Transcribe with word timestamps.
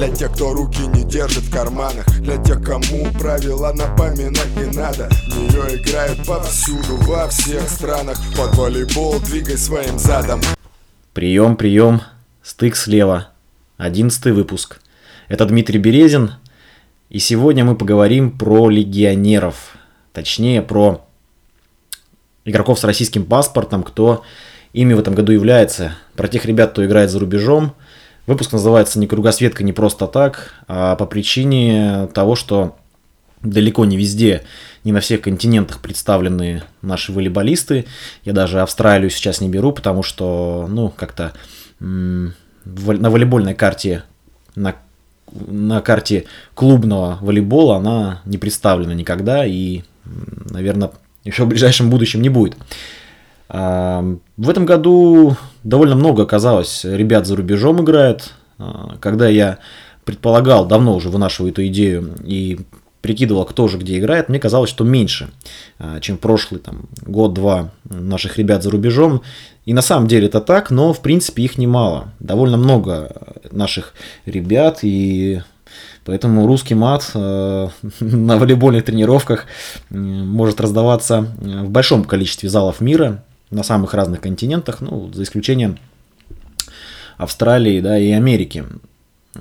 Для 0.00 0.08
тех, 0.08 0.32
кто 0.32 0.54
руки 0.54 0.80
не 0.94 1.04
держит 1.04 1.42
в 1.42 1.52
карманах 1.52 2.06
Для 2.22 2.38
тех, 2.38 2.62
кому 2.62 3.12
правила 3.18 3.70
напоминать 3.74 4.56
не 4.56 4.74
надо 4.74 5.10
В 5.10 5.36
нее 5.36 5.76
играют 5.76 6.24
повсюду, 6.26 6.96
во 7.02 7.28
всех 7.28 7.68
странах 7.68 8.16
Под 8.34 8.56
волейбол 8.56 9.20
двигай 9.20 9.58
своим 9.58 9.98
задом 9.98 10.40
Прием, 11.12 11.54
прием, 11.54 12.00
стык 12.42 12.76
слева. 12.76 13.28
Одиннадцатый 13.76 14.32
выпуск. 14.32 14.80
Это 15.28 15.44
Дмитрий 15.44 15.78
Березин, 15.78 16.32
и 17.10 17.18
сегодня 17.18 17.66
мы 17.66 17.76
поговорим 17.76 18.30
про 18.30 18.70
легионеров. 18.70 19.76
Точнее, 20.14 20.62
про 20.62 21.06
игроков 22.46 22.78
с 22.78 22.84
российским 22.84 23.26
паспортом, 23.26 23.82
кто 23.82 24.22
ими 24.72 24.94
в 24.94 24.98
этом 24.98 25.14
году 25.14 25.32
является. 25.32 25.92
Про 26.16 26.28
тех 26.28 26.46
ребят, 26.46 26.70
кто 26.72 26.86
играет 26.86 27.10
за 27.10 27.18
рубежом. 27.18 27.74
Выпуск 28.26 28.52
называется 28.52 28.98
не 28.98 29.06
кругосветка 29.06 29.64
не 29.64 29.72
просто 29.72 30.06
так, 30.06 30.54
а 30.68 30.96
по 30.96 31.06
причине 31.06 32.08
того, 32.14 32.36
что 32.36 32.76
далеко 33.42 33.84
не 33.84 33.96
везде, 33.96 34.42
не 34.84 34.92
на 34.92 35.00
всех 35.00 35.22
континентах 35.22 35.80
представлены 35.80 36.62
наши 36.82 37.12
волейболисты. 37.12 37.86
Я 38.24 38.32
даже 38.32 38.60
Австралию 38.60 39.10
сейчас 39.10 39.40
не 39.40 39.48
беру, 39.48 39.72
потому 39.72 40.02
что, 40.02 40.66
ну, 40.68 40.90
как-то 40.90 41.32
на 41.80 42.34
волейбольной 42.64 43.54
карте, 43.54 44.04
на, 44.54 44.76
на 45.32 45.80
карте 45.80 46.26
клубного 46.54 47.18
волейбола 47.20 47.76
она 47.76 48.20
не 48.24 48.38
представлена 48.38 48.94
никогда 48.94 49.46
и, 49.46 49.82
наверное, 50.04 50.92
еще 51.24 51.44
в 51.44 51.48
ближайшем 51.48 51.90
будущем 51.90 52.22
не 52.22 52.28
будет. 52.28 52.56
А, 53.52 54.04
в 54.36 54.48
этом 54.48 54.64
году 54.64 55.36
довольно 55.64 55.96
много 55.96 56.22
оказалось 56.22 56.84
ребят 56.84 57.26
за 57.26 57.34
рубежом 57.34 57.82
играет. 57.82 58.32
А, 58.58 58.96
когда 59.00 59.28
я 59.28 59.58
предполагал, 60.04 60.66
давно 60.66 60.94
уже 60.94 61.08
вынашиваю 61.08 61.50
эту 61.50 61.66
идею 61.66 62.14
и 62.24 62.60
прикидывал, 63.02 63.44
кто 63.44 63.66
же 63.66 63.78
где 63.78 63.98
играет, 63.98 64.28
мне 64.28 64.38
казалось, 64.38 64.70
что 64.70 64.84
меньше, 64.84 65.30
а, 65.80 65.98
чем 65.98 66.16
прошлый 66.16 66.60
там, 66.60 66.82
год-два 67.04 67.70
наших 67.84 68.38
ребят 68.38 68.62
за 68.62 68.70
рубежом. 68.70 69.22
И 69.64 69.74
на 69.74 69.82
самом 69.82 70.06
деле 70.06 70.28
это 70.28 70.40
так, 70.40 70.70
но 70.70 70.92
в 70.92 71.00
принципе 71.00 71.42
их 71.42 71.58
немало. 71.58 72.12
Довольно 72.20 72.56
много 72.56 73.34
наших 73.50 73.94
ребят, 74.26 74.78
и 74.82 75.42
поэтому 76.04 76.46
русский 76.46 76.76
мат 76.76 77.10
э, 77.14 77.68
на 78.00 78.36
волейбольных 78.36 78.84
тренировках 78.84 79.46
может 79.90 80.60
раздаваться 80.60 81.26
в 81.40 81.68
большом 81.68 82.04
количестве 82.04 82.48
залов 82.48 82.80
мира 82.80 83.24
на 83.50 83.62
самых 83.62 83.94
разных 83.94 84.20
континентах, 84.20 84.80
ну, 84.80 85.12
за 85.12 85.22
исключением 85.22 85.78
Австралии 87.16 87.80
да, 87.80 87.98
и 87.98 88.10
Америки. 88.10 88.64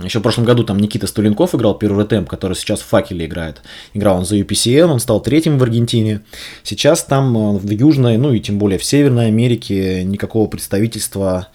Еще 0.04 0.20
в 0.20 0.22
прошлом 0.22 0.46
году 0.46 0.64
там 0.64 0.78
Никита 0.78 1.08
Стуленков 1.08 1.56
играл 1.56 1.76
первый 1.76 2.06
темп, 2.06 2.30
который 2.30 2.54
сейчас 2.54 2.80
в 2.80 2.86
факеле 2.86 3.26
играет. 3.26 3.62
Играл 3.94 4.20
он 4.20 4.26
за 4.26 4.38
UPCN, 4.38 4.86
он 4.86 5.00
стал 5.00 5.20
третьим 5.20 5.58
в 5.58 5.64
Аргентине. 5.64 6.22
Сейчас 6.64 7.04
там 7.04 7.36
э, 7.36 7.58
в 7.58 7.70
Южной, 7.70 8.18
ну 8.18 8.32
и 8.32 8.40
тем 8.40 8.60
более 8.60 8.78
в 8.78 8.84
Северной 8.84 9.28
Америке 9.28 10.04
никакого 10.04 10.48
представительства 10.48 11.48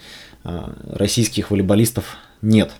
э, 0.42 0.60
российских 0.86 1.52
волейболистов 1.52 2.16
нет. 2.42 2.72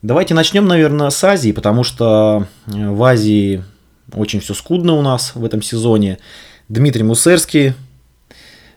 Давайте 0.00 0.32
начнем, 0.32 0.66
наверное, 0.66 1.10
с 1.10 1.22
Азии, 1.22 1.52
потому 1.52 1.84
что 1.84 2.46
э, 2.66 2.90
в 2.90 3.02
Азии 3.04 3.62
очень 4.12 4.40
все 4.40 4.54
скудно 4.54 4.94
у 4.94 5.02
нас 5.02 5.32
в 5.34 5.44
этом 5.44 5.60
сезоне. 5.60 6.18
Дмитрий 6.70 7.02
Мусерский 7.02 7.74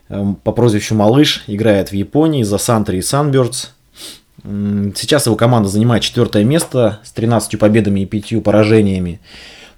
по 0.08 0.52
прозвищу 0.52 0.94
Малыш 0.94 1.44
играет 1.46 1.90
в 1.90 1.94
Японии 1.94 2.42
за 2.42 2.58
Сантри 2.58 2.98
и 2.98 3.00
Sunbirds– 3.00 3.68
Сейчас 4.42 5.26
его 5.26 5.36
команда 5.36 5.68
занимает 5.68 6.02
четвертое 6.02 6.44
место 6.44 7.00
с 7.04 7.10
13 7.12 7.58
победами 7.58 8.00
и 8.00 8.06
5 8.06 8.42
поражениями. 8.42 9.20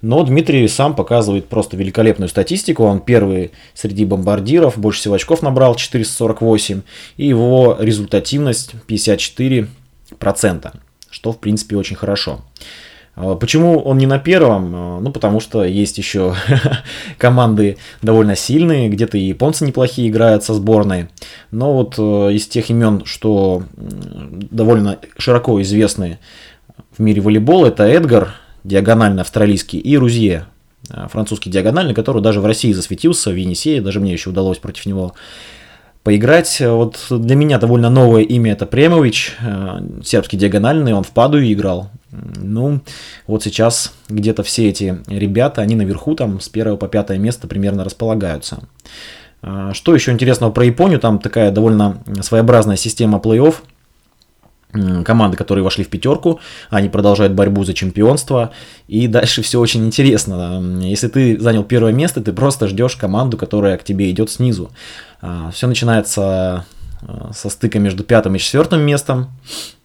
Но 0.01 0.23
Дмитрий 0.23 0.67
сам 0.67 0.95
показывает 0.95 1.47
просто 1.47 1.77
великолепную 1.77 2.29
статистику. 2.29 2.83
Он 2.83 2.99
первый 3.01 3.51
среди 3.73 4.05
бомбардиров, 4.05 4.77
больше 4.77 4.99
всего 4.99 5.15
очков 5.15 5.41
набрал, 5.41 5.75
448. 5.75 6.81
И 7.17 7.27
его 7.27 7.75
результативность 7.79 8.73
54%, 8.87 9.67
что 11.09 11.31
в 11.31 11.39
принципе 11.39 11.75
очень 11.75 11.95
хорошо. 11.95 12.41
А, 13.15 13.35
почему 13.35 13.79
он 13.79 13.97
не 13.97 14.05
на 14.05 14.19
первом? 14.19 14.73
А, 14.75 14.99
ну, 14.99 15.11
потому 15.11 15.39
что 15.39 15.63
есть 15.63 15.97
еще 15.97 16.35
команды 17.17 17.77
довольно 18.01 18.35
сильные, 18.35 18.89
где-то 18.89 19.17
и 19.17 19.21
японцы 19.21 19.65
неплохие 19.65 20.09
играют 20.09 20.43
со 20.43 20.53
сборной. 20.53 21.09
Но 21.51 21.73
вот 21.73 21.95
э, 21.97 22.33
из 22.33 22.47
тех 22.47 22.69
имен, 22.69 23.03
что 23.05 23.63
довольно 23.75 24.99
широко 25.17 25.61
известны 25.61 26.19
в 26.97 27.01
мире 27.01 27.21
волейбола, 27.21 27.67
это 27.67 27.83
Эдгар, 27.83 28.33
диагональный 28.63 29.21
австралийский, 29.21 29.79
и 29.79 29.97
Рузье, 29.97 30.45
э, 30.89 31.07
французский 31.09 31.49
диагональный, 31.49 31.93
который 31.93 32.21
даже 32.21 32.41
в 32.41 32.45
России 32.45 32.71
засветился, 32.71 33.31
в 33.31 33.35
Енисее, 33.35 33.81
даже 33.81 33.99
мне 33.99 34.13
еще 34.13 34.29
удалось 34.29 34.57
против 34.57 34.85
него 34.85 35.13
поиграть. 36.03 36.61
Вот 36.61 37.05
для 37.09 37.35
меня 37.35 37.57
довольно 37.57 37.89
новое 37.89 38.23
имя 38.23 38.53
это 38.53 38.65
Премович, 38.65 39.37
э, 39.39 39.81
сербский 40.03 40.37
диагональный, 40.37 40.93
он 40.93 41.03
в 41.03 41.11
Падуе 41.11 41.51
играл. 41.51 41.89
Ну, 42.11 42.81
вот 43.27 43.43
сейчас 43.43 43.93
где-то 44.09 44.43
все 44.43 44.69
эти 44.69 44.99
ребята, 45.07 45.61
они 45.61 45.75
наверху 45.75 46.15
там 46.15 46.39
с 46.39 46.49
первого 46.49 46.77
по 46.77 46.87
пятое 46.87 47.17
место 47.17 47.47
примерно 47.47 47.83
располагаются. 47.83 48.63
А, 49.41 49.73
что 49.73 49.95
еще 49.95 50.11
интересного 50.11 50.51
про 50.51 50.65
Японию? 50.65 50.99
Там 50.99 51.19
такая 51.19 51.51
довольно 51.51 52.03
своеобразная 52.21 52.75
система 52.75 53.19
плей-офф. 53.19 53.55
Команды, 55.03 55.37
которые 55.37 55.63
вошли 55.63 55.83
в 55.83 55.89
пятерку, 55.89 56.39
они 56.69 56.89
продолжают 56.89 57.33
борьбу 57.33 57.63
за 57.63 57.73
чемпионство. 57.73 58.51
И 58.87 59.07
дальше 59.07 59.41
все 59.41 59.59
очень 59.59 59.85
интересно. 59.85 60.79
Если 60.81 61.07
ты 61.07 61.39
занял 61.39 61.63
первое 61.63 61.91
место, 61.91 62.21
ты 62.21 62.31
просто 62.33 62.67
ждешь 62.67 62.95
команду, 62.95 63.37
которая 63.37 63.77
к 63.77 63.83
тебе 63.83 64.09
идет 64.11 64.29
снизу. 64.29 64.71
А, 65.21 65.51
все 65.51 65.67
начинается 65.67 66.65
а, 67.01 67.31
со 67.33 67.49
стыка 67.49 67.79
между 67.79 68.03
пятым 68.03 68.35
и 68.35 68.39
четвертым 68.39 68.81
местом. 68.81 69.29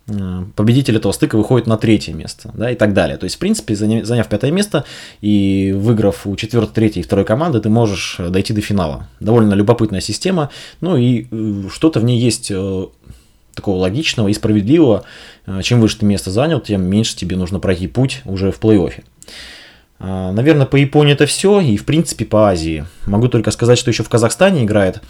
Э, 0.09 0.45
победитель 0.55 0.97
этого 0.97 1.13
стыка 1.13 1.37
выходит 1.37 1.67
на 1.67 1.77
третье 1.77 2.13
место, 2.13 2.53
да, 2.55 2.71
и 2.71 2.77
так 2.77 2.95
далее. 2.95 3.17
То 3.17 3.25
есть, 3.25 3.37
в 3.37 3.39
принципе, 3.39 3.75
заняв 3.75 4.29
пятое 4.29 4.53
место 4.53 4.85
и 5.21 5.75
выиграв 5.77 6.27
у 6.27 6.37
четвертой, 6.37 6.75
третьей 6.75 7.03
и 7.03 7.05
второй 7.05 7.25
команды, 7.25 7.61
ты 7.61 7.69
можешь 7.69 8.17
э, 8.19 8.29
дойти 8.29 8.53
до 8.53 8.61
финала. 8.61 9.09
Довольно 9.19 9.55
любопытная 9.55 10.01
система, 10.01 10.51
ну 10.81 10.97
и 10.97 11.27
э, 11.31 11.63
что-то 11.73 12.01
в 12.01 12.05
ней 12.05 12.21
есть 12.21 12.53
такого 13.57 13.79
логичного 13.79 14.29
и 14.29 14.35
справедливого. 14.35 15.05
Чем 15.63 15.81
выше 15.81 15.99
ты 15.99 16.07
место 16.07 16.31
занял, 16.31 16.61
тем 16.61 16.85
меньше 16.85 17.17
тебе 17.17 17.37
нужно 17.37 17.59
пройти 17.59 17.89
путь 17.89 18.23
уже 18.25 18.53
в 18.53 18.61
плей-оффе. 18.61 19.03
Наверное, 19.99 20.67
по 20.67 20.77
Японии 20.77 21.15
это 21.15 21.27
все, 21.27 21.61
и 21.61 21.77
в 21.77 21.85
принципе 21.85 22.25
по 22.27 22.49
Азии. 22.51 22.85
Могу 23.07 23.29
только 23.29 23.51
сказать, 23.51 23.79
что 23.79 23.91
еще 23.91 24.05
в 24.05 24.09
Казахстане 24.09 24.65
играет 24.65 25.03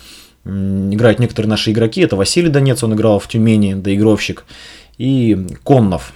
играют 0.46 1.18
некоторые 1.18 1.50
наши 1.50 1.72
игроки. 1.72 2.02
Это 2.02 2.14
Василий 2.14 2.48
Донец, 2.48 2.82
он 2.84 2.94
играл 2.94 3.18
в 3.18 3.26
Тюмени, 3.26 3.74
доигровщик 3.74 4.44
и 4.96 5.46
Коннов, 5.64 6.12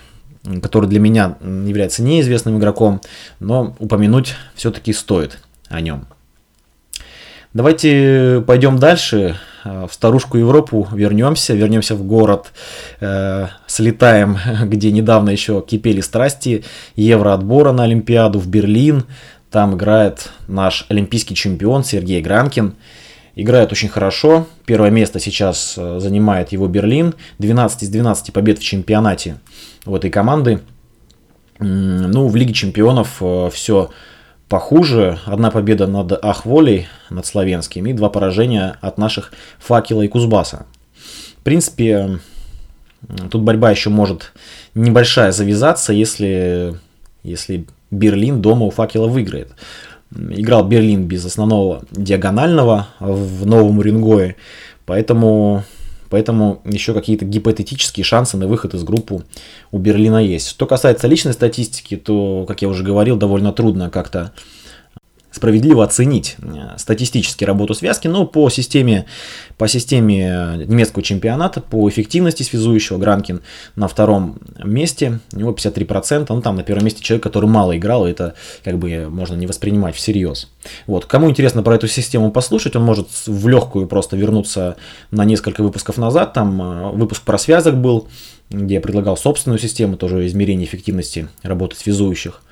который 0.62 0.88
для 0.88 1.00
меня 1.00 1.36
является 1.42 2.02
неизвестным 2.02 2.58
игроком, 2.58 3.00
но 3.40 3.74
упомянуть 3.80 4.34
все-таки 4.54 4.92
стоит 4.92 5.38
о 5.68 5.80
нем. 5.80 6.06
Давайте 7.52 8.44
пойдем 8.46 8.78
дальше, 8.78 9.16
э, 9.16 9.49
в 9.64 9.90
старушку 9.92 10.38
Европу 10.38 10.88
вернемся, 10.92 11.54
вернемся 11.54 11.94
в 11.94 12.04
город, 12.04 12.52
э, 13.00 13.46
слетаем, 13.66 14.38
где 14.64 14.90
недавно 14.92 15.30
еще 15.30 15.64
кипели 15.66 16.00
страсти, 16.00 16.64
евроотбора 16.96 17.72
на 17.72 17.84
Олимпиаду 17.84 18.38
в 18.38 18.48
Берлин, 18.48 19.04
там 19.50 19.74
играет 19.74 20.30
наш 20.48 20.86
олимпийский 20.88 21.34
чемпион 21.34 21.84
Сергей 21.84 22.20
Гранкин– 22.20 22.74
Играет 23.36 23.72
очень 23.72 23.88
хорошо. 23.88 24.46
Первое 24.66 24.90
место 24.90 25.20
сейчас 25.20 25.74
э, 25.76 25.98
занимает 26.00 26.52
его 26.52 26.66
Берлин. 26.66 27.14
12 27.38 27.84
из 27.84 27.88
12 27.88 28.32
побед 28.32 28.58
в 28.58 28.62
чемпионате 28.62 29.38
у 29.86 29.96
этой 29.96 30.10
команды. 30.10 30.60
Ну, 31.58 32.28
в 32.28 32.36
Лиге 32.36 32.52
чемпионов 32.52 33.18
э, 33.20 33.50
все 33.52 33.90
похуже. 34.50 35.18
Одна 35.24 35.50
победа 35.50 35.86
над 35.86 36.12
Ахволей, 36.22 36.88
над 37.08 37.24
славянским, 37.24 37.86
и 37.86 37.94
два 37.94 38.10
поражения 38.10 38.76
от 38.82 38.98
наших 38.98 39.32
Факела 39.58 40.02
и 40.02 40.08
Кузбасса. 40.08 40.66
В 41.38 41.42
принципе, 41.42 42.18
тут 43.30 43.40
борьба 43.40 43.70
еще 43.70 43.88
может 43.88 44.32
небольшая 44.74 45.32
завязаться, 45.32 45.94
если, 45.94 46.74
если 47.22 47.64
Берлин 47.90 48.42
дома 48.42 48.66
у 48.66 48.70
Факела 48.70 49.06
выиграет 49.06 49.52
играл 50.12 50.64
Берлин 50.66 51.04
без 51.04 51.24
основного 51.24 51.82
диагонального 51.90 52.88
в 52.98 53.46
новом 53.46 53.78
Уренгое, 53.78 54.36
поэтому, 54.86 55.64
поэтому 56.10 56.60
еще 56.64 56.92
какие-то 56.92 57.24
гипотетические 57.24 58.04
шансы 58.04 58.36
на 58.36 58.46
выход 58.46 58.74
из 58.74 58.84
группы 58.84 59.24
у 59.70 59.78
Берлина 59.78 60.18
есть. 60.22 60.48
Что 60.48 60.66
касается 60.66 61.06
личной 61.06 61.32
статистики, 61.32 61.96
то, 61.96 62.44
как 62.46 62.60
я 62.60 62.68
уже 62.68 62.84
говорил, 62.84 63.16
довольно 63.16 63.52
трудно 63.52 63.88
как-то 63.88 64.32
справедливо 65.30 65.84
оценить 65.84 66.36
э, 66.38 66.76
статистически 66.76 67.44
работу 67.44 67.74
связки, 67.74 68.08
но 68.08 68.26
по 68.26 68.50
системе, 68.50 69.06
по 69.58 69.68
системе 69.68 70.64
немецкого 70.66 71.02
чемпионата, 71.02 71.60
по 71.60 71.88
эффективности 71.88 72.42
связующего 72.42 72.98
Гранкин 72.98 73.42
на 73.76 73.88
втором 73.88 74.38
месте, 74.62 75.20
у 75.32 75.38
него 75.38 75.52
53%, 75.52 76.26
ну 76.28 76.42
там 76.42 76.56
на 76.56 76.62
первом 76.62 76.84
месте 76.84 77.02
человек, 77.02 77.22
который 77.22 77.48
мало 77.48 77.76
играл, 77.76 78.06
и 78.06 78.10
это 78.10 78.34
как 78.64 78.78
бы 78.78 79.08
можно 79.08 79.34
не 79.34 79.46
воспринимать 79.46 79.94
всерьез. 79.94 80.48
Вот. 80.86 81.06
Кому 81.06 81.30
интересно 81.30 81.62
про 81.62 81.76
эту 81.76 81.88
систему 81.88 82.32
послушать, 82.32 82.76
он 82.76 82.82
может 82.82 83.08
в 83.26 83.48
легкую 83.48 83.86
просто 83.86 84.16
вернуться 84.16 84.76
на 85.10 85.24
несколько 85.24 85.62
выпусков 85.62 85.96
назад, 85.96 86.32
там 86.32 86.60
э, 86.60 86.90
выпуск 86.92 87.22
про 87.22 87.38
связок 87.38 87.76
был, 87.80 88.08
где 88.50 88.74
я 88.74 88.80
предлагал 88.80 89.16
собственную 89.16 89.60
систему, 89.60 89.96
тоже 89.96 90.26
измерения 90.26 90.64
эффективности 90.64 91.28
работы 91.42 91.76
связующих. 91.76 92.42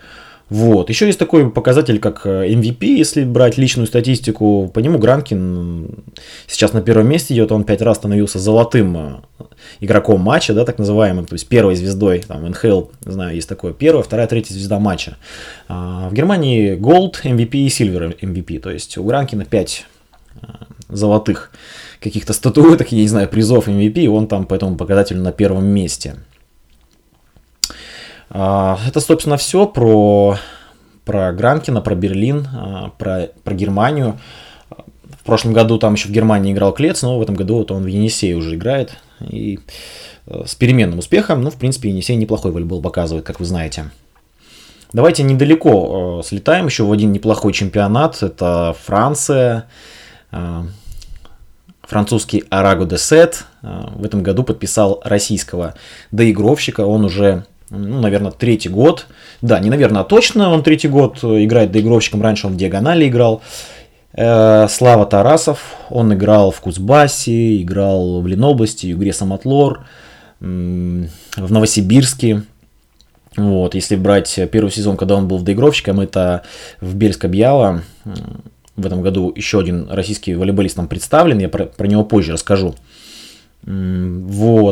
Вот. 0.50 0.88
Еще 0.88 1.06
есть 1.06 1.18
такой 1.18 1.50
показатель, 1.50 1.98
как 1.98 2.24
MVP, 2.24 2.78
э, 2.80 2.98
если 2.98 3.24
брать 3.24 3.58
личную 3.58 3.86
статистику. 3.86 4.70
По 4.72 4.78
нему 4.78 4.98
Гранкин 4.98 6.04
сейчас 6.46 6.72
на 6.72 6.80
первом 6.80 7.08
месте 7.08 7.34
идет, 7.34 7.52
он 7.52 7.64
пять 7.64 7.82
раз 7.82 7.98
становился 7.98 8.38
золотым 8.38 8.96
э, 8.96 9.44
игроком 9.80 10.20
матча, 10.22 10.54
да, 10.54 10.64
так 10.64 10.78
называемым, 10.78 11.26
то 11.26 11.34
есть 11.34 11.48
первой 11.48 11.76
звездой, 11.76 12.20
там, 12.20 12.48
НХЛ, 12.48 12.84
знаю, 13.02 13.34
есть 13.34 13.48
такое, 13.48 13.72
первая, 13.74 14.02
вторая, 14.02 14.26
третья 14.26 14.54
звезда 14.54 14.78
матча. 14.78 15.18
А 15.68 16.08
в 16.08 16.14
Германии 16.14 16.76
Gold 16.76 17.16
MVP 17.24 17.50
и 17.50 17.68
Silver 17.68 18.18
MVP, 18.18 18.60
то 18.60 18.70
есть 18.70 18.96
у 18.96 19.04
Гранкина 19.04 19.44
5 19.44 19.86
э, 20.34 20.46
золотых 20.88 21.52
каких-то 22.00 22.32
статуэток, 22.32 22.90
я 22.92 22.98
не 22.98 23.08
знаю, 23.08 23.28
призов 23.28 23.68
MVP, 23.68 24.06
он 24.08 24.28
там 24.28 24.46
по 24.46 24.54
этому 24.54 24.76
показателю 24.76 25.20
на 25.20 25.32
первом 25.32 25.66
месте. 25.66 26.16
А, 28.30 28.78
это, 28.86 29.00
собственно, 29.00 29.36
все 29.36 29.66
про, 29.66 30.36
про 31.04 31.32
Гранкина, 31.32 31.80
про 31.80 31.94
Берлин, 31.94 32.48
а, 32.52 32.90
про, 32.98 33.30
про 33.44 33.54
Германию. 33.54 34.19
В 35.20 35.25
прошлом 35.25 35.52
году 35.52 35.78
там 35.78 35.94
еще 35.94 36.08
в 36.08 36.12
Германии 36.12 36.52
играл 36.52 36.72
Клец, 36.72 37.02
но 37.02 37.19
в 37.19 37.22
этом 37.22 37.34
году 37.34 37.56
вот 37.56 37.70
он 37.70 37.82
в 37.82 37.86
Енисее 37.86 38.36
уже 38.36 38.54
играет. 38.54 38.96
И 39.20 39.58
э, 40.26 40.44
с 40.46 40.54
переменным 40.54 41.00
успехом, 41.00 41.42
ну, 41.42 41.50
в 41.50 41.56
принципе, 41.56 41.90
Енисей 41.90 42.16
неплохой 42.16 42.50
волейбол 42.50 42.80
показывает, 42.80 43.26
как 43.26 43.38
вы 43.38 43.44
знаете. 43.44 43.90
Давайте 44.94 45.22
недалеко 45.22 46.20
э, 46.20 46.26
слетаем 46.26 46.66
еще 46.66 46.84
в 46.84 46.92
один 46.92 47.12
неплохой 47.12 47.52
чемпионат. 47.52 48.22
Это 48.22 48.75
Франция. 48.84 49.66
Э, 50.32 50.62
французский 51.82 52.44
Араго 52.50 52.86
де 52.86 52.98
Сет 52.98 53.44
в 53.62 54.04
этом 54.04 54.22
году 54.22 54.44
подписал 54.44 55.00
российского 55.04 55.75
доигровщика. 56.10 56.82
Он 56.82 57.04
уже 57.04 57.44
ну, 57.70 58.00
наверное, 58.00 58.30
третий 58.32 58.68
год. 58.68 59.06
Да, 59.42 59.58
не 59.60 59.70
наверное, 59.70 60.02
а 60.02 60.04
точно 60.04 60.50
он 60.50 60.62
третий 60.62 60.88
год 60.88 61.18
играет 61.22 61.70
доигровщиком. 61.70 62.22
Раньше 62.22 62.46
он 62.46 62.54
в 62.54 62.56
диагонали 62.56 63.08
играл. 63.08 63.42
Э, 64.12 64.66
Слава 64.68 65.06
Тарасов, 65.06 65.76
он 65.90 66.12
играл 66.14 66.50
в 66.50 66.60
Кузбассе, 66.60 67.62
играл 67.62 68.20
в 68.20 68.26
Ленобласти, 68.26 68.92
в 68.92 68.98
игре 68.98 69.12
Самотлор, 69.12 69.86
в 70.40 70.46
Новосибирске. 71.36 72.42
Вот, 73.36 73.74
если 73.74 73.96
брать 73.96 74.38
первый 74.50 74.70
сезон, 74.70 74.96
когда 74.96 75.14
он 75.14 75.28
был 75.28 75.38
в 75.38 75.44
доигровщиком, 75.44 76.00
это 76.00 76.42
в 76.80 76.96
Бельск-Бьяла. 76.96 77.82
В 78.76 78.86
этом 78.86 79.02
году 79.02 79.32
еще 79.34 79.60
один 79.60 79.88
российский 79.90 80.34
волейболист 80.34 80.76
нам 80.76 80.88
представлен, 80.88 81.38
я 81.38 81.48
про, 81.48 81.66
про 81.66 81.86
него 81.86 82.04
позже 82.04 82.32
расскажу. 82.32 82.74
Вот. 83.62 83.76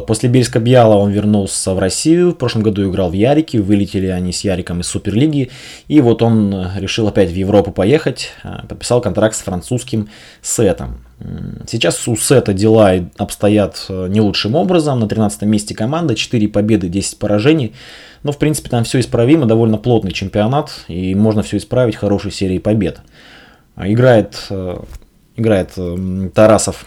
После 0.07 0.29
Бельска 0.29 0.61
Бьяла 0.61 0.97
он 0.97 1.11
вернулся 1.11 1.75
в 1.75 1.79
Россию. 1.79 2.31
В 2.31 2.35
прошлом 2.35 2.63
году 2.63 2.89
играл 2.89 3.11
в 3.11 3.13
Ярике. 3.13 3.61
Вылетели 3.61 4.07
они 4.07 4.33
с 4.33 4.43
Яриком 4.43 4.81
из 4.81 4.87
Суперлиги. 4.87 5.51
И 5.89 6.01
вот 6.01 6.23
он 6.23 6.69
решил 6.77 7.09
опять 7.09 7.31
в 7.31 7.35
Европу 7.35 7.73
поехать. 7.73 8.31
А, 8.43 8.65
подписал 8.67 9.01
контракт 9.01 9.37
с 9.37 9.41
французским 9.41 10.09
Сетом. 10.43 11.05
Сейчас 11.67 12.07
у 12.09 12.17
Сета 12.17 12.53
дела 12.53 12.93
обстоят 13.17 13.87
э, 13.89 14.07
не 14.09 14.21
лучшим 14.21 14.55
образом. 14.55 15.01
На 15.01 15.09
13 15.09 15.43
месте 15.43 15.75
команда. 15.75 16.15
4 16.15 16.49
победы, 16.49 16.89
10 16.89 17.19
поражений. 17.19 17.75
Но, 18.23 18.33
в 18.33 18.39
принципе, 18.39 18.69
там 18.69 18.85
все 18.85 19.01
исправимо. 19.01 19.47
Довольно 19.47 19.79
плотный 19.79 20.13
чемпионат. 20.13 20.71
И 20.89 21.15
можно 21.15 21.43
все 21.43 21.57
исправить 21.57 21.97
хорошей 21.97 22.31
серией 22.31 22.61
побед. 22.61 23.01
Играет, 23.77 24.47
э, 24.51 24.79
играет 25.37 25.73
э, 25.77 26.31
Тарасов 26.35 26.87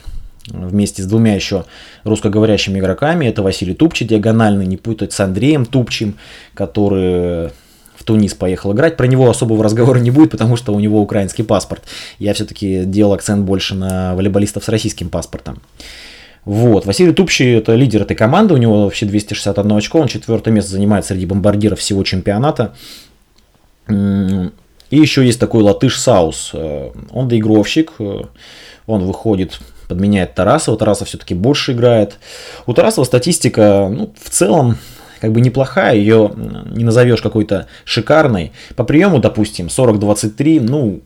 вместе 0.50 1.04
с 1.04 1.06
двумя 1.06 1.36
еще 1.36 1.66
русскоговорящими 2.04 2.80
игроками. 2.80 3.26
Это 3.26 3.42
Василий 3.42 3.74
Тупчи, 3.74 4.06
диагональный, 4.06 4.66
не 4.66 4.78
путать 4.78 5.14
с 5.14 5.20
Андреем 5.20 5.66
Тупчим, 5.66 6.16
который 6.54 7.50
в 7.96 8.04
Тунис 8.06 8.34
поехал 8.34 8.74
играть. 8.74 8.98
Про 8.98 9.08
него 9.08 9.30
особого 9.30 9.64
разговора 9.64 10.00
не 10.00 10.12
будет, 10.12 10.32
потому 10.32 10.56
что 10.56 10.74
у 10.74 10.80
него 10.80 11.02
украинский 11.02 11.44
паспорт. 11.44 11.84
Я 12.18 12.34
все-таки 12.34 12.84
делал 12.86 13.14
акцент 13.14 13.46
больше 13.46 13.76
на 13.76 14.16
волейболистов 14.16 14.64
с 14.64 14.70
российским 14.70 15.10
паспортом. 15.10 15.62
Вот. 16.46 16.86
Василий 16.86 17.12
Тупчи 17.12 17.44
это 17.44 17.76
лидер 17.76 18.04
этой 18.04 18.16
команды, 18.16 18.54
у 18.54 18.58
него 18.58 18.86
вообще 18.86 19.06
261 19.06 19.72
очко, 19.74 20.00
он 20.00 20.08
четвертое 20.08 20.52
место 20.52 20.72
занимает 20.72 21.06
среди 21.06 21.26
бомбардиров 21.26 21.80
всего 21.80 22.04
чемпионата. 22.04 22.74
И 23.90 24.98
еще 24.98 25.26
есть 25.26 25.40
такой 25.40 25.62
латыш 25.62 26.00
Саус. 26.00 26.54
Он 27.12 27.28
доигровщик, 27.28 27.92
он 28.00 29.06
выходит 29.06 29.60
подменяет 29.90 30.36
Тарасова. 30.36 30.78
Тарасов 30.78 31.10
все-таки 31.10 31.34
больше 31.34 31.74
играет. 31.74 32.20
У 32.66 32.74
Тарасова 32.74 33.04
статистика, 33.04 33.90
ну, 33.92 34.14
в 34.22 34.30
целом, 34.30 34.78
как 35.20 35.34
бы 35.34 35.42
неплохая, 35.42 35.96
ее 35.96 36.32
не 36.72 36.86
назовешь 36.86 37.22
какой-то 37.22 37.68
шикарной. 37.84 38.54
По 38.78 38.86
приему, 38.86 39.20
допустим, 39.20 39.68
40-23, 39.68 40.62
ну, 40.62 41.02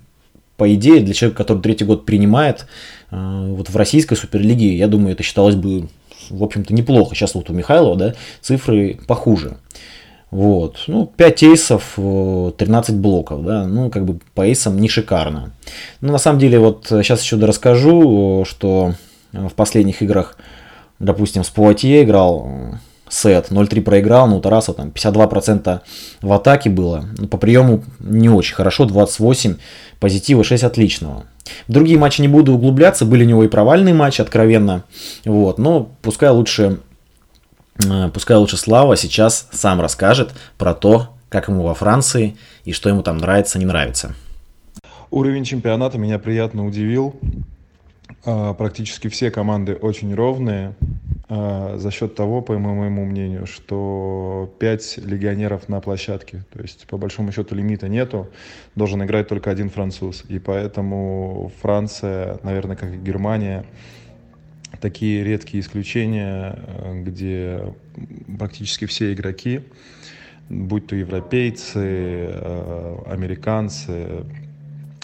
по 0.57 0.71
идее, 0.75 1.00
для 1.00 1.13
человека, 1.15 1.44
который 1.44 1.63
третий 1.63 1.85
год 1.85 2.06
принимает, 2.06 2.68
э, 3.09 3.45
вот 3.50 3.69
в 3.69 3.75
российской 3.75 4.15
суперлиге, 4.15 4.75
я 4.75 4.88
думаю, 4.88 5.13
это 5.13 5.24
считалось 5.24 5.56
бы, 5.56 5.88
в 6.29 6.44
общем-то, 6.44 6.74
неплохо. 6.74 7.15
Сейчас 7.15 7.33
вот 7.33 7.50
у 7.50 7.53
Михайлова, 7.53 7.95
да, 7.95 8.13
цифры 8.41 9.00
похуже. 9.07 9.57
Вот. 10.33 10.85
Ну, 10.88 11.06
5 11.06 11.44
эйсов, 11.44 11.94
13 11.95 12.95
блоков, 12.95 13.45
да, 13.45 13.68
ну, 13.68 13.91
как 13.91 14.03
бы 14.03 14.19
по 14.33 14.41
эйсам 14.41 14.80
не 14.80 14.89
шикарно. 14.89 15.51
Но 16.01 16.12
на 16.12 16.18
самом 16.18 16.39
деле, 16.39 16.57
вот 16.57 16.88
сейчас 16.88 17.21
еще 17.21 17.35
расскажу, 17.35 18.44
что 18.50 18.95
в 19.31 19.51
последних 19.51 20.01
играх, 20.01 20.35
допустим, 20.97 21.44
с 21.44 21.51
Пуатье 21.51 22.01
играл 22.01 22.47
сет, 23.09 23.51
0-3 23.51 23.81
проиграл, 23.81 24.27
но 24.27 24.38
у 24.38 24.41
Тараса 24.41 24.74
там 24.74 24.89
52% 24.89 25.81
в 26.24 26.33
атаке 26.33 26.71
было. 26.71 27.06
Ну, 27.15 27.27
по 27.27 27.38
приему 27.38 27.83
не 28.00 28.29
очень 28.29 28.56
хорошо, 28.56 28.86
28 28.86 29.57
позитива, 30.00 30.44
6 30.44 30.63
отличного. 30.63 31.25
В 31.68 31.71
другие 31.71 32.00
матчи 32.00 32.21
не 32.21 32.27
буду 32.27 32.56
углубляться, 32.56 33.06
были 33.06 33.24
у 33.24 33.27
него 33.27 33.44
и 33.44 33.47
провальные 33.47 33.94
матчи, 33.94 34.21
откровенно. 34.21 34.83
Вот, 35.25 35.59
но 35.59 35.91
пускай 36.01 36.31
лучше 36.31 36.79
Э, 36.79 36.93
пускай 38.14 38.38
лучше 38.38 38.58
Слава 38.58 38.96
сейчас 38.96 39.48
сам 39.52 39.81
расскажет 39.81 40.34
про 40.58 40.74
то, 40.74 41.10
как 41.30 41.48
ему 41.48 41.63
во 41.63 41.74
Франции 41.74 42.38
и 42.63 42.74
что 42.74 42.89
ему 42.89 43.01
там 43.01 43.18
нравится, 43.18 43.58
не 43.60 43.65
нравится. 43.65 44.15
Уровень 45.10 45.44
чемпионата 45.44 45.98
меня 45.98 46.20
приятно 46.20 46.65
удивил. 46.65 47.15
А, 48.25 48.53
практически 48.53 49.10
все 49.10 49.32
команды 49.32 49.75
очень 49.75 50.13
ровные. 50.13 50.74
А, 51.30 51.77
за 51.77 51.92
счет 51.92 52.15
того, 52.15 52.42
по 52.42 52.58
моему 52.58 53.06
мнению, 53.06 53.46
что 53.46 54.53
5 54.60 54.98
легионеров 55.00 55.70
на 55.70 55.82
площадке. 55.82 56.44
То 56.53 56.62
есть, 56.62 56.88
по 56.88 56.98
большому 56.98 57.32
счету, 57.32 57.56
лимита 57.56 57.88
нету. 57.88 58.30
Должен 58.75 59.03
играть 59.03 59.27
только 59.27 59.51
один 59.51 59.70
француз. 59.70 60.24
И 60.30 60.39
поэтому 60.39 61.51
Франция, 61.62 62.39
наверное, 62.44 62.75
как 62.75 62.94
и 62.94 62.98
Германия, 62.98 63.65
такие 64.80 65.24
редкие 65.24 65.62
исключения, 65.62 66.58
э, 66.58 67.03
где 67.03 67.74
практически 68.38 68.86
все 68.86 69.13
игроки, 69.13 69.62
будь 70.50 70.88
то 70.88 70.96
европейцы, 70.96 71.80
э, 71.80 72.98
американцы, 73.08 74.25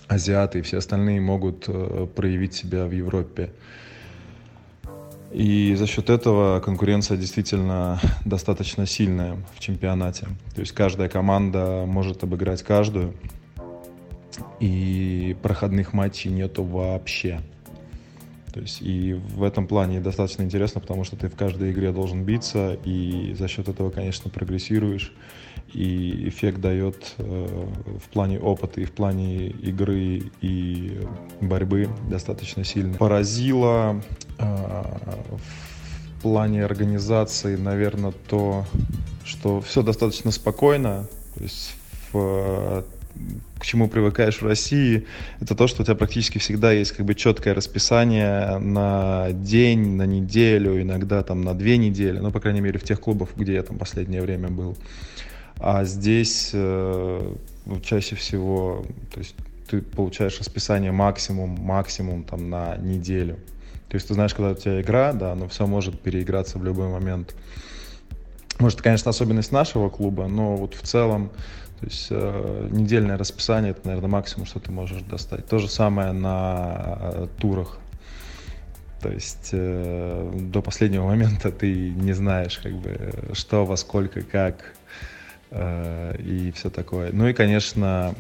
азиаты 0.08 0.60
и 0.60 0.62
все 0.62 0.78
остальные 0.78 1.22
могут 1.22 1.66
э, 1.68 2.08
проявить 2.16 2.54
себя 2.54 2.86
в 2.86 2.92
Европе. 2.92 3.52
И 5.32 5.76
за 5.76 5.86
счет 5.86 6.10
этого 6.10 6.60
конкуренция 6.60 7.16
действительно 7.16 8.00
достаточно 8.26 8.88
сильная 8.88 9.38
в 9.56 9.60
чемпионате. 9.60 10.26
То 10.56 10.62
есть 10.62 10.72
каждая 10.72 11.08
команда 11.08 11.84
может 11.86 12.24
обыграть 12.24 12.64
каждую, 12.64 13.14
и 14.60 15.36
проходных 15.42 15.94
матчей 15.94 16.32
нету 16.32 16.64
вообще. 16.64 17.42
То 18.60 18.64
есть 18.64 18.82
и 18.82 19.14
в 19.14 19.44
этом 19.44 19.68
плане 19.68 20.02
достаточно 20.02 20.44
интересно, 20.44 20.82
потому 20.82 21.06
что 21.06 21.16
ты 21.16 21.30
в 21.30 21.36
каждой 21.38 21.72
игре 21.72 21.94
должен 21.94 22.26
биться, 22.26 22.78
и 22.84 23.34
за 23.40 23.48
счет 23.48 23.70
этого, 23.70 23.90
конечно, 23.90 24.30
прогрессируешь, 24.30 25.14
и 25.74 26.28
эффект 26.28 26.60
дает 26.60 27.16
э, 27.20 27.68
в 28.04 28.10
плане 28.10 28.38
опыта 28.38 28.82
и 28.82 28.84
в 28.84 28.92
плане 28.92 29.48
игры 29.48 30.24
и 30.42 31.00
борьбы 31.40 31.88
достаточно 32.10 32.66
сильно. 32.66 32.98
Поразило 32.98 34.02
э, 34.40 34.84
в 36.18 36.22
плане 36.22 36.66
организации, 36.66 37.56
наверное, 37.56 38.12
то, 38.28 38.66
что 39.24 39.62
все 39.62 39.84
достаточно 39.84 40.32
спокойно, 40.32 41.08
то 41.36 41.44
есть 41.44 41.76
в 42.12 42.84
к 43.60 43.66
чему 43.66 43.90
привыкаешь 43.90 44.42
в 44.42 44.46
России, 44.46 45.06
это 45.42 45.54
то, 45.54 45.68
что 45.68 45.82
у 45.82 45.86
тебя 45.86 45.96
практически 45.96 46.38
всегда 46.38 46.72
есть 46.72 46.94
как 46.94 47.06
бы 47.06 47.14
четкое 47.14 47.54
расписание 47.54 48.58
на 48.58 49.32
день, 49.32 49.96
на 49.96 50.06
неделю, 50.06 50.82
иногда 50.82 51.22
там 51.24 51.42
на 51.42 51.54
две 51.54 51.78
недели, 51.78 52.20
ну, 52.20 52.32
по 52.32 52.40
крайней 52.40 52.62
мере, 52.62 52.80
в 52.80 52.84
тех 52.84 53.00
клубах, 53.02 53.30
где 53.36 53.56
я 53.56 53.64
там 53.64 53.78
последнее 53.78 54.22
время 54.22 54.48
был. 54.50 54.78
А 55.60 55.84
здесь 55.84 56.52
э, 56.54 57.36
ну, 57.66 57.80
чаще 57.82 58.16
всего, 58.16 58.86
то 59.14 59.20
есть 59.20 59.36
ты 59.70 59.82
получаешь 59.82 60.40
расписание 60.40 60.92
максимум, 60.92 61.50
максимум 61.60 62.24
там 62.24 62.50
на 62.50 62.78
неделю. 62.78 63.36
То 63.90 63.96
есть 63.96 64.08
ты 64.08 64.14
знаешь, 64.14 64.34
когда 64.34 64.52
у 64.52 64.56
тебя 64.56 64.82
игра, 64.82 65.14
да, 65.14 65.36
но 65.36 65.48
все 65.48 65.68
может 65.68 66.00
переиграться 66.00 66.58
в 66.60 66.64
любой 66.64 66.88
момент. 66.88 67.36
Может, 68.60 68.82
конечно, 68.82 69.10
особенность 69.10 69.52
нашего 69.52 69.90
клуба, 69.90 70.28
но 70.28 70.56
вот 70.56 70.76
в 70.76 70.82
целом, 70.82 71.32
то 71.80 71.86
есть 71.86 72.08
э, 72.10 72.68
недельное 72.72 73.18
расписание 73.18 73.72
это, 73.72 73.88
наверное, 73.88 74.10
максимум, 74.10 74.46
что 74.46 74.60
ты 74.60 74.72
можешь 74.72 75.02
достать. 75.04 75.48
То 75.48 75.60
же 75.60 75.70
самое 75.70 76.12
на 76.12 76.98
э, 77.00 77.28
турах. 77.38 77.80
То 79.02 79.10
есть 79.10 79.50
э, 79.54 80.32
до 80.36 80.62
последнего 80.62 81.06
момента 81.06 81.52
ты 81.52 81.92
не 81.92 82.12
знаешь, 82.12 82.60
как 82.62 82.74
бы, 82.74 83.14
что, 83.34 83.66
во 83.66 83.78
сколько, 83.78 84.22
как 84.22 84.74
э, 85.52 86.16
и 86.20 86.52
все 86.52 86.70
такое. 86.70 87.12
Ну 87.14 87.28
и, 87.30 87.34
конечно, 87.34 88.14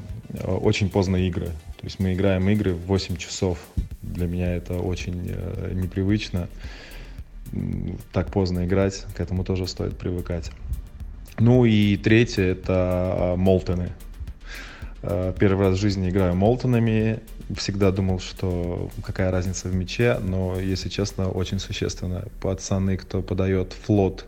очень 0.45 0.89
поздно 0.89 1.17
игры. 1.17 1.47
То 1.47 1.85
есть 1.85 1.99
мы 1.99 2.13
играем 2.13 2.47
игры 2.49 2.73
в 2.73 2.85
8 2.85 3.17
часов. 3.17 3.59
Для 4.01 4.27
меня 4.27 4.55
это 4.55 4.75
очень 4.75 5.27
э, 5.29 5.71
непривычно. 5.73 6.47
Так 8.13 8.31
поздно 8.31 8.65
играть, 8.65 9.05
к 9.15 9.19
этому 9.19 9.43
тоже 9.43 9.67
стоит 9.67 9.97
привыкать. 9.97 10.51
Ну 11.39 11.63
и 11.63 11.95
третье 11.95 12.43
это 12.43 13.35
Молтоны. 13.37 13.93
Э, 15.01 15.33
первый 15.39 15.67
раз 15.67 15.77
в 15.77 15.81
жизни 15.81 16.09
играю 16.09 16.35
Молтонами. 16.35 17.21
Всегда 17.55 17.91
думал, 17.91 18.19
что 18.19 18.89
какая 19.03 19.31
разница 19.31 19.69
в 19.69 19.73
мяче, 19.73 20.19
но, 20.21 20.59
если 20.59 20.89
честно, 20.89 21.29
очень 21.29 21.59
существенно. 21.59 22.25
Пацаны, 22.41 22.97
кто 22.97 23.21
подает 23.21 23.73
флот, 23.73 24.25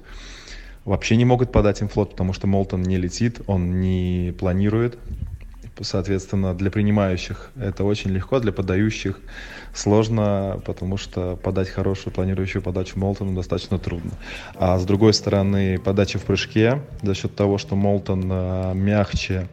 вообще 0.86 1.18
не 1.18 1.25
могут 1.25 1.51
подать 1.51 1.82
им 1.82 1.89
флот, 1.89 2.12
потому 2.12 2.32
что 2.32 2.48
Молтон 2.48 2.82
не 2.82 2.98
летит, 2.98 3.41
он 3.46 3.82
не 3.82 4.34
планирует 4.39 4.98
соответственно, 5.80 6.54
для 6.54 6.70
принимающих 6.70 7.51
это 7.60 7.84
очень 7.84 8.12
легко, 8.12 8.40
для 8.40 8.51
подающих 8.51 9.20
сложно, 9.74 10.62
потому 10.66 10.98
что 10.98 11.38
подать 11.38 11.70
хорошую 11.70 12.13
планирующую 12.13 12.62
подачу 12.62 13.00
Молтону 13.00 13.34
достаточно 13.34 13.80
трудно. 13.80 14.12
А 14.56 14.78
с 14.78 14.86
другой 14.86 15.13
стороны, 15.13 15.80
подача 15.80 16.20
в 16.20 16.24
прыжке 16.24 16.82
за 17.01 17.16
счет 17.16 17.36
того, 17.36 17.58
что 17.58 17.75
Молтон 17.75 18.30
э, 18.30 18.74
мягче 18.75 19.48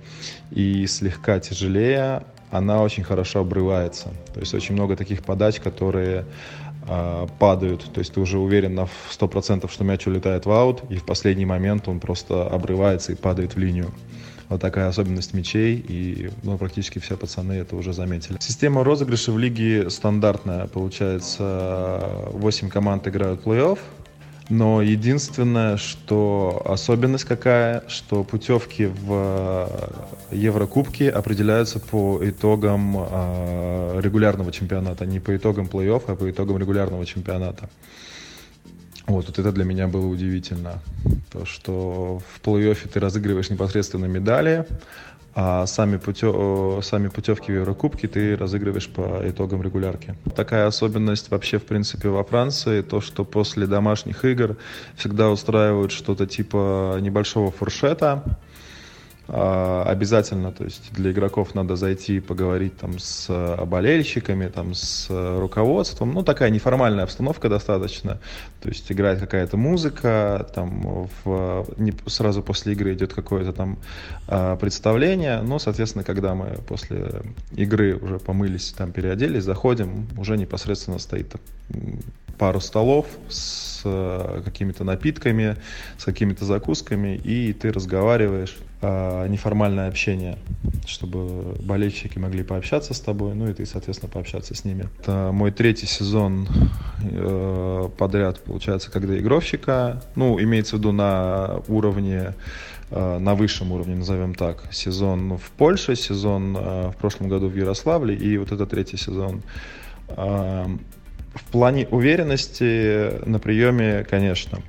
и 0.50 0.86
слегка 0.86 1.38
тяжелее, 1.40 2.24
она 2.50 2.82
очень 2.82 3.04
хорошо 3.04 3.40
обрывается. 3.40 4.08
То 4.34 4.40
есть 4.40 4.54
очень 4.54 4.74
много 4.74 4.96
таких 4.96 5.22
подач, 5.22 5.60
которые 5.60 6.24
э, 6.88 7.26
падают. 7.38 7.84
То 7.92 8.00
есть 8.00 8.14
ты 8.14 8.20
уже 8.20 8.38
уверен 8.38 8.74
на 8.74 8.88
100%, 9.10 9.70
что 9.70 9.84
мяч 9.84 10.06
улетает 10.06 10.46
в 10.46 10.50
аут, 10.50 10.82
и 10.90 10.96
в 10.96 11.04
последний 11.04 11.46
момент 11.46 11.88
он 11.88 12.00
просто 12.00 12.46
обрывается 12.48 13.12
и 13.12 13.14
падает 13.14 13.54
в 13.54 13.58
линию. 13.58 13.92
Вот 14.48 14.60
такая 14.60 14.88
особенность 14.88 15.34
мячей, 15.34 15.76
и 15.76 16.30
ну, 16.42 16.56
практически 16.56 16.98
все 16.98 17.16
пацаны 17.16 17.52
это 17.52 17.76
уже 17.76 17.92
заметили. 17.92 18.38
Система 18.40 18.82
розыгрыша 18.82 19.30
в 19.30 19.38
лиге 19.38 19.90
стандартная. 19.90 20.66
Получается, 20.66 22.00
8 22.32 22.70
команд 22.70 23.06
играют 23.06 23.44
плей-офф, 23.44 23.78
но 24.48 24.80
единственное, 24.80 25.76
что 25.76 26.62
особенность 26.64 27.24
какая, 27.24 27.84
что 27.88 28.24
путевки 28.24 28.86
в 28.86 29.68
Еврокубки 30.30 31.04
определяются 31.04 31.78
по 31.78 32.18
итогам 32.22 32.96
э, 32.96 34.00
регулярного 34.02 34.50
чемпионата, 34.50 35.04
не 35.04 35.20
по 35.20 35.36
итогам 35.36 35.66
плей-офф, 35.66 36.04
а 36.06 36.16
по 36.16 36.30
итогам 36.30 36.56
регулярного 36.56 37.04
чемпионата. 37.04 37.68
Вот, 39.08 39.26
вот 39.26 39.38
это 39.38 39.52
для 39.52 39.64
меня 39.64 39.88
было 39.88 40.06
удивительно. 40.06 40.80
То, 41.32 41.46
что 41.46 42.20
в 42.30 42.46
плей-оффе 42.46 42.88
ты 42.88 43.00
разыгрываешь 43.00 43.48
непосредственно 43.48 44.04
медали, 44.04 44.66
а 45.34 45.66
сами, 45.66 45.96
путев... 45.96 46.84
сами 46.84 47.08
путевки 47.08 47.50
в 47.50 47.54
Еврокубки 47.54 48.06
ты 48.06 48.36
разыгрываешь 48.36 48.88
по 48.88 49.22
итогам 49.24 49.62
регулярки. 49.62 50.14
Такая 50.36 50.66
особенность 50.66 51.30
вообще, 51.30 51.58
в 51.58 51.64
принципе, 51.64 52.10
во 52.10 52.22
Франции, 52.22 52.82
то, 52.82 53.00
что 53.00 53.24
после 53.24 53.66
домашних 53.66 54.26
игр 54.26 54.56
всегда 54.96 55.30
устраивают 55.30 55.90
что-то 55.90 56.26
типа 56.26 56.98
небольшого 57.00 57.50
фуршета, 57.50 58.38
обязательно, 59.28 60.52
то 60.52 60.64
есть 60.64 60.90
для 60.92 61.10
игроков 61.10 61.54
надо 61.54 61.76
зайти 61.76 62.18
поговорить 62.18 62.78
там 62.78 62.98
с 62.98 63.26
э, 63.28 63.64
болельщиками, 63.66 64.48
там 64.48 64.72
с 64.72 65.06
э, 65.10 65.38
руководством, 65.38 66.14
ну 66.14 66.22
такая 66.22 66.48
неформальная 66.48 67.04
обстановка 67.04 67.50
достаточно, 67.50 68.20
то 68.62 68.68
есть 68.70 68.90
играет 68.90 69.20
какая-то 69.20 69.58
музыка, 69.58 70.50
там 70.54 71.08
в, 71.24 71.66
не, 71.76 71.92
сразу 72.06 72.42
после 72.42 72.72
игры 72.72 72.94
идет 72.94 73.12
какое-то 73.12 73.52
там 73.52 73.78
а, 74.28 74.56
представление, 74.56 75.42
но, 75.42 75.58
соответственно, 75.58 76.04
когда 76.04 76.34
мы 76.34 76.56
после 76.66 77.22
игры 77.52 77.96
уже 77.96 78.18
помылись, 78.18 78.72
там 78.76 78.92
переоделись, 78.92 79.44
заходим, 79.44 80.08
уже 80.16 80.38
непосредственно 80.38 80.98
стоит 80.98 81.34
пару 82.38 82.60
столов 82.60 83.06
с 83.28 83.67
э, 83.84 84.42
какими-то 84.44 84.84
напитками, 84.84 85.56
с 85.96 86.04
какими-то 86.04 86.44
закусками, 86.44 87.16
и 87.16 87.52
ты 87.52 87.72
разговариваешь, 87.72 88.56
э, 88.80 89.26
неформальное 89.28 89.88
общение, 89.88 90.38
чтобы 90.86 91.54
болельщики 91.60 92.18
могли 92.18 92.42
пообщаться 92.42 92.94
с 92.94 93.00
тобой, 93.00 93.34
ну 93.34 93.48
и 93.48 93.52
ты, 93.52 93.66
соответственно, 93.66 94.10
пообщаться 94.12 94.54
с 94.54 94.64
ними. 94.64 94.88
Это 95.00 95.30
мой 95.32 95.50
третий 95.50 95.86
сезон 95.86 96.48
э, 97.02 97.88
подряд, 97.96 98.40
получается, 98.40 98.90
когда 98.90 99.18
игровщика, 99.18 100.02
ну, 100.14 100.40
имеется 100.40 100.76
в 100.76 100.78
виду 100.78 100.92
на 100.92 101.60
уровне 101.68 102.34
на 102.90 103.34
высшем 103.34 103.72
уровне, 103.72 103.96
назовем 103.96 104.34
так, 104.34 104.62
сезон 104.72 105.36
в 105.36 105.50
Польше, 105.58 105.94
сезон 105.94 106.54
в 106.54 106.94
прошлом 106.98 107.28
году 107.28 107.48
в 107.48 107.54
Ярославле 107.54 108.14
и 108.14 108.38
вот 108.38 108.50
это 108.50 108.64
третий 108.64 108.96
сезон 108.96 109.42
в 111.34 111.44
плане 111.44 111.86
уверенности 111.90 113.24
на 113.26 113.38
приеме, 113.38 114.04
конечно. 114.08 114.60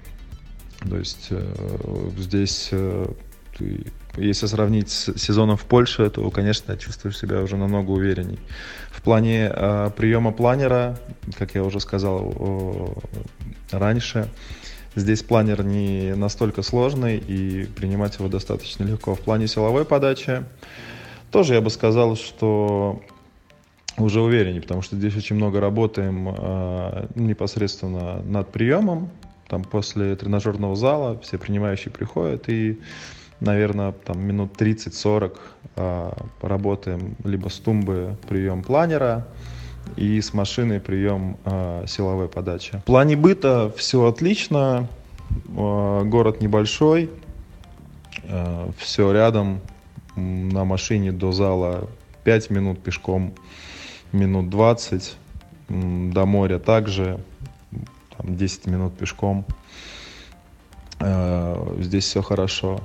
То 0.87 0.97
есть 0.97 1.27
э, 1.31 2.09
здесь, 2.17 2.69
э, 2.71 3.05
ты, 3.57 3.85
если 4.15 4.45
сравнить 4.45 4.89
с 4.89 5.17
сезоном 5.17 5.57
в 5.57 5.65
Польше, 5.65 6.09
то, 6.09 6.29
конечно, 6.31 6.77
чувствуешь 6.77 7.17
себя 7.17 7.41
уже 7.41 7.57
намного 7.57 7.91
уверенней. 7.91 8.39
В 8.91 9.01
плане 9.01 9.51
э, 9.53 9.91
приема 9.95 10.31
планера, 10.31 10.99
как 11.37 11.55
я 11.55 11.63
уже 11.63 11.79
сказал 11.79 12.33
э, 13.71 13.77
раньше, 13.77 14.29
здесь 14.95 15.21
планер 15.21 15.63
не 15.63 16.13
настолько 16.15 16.61
сложный 16.61 17.17
и 17.17 17.65
принимать 17.65 18.17
его 18.17 18.29
достаточно 18.29 18.83
легко. 18.83 19.15
В 19.15 19.19
плане 19.19 19.47
силовой 19.47 19.85
подачи 19.85 20.43
тоже 21.31 21.55
я 21.55 21.61
бы 21.61 21.69
сказал, 21.69 22.15
что 22.15 23.01
уже 24.03 24.21
увереннее, 24.21 24.61
потому 24.61 24.81
что 24.81 24.95
здесь 24.95 25.15
очень 25.15 25.35
много 25.35 25.59
работаем 25.59 26.29
э, 26.29 27.07
непосредственно 27.15 28.21
над 28.23 28.51
приемом. 28.51 29.09
Там 29.47 29.63
после 29.63 30.15
тренажерного 30.15 30.75
зала 30.75 31.19
все 31.19 31.37
принимающие 31.37 31.91
приходят 31.91 32.49
и, 32.49 32.79
наверное, 33.39 33.91
там 33.91 34.21
минут 34.21 34.59
30-40 34.59 35.37
э, 35.75 36.11
поработаем 36.39 37.15
либо 37.23 37.49
с 37.49 37.57
тумбы 37.57 38.15
прием 38.27 38.63
планера, 38.63 39.25
и 39.95 40.21
с 40.21 40.33
машины 40.33 40.79
прием 40.79 41.37
э, 41.45 41.85
силовой 41.87 42.27
подачи. 42.27 42.77
В 42.79 42.83
плане 42.83 43.15
быта 43.15 43.71
все 43.75 44.05
отлично, 44.05 44.87
э, 45.29 46.01
город 46.05 46.41
небольшой, 46.41 47.09
э, 48.23 48.71
все 48.77 49.11
рядом, 49.11 49.61
на 50.15 50.65
машине 50.65 51.11
до 51.11 51.31
зала 51.31 51.87
5 52.23 52.49
минут 52.49 52.83
пешком 52.83 53.33
минут 54.11 54.49
20, 54.49 55.17
до 55.69 56.25
моря 56.25 56.59
также, 56.59 57.19
там 58.17 58.35
10 58.35 58.67
минут 58.67 58.97
пешком. 58.97 59.45
Э, 60.99 61.75
здесь 61.79 62.05
все 62.05 62.21
хорошо. 62.21 62.81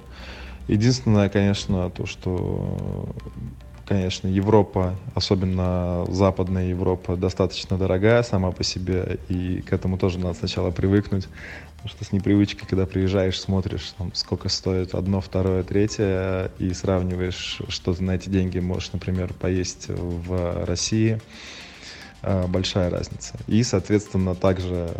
Единственное, 0.69 1.29
конечно, 1.29 1.91
то, 1.91 2.07
что, 2.07 3.09
конечно, 3.87 4.29
Европа, 4.29 4.97
особенно 5.15 6.05
Западная 6.09 6.69
Европа, 6.69 7.17
достаточно 7.17 7.77
дорогая 7.77 8.23
сама 8.23 8.51
по 8.51 8.65
себе, 8.65 9.19
и 9.29 9.61
к 9.61 9.73
этому 9.73 9.99
тоже 9.99 10.19
надо 10.19 10.35
сначала 10.35 10.71
привыкнуть. 10.71 11.29
Потому 11.77 11.99
что 11.99 12.05
с 12.05 12.13
непривычки, 12.13 12.65
когда 12.65 12.87
приезжаешь, 12.87 13.39
смотришь, 13.39 13.95
там, 13.99 14.15
сколько 14.15 14.49
стоит 14.49 14.95
одно, 14.95 15.21
второе, 15.21 15.63
третье, 15.63 16.51
и 16.59 16.73
сравниваешь, 16.73 17.61
что 17.69 17.93
ты 17.93 18.03
на 18.03 18.13
эти 18.13 18.31
деньги 18.31 18.59
можешь, 18.59 18.93
например, 18.95 19.35
поесть 19.35 19.89
в 19.89 20.65
России, 20.65 21.21
э, 22.23 22.47
большая 22.47 22.89
разница. 22.89 23.35
И, 23.47 23.63
соответственно, 23.63 24.35
также 24.35 24.93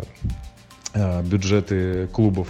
э, 0.93 1.23
бюджеты 1.23 2.07
клубов 2.13 2.49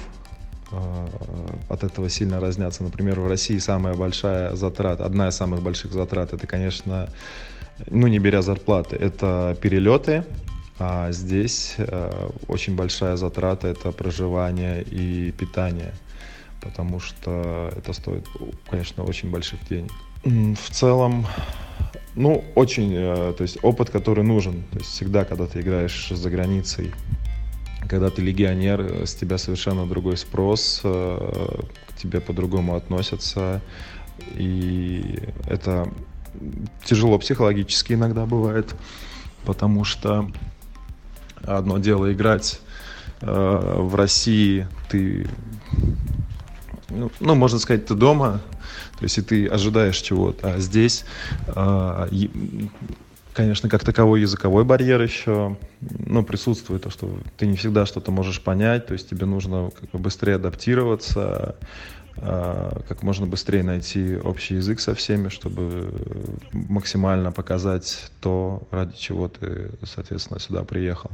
от 1.69 1.83
этого 1.83 2.09
сильно 2.09 2.39
разнятся. 2.39 2.83
Например, 2.83 3.19
в 3.19 3.27
России 3.27 3.57
самая 3.59 3.93
большая 3.93 4.55
затрата, 4.55 5.05
одна 5.05 5.29
из 5.29 5.35
самых 5.35 5.61
больших 5.61 5.93
затрат, 5.93 6.33
это, 6.33 6.47
конечно, 6.47 7.09
ну 7.87 8.07
не 8.07 8.19
беря 8.19 8.41
зарплаты, 8.41 8.95
это 8.95 9.55
перелеты, 9.61 10.23
а 10.77 11.11
здесь 11.11 11.75
э, 11.77 12.29
очень 12.47 12.75
большая 12.75 13.15
затрата 13.15 13.67
это 13.67 13.91
проживание 13.91 14.83
и 14.83 15.31
питание, 15.31 15.93
потому 16.61 16.99
что 16.99 17.71
это 17.77 17.93
стоит, 17.93 18.27
конечно, 18.69 19.03
очень 19.03 19.29
больших 19.31 19.59
денег. 19.69 19.91
В 20.23 20.71
целом, 20.71 21.27
ну, 22.15 22.43
очень, 22.55 22.93
э, 22.93 23.33
то 23.37 23.43
есть 23.43 23.57
опыт, 23.61 23.89
который 23.89 24.23
нужен. 24.23 24.63
То 24.71 24.79
есть 24.79 24.91
всегда, 24.91 25.23
когда 25.23 25.45
ты 25.45 25.61
играешь 25.61 26.09
за 26.09 26.29
границей, 26.29 26.91
когда 27.89 28.09
ты 28.09 28.21
легионер, 28.21 28.81
э, 28.81 29.05
с 29.05 29.15
тебя 29.15 29.37
совершенно 29.37 29.85
другой 29.85 30.17
спрос, 30.17 30.81
э, 30.83 31.61
к 31.87 31.97
тебе 31.97 32.19
по-другому 32.19 32.75
относятся. 32.75 33.61
И 34.35 35.19
это 35.47 35.89
тяжело 36.83 37.17
психологически 37.19 37.93
иногда 37.93 38.25
бывает, 38.25 38.73
потому 39.45 39.83
что 39.83 40.31
одно 41.43 41.77
дело 41.77 42.11
играть 42.11 42.61
в 43.21 43.95
России, 43.95 44.67
ты, 44.89 45.27
ну, 46.89 47.11
ну, 47.19 47.35
можно 47.35 47.59
сказать, 47.59 47.85
ты 47.85 47.95
дома, 47.95 48.41
то 48.97 49.03
есть 49.03 49.17
и 49.17 49.21
ты 49.21 49.47
ожидаешь 49.47 49.97
чего-то. 49.97 50.53
А 50.53 50.59
здесь, 50.59 51.05
конечно, 53.35 53.69
как 53.69 53.83
таковой 53.83 54.21
языковой 54.21 54.63
барьер 54.63 55.01
еще 55.01 55.57
ну, 55.81 56.23
присутствует, 56.23 56.83
то, 56.83 56.89
что 56.89 57.19
ты 57.37 57.45
не 57.45 57.57
всегда 57.57 57.85
что-то 57.85 58.11
можешь 58.11 58.41
понять, 58.41 58.87
то 58.87 58.93
есть 58.93 59.09
тебе 59.09 59.25
нужно 59.25 59.71
как 59.77 59.91
бы 59.91 59.99
быстрее 59.99 60.35
адаптироваться, 60.35 61.55
а, 62.17 62.81
как 62.87 63.03
можно 63.03 63.27
быстрее 63.27 63.61
найти 63.61 64.15
общий 64.15 64.55
язык 64.55 64.79
со 64.79 64.95
всеми, 64.95 65.27
чтобы 65.27 65.93
максимально 66.53 67.31
показать 67.31 68.09
то, 68.21 68.63
ради 68.71 68.95
чего 68.97 69.27
ты, 69.27 69.71
соответственно, 69.83 70.39
сюда 70.39 70.63
приехал. 70.63 71.11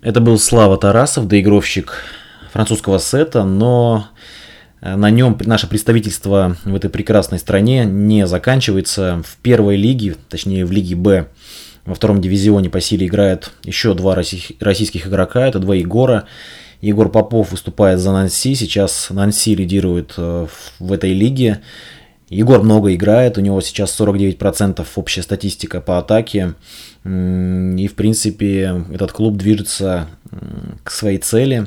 Это 0.00 0.20
был 0.20 0.38
Слава 0.38 0.78
Тарасов, 0.78 1.28
доигровщик 1.28 2.02
французского 2.50 2.98
сета, 2.98 3.44
но 3.44 4.08
на 4.82 5.10
нем 5.10 5.38
наше 5.46 5.68
представительство 5.68 6.56
в 6.64 6.74
этой 6.74 6.90
прекрасной 6.90 7.38
стране 7.38 7.84
не 7.84 8.26
заканчивается. 8.26 9.22
В 9.24 9.36
первой 9.36 9.76
лиге, 9.76 10.16
точнее 10.28 10.66
в 10.66 10.72
лиге 10.72 10.96
Б, 10.96 11.28
во 11.84 11.94
втором 11.94 12.20
дивизионе 12.20 12.68
по 12.68 12.80
силе 12.80 13.06
играют 13.06 13.52
еще 13.64 13.94
два 13.94 14.14
российских 14.14 15.06
игрока. 15.06 15.46
Это 15.46 15.58
два 15.58 15.74
Егора. 15.74 16.24
Егор 16.80 17.08
Попов 17.08 17.52
выступает 17.52 18.00
за 18.00 18.12
Нанси. 18.12 18.54
Сейчас 18.54 19.08
Нанси 19.10 19.54
лидирует 19.54 20.14
э, 20.16 20.46
в 20.80 20.92
этой 20.92 21.12
лиге. 21.12 21.60
Егор 22.28 22.62
много 22.62 22.94
играет, 22.94 23.36
у 23.36 23.42
него 23.42 23.60
сейчас 23.60 23.98
49% 24.00 24.86
общая 24.96 25.22
статистика 25.22 25.80
по 25.80 25.98
атаке. 25.98 26.54
И, 27.04 27.88
в 27.88 27.94
принципе, 27.94 28.84
этот 28.90 29.12
клуб 29.12 29.36
движется 29.36 30.08
к 30.82 30.90
своей 30.90 31.18
цели, 31.18 31.66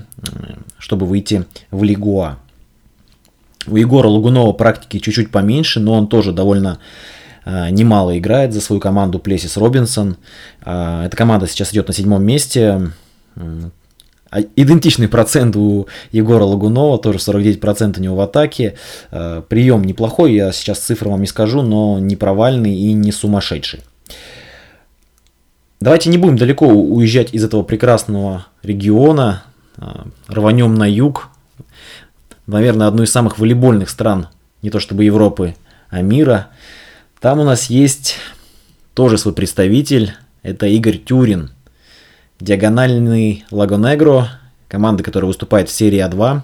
чтобы 0.80 1.06
выйти 1.06 1.46
в 1.70 1.84
Лигу 1.84 2.20
А. 2.20 2.40
У 3.68 3.76
Егора 3.76 4.08
Лагунова 4.08 4.54
практики 4.54 5.00
чуть-чуть 5.00 5.32
поменьше, 5.32 5.80
но 5.80 5.94
он 5.94 6.08
тоже 6.08 6.32
довольно 6.32 6.80
э, 7.46 7.70
немало 7.70 8.18
играет 8.18 8.54
за 8.54 8.62
свою 8.62 8.80
команду 8.80 9.20
Плесис 9.20 9.58
Робинсон. 9.58 10.18
Э, 10.64 11.04
эта 11.06 11.18
команда 11.18 11.48
сейчас 11.48 11.72
идет 11.72 11.88
на 11.88 11.94
седьмом 11.94 12.24
месте. 12.24 12.92
А 14.32 14.42
идентичный 14.56 15.08
процент 15.08 15.56
у 15.56 15.88
Егора 16.12 16.44
Лагунова, 16.44 16.98
тоже 16.98 17.20
49% 17.20 18.00
у 18.00 18.02
него 18.02 18.16
в 18.16 18.22
атаке. 18.22 18.76
Э, 19.12 19.42
прием 19.48 19.84
неплохой, 19.84 20.34
я 20.34 20.52
сейчас 20.52 20.80
цифры 20.80 21.10
вам 21.10 21.22
не 21.22 21.28
скажу, 21.28 21.62
но 21.62 22.00
не 22.00 22.16
провальный 22.16 22.76
и 22.76 22.94
не 22.94 23.12
сумасшедший. 23.12 23.82
Давайте 25.80 26.10
не 26.10 26.18
будем 26.18 26.38
далеко 26.38 26.68
уезжать 26.68 27.34
из 27.34 27.44
этого 27.44 27.64
прекрасного 27.64 28.48
региона. 28.64 29.44
Рванем 30.28 30.74
на 30.74 30.90
юг, 30.90 31.30
наверное, 32.48 32.88
одну 32.88 33.04
из 33.04 33.12
самых 33.12 33.40
волейбольных 33.40 33.90
стран, 33.90 34.28
не 34.62 34.70
то 34.70 34.80
чтобы 34.80 35.04
Европы, 35.04 35.56
а 35.90 36.02
мира. 36.02 36.48
Там 37.20 37.40
у 37.40 37.44
нас 37.44 37.70
есть 37.70 38.18
тоже 38.94 39.18
свой 39.18 39.34
представитель, 39.34 40.14
это 40.44 40.68
Игорь 40.68 40.98
Тюрин, 40.98 41.52
диагональный 42.40 43.46
Лагонегро, 43.52 44.30
команда, 44.68 45.04
которая 45.04 45.28
выступает 45.28 45.70
в 45.70 45.72
серии 45.72 46.06
А2. 46.06 46.42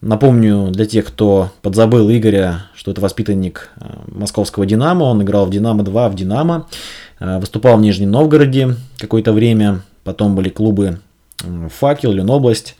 Напомню 0.00 0.70
для 0.70 0.86
тех, 0.86 1.06
кто 1.06 1.52
подзабыл 1.60 2.10
Игоря, 2.10 2.66
что 2.74 2.90
это 2.90 3.02
воспитанник 3.02 3.68
э, 3.76 3.84
московского 4.06 4.64
«Динамо». 4.64 5.04
Он 5.04 5.22
играл 5.22 5.44
в 5.44 5.50
«Динамо-2», 5.50 6.08
в 6.08 6.14
«Динамо». 6.14 6.66
Э, 7.18 7.38
выступал 7.38 7.76
в 7.76 7.82
Нижнем 7.82 8.10
Новгороде 8.10 8.76
какое-то 8.98 9.34
время. 9.34 9.82
Потом 10.02 10.34
были 10.34 10.48
клубы 10.48 11.00
«Факел», 11.78 12.12
«Ленобласть». 12.12 12.76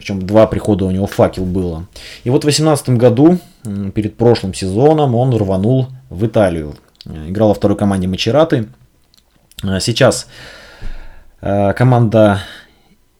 Причем 0.00 0.22
два 0.22 0.46
прихода 0.46 0.86
у 0.86 0.90
него 0.90 1.06
факел 1.06 1.44
было. 1.44 1.86
И 2.24 2.30
вот 2.30 2.38
в 2.38 2.46
2018 2.46 2.88
году, 2.96 3.38
перед 3.94 4.16
прошлым 4.16 4.54
сезоном, 4.54 5.14
он 5.14 5.36
рванул 5.36 5.88
в 6.08 6.24
Италию. 6.24 6.74
Э, 7.04 7.28
играл 7.28 7.48
во 7.48 7.54
второй 7.54 7.76
команде 7.76 8.08
Мачераты. 8.08 8.68
Э, 9.62 9.78
сейчас 9.78 10.26
э, 11.42 11.74
команда 11.74 12.40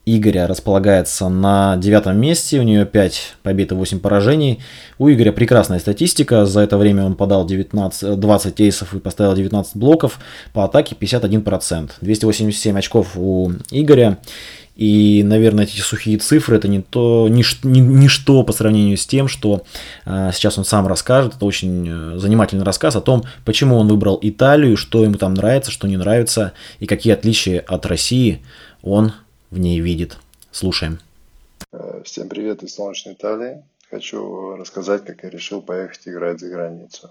Игоря 0.07 0.47
располагается 0.47 1.29
на 1.29 1.77
девятом 1.77 2.19
месте, 2.19 2.59
у 2.59 2.63
нее 2.63 2.87
5 2.87 3.37
побед 3.43 3.73
и 3.73 3.75
8 3.75 4.01
поражений. 4.01 4.63
У 4.97 5.11
Игоря 5.11 5.33
прекрасная 5.33 5.81
статистика, 5.81 6.47
за 6.47 6.61
это 6.61 6.79
время 6.79 7.05
он 7.05 7.15
подал 7.15 7.45
19, 7.45 8.19
20 8.19 8.61
эйсов 8.63 8.95
и 8.95 9.01
поставил 9.01 9.35
19 9.35 9.77
блоков, 9.77 10.19
по 10.55 10.65
атаке 10.65 10.97
51%. 10.99 11.91
287 12.01 12.79
очков 12.79 13.11
у 13.17 13.53
Игоря. 13.71 14.17
И, 14.81 15.23
наверное, 15.23 15.65
эти 15.65 15.79
сухие 15.81 16.17
цифры 16.17 16.57
это 16.57 16.67
не 16.67 16.81
то, 16.81 17.29
нич, 17.29 17.59
ни, 17.63 17.81
ничто 17.81 18.43
по 18.45 18.53
сравнению 18.53 18.97
с 18.97 19.07
тем, 19.07 19.29
что 19.29 19.63
э, 20.07 20.31
сейчас 20.33 20.57
он 20.57 20.65
сам 20.65 20.87
расскажет. 20.87 21.35
Это 21.37 21.45
очень 21.45 21.87
э, 21.87 22.19
занимательный 22.19 22.65
рассказ 22.65 22.97
о 22.97 23.03
том, 23.03 23.25
почему 23.45 23.77
он 23.77 23.89
выбрал 23.89 24.19
Италию, 24.23 24.79
что 24.79 25.05
ему 25.05 25.17
там 25.17 25.35
нравится, 25.35 25.71
что 25.71 25.87
не 25.87 25.99
нравится, 25.99 26.55
и 26.79 26.87
какие 26.87 27.13
отличия 27.13 27.63
от 27.69 27.85
России 27.85 28.43
он 28.83 29.13
в 29.51 29.59
ней 29.59 29.81
видит. 29.81 30.17
Слушаем. 30.51 30.99
Э, 31.75 32.01
всем 32.07 32.31
привет 32.31 32.63
из 32.63 32.75
солнечной 32.75 33.13
Италии. 33.13 33.63
Хочу 33.91 34.57
рассказать, 34.57 35.05
как 35.05 35.25
я 35.25 35.29
решил 35.29 35.61
поехать 35.61 36.09
играть 36.09 36.41
за 36.41 36.49
границу. 36.49 37.11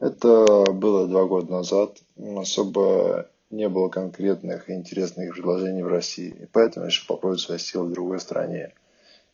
Это 0.00 0.64
было 0.72 1.06
два 1.06 1.26
года 1.26 1.52
назад. 1.52 1.98
Особо 2.18 3.26
не 3.52 3.68
было 3.68 3.88
конкретных 3.88 4.68
и 4.68 4.72
интересных 4.72 5.34
предложений 5.34 5.82
в 5.82 5.88
России, 5.88 6.34
и 6.42 6.46
поэтому 6.46 6.86
решил 6.86 7.06
попробовать 7.06 7.40
свои 7.40 7.58
силы 7.58 7.86
в 7.86 7.92
другой 7.92 8.18
стране. 8.18 8.72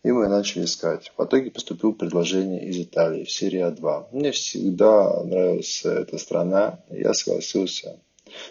И 0.02 0.10
мы 0.10 0.28
начали 0.28 0.64
искать. 0.64 1.12
В 1.16 1.24
итоге 1.24 1.50
поступило 1.50 1.92
предложение 1.92 2.64
из 2.64 2.78
Италии 2.78 3.24
в 3.24 3.30
серии 3.30 3.66
А2. 3.66 4.08
Мне 4.12 4.32
всегда 4.32 5.22
нравилась 5.24 5.84
эта 5.84 6.18
страна, 6.18 6.80
и 6.90 7.00
я 7.00 7.14
согласился. 7.14 7.98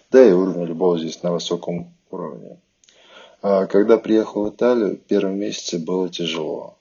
Да 0.10 0.25
и 0.25 0.32
уровень 0.32 0.65
любого 0.65 0.97
здесь 0.97 1.21
на 1.23 1.32
высоком 1.34 1.93
уровне. 2.12 2.60
А 3.41 3.65
когда 3.67 3.97
приехал 3.97 4.45
в 4.45 4.49
Италию, 4.49 4.97
первые 4.97 5.36
месяцы 5.36 5.77
было 5.77 6.10
тяжело. 6.10 6.77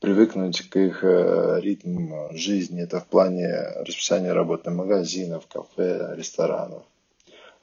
Привыкнуть 0.00 0.60
к 0.68 0.76
их 0.76 1.02
э, 1.02 1.60
ритму 1.60 2.28
жизни, 2.32 2.82
это 2.82 3.00
в 3.00 3.06
плане 3.06 3.48
расписания 3.80 4.32
работы 4.32 4.70
магазинов, 4.70 5.46
кафе, 5.48 6.14
ресторанов. 6.14 6.84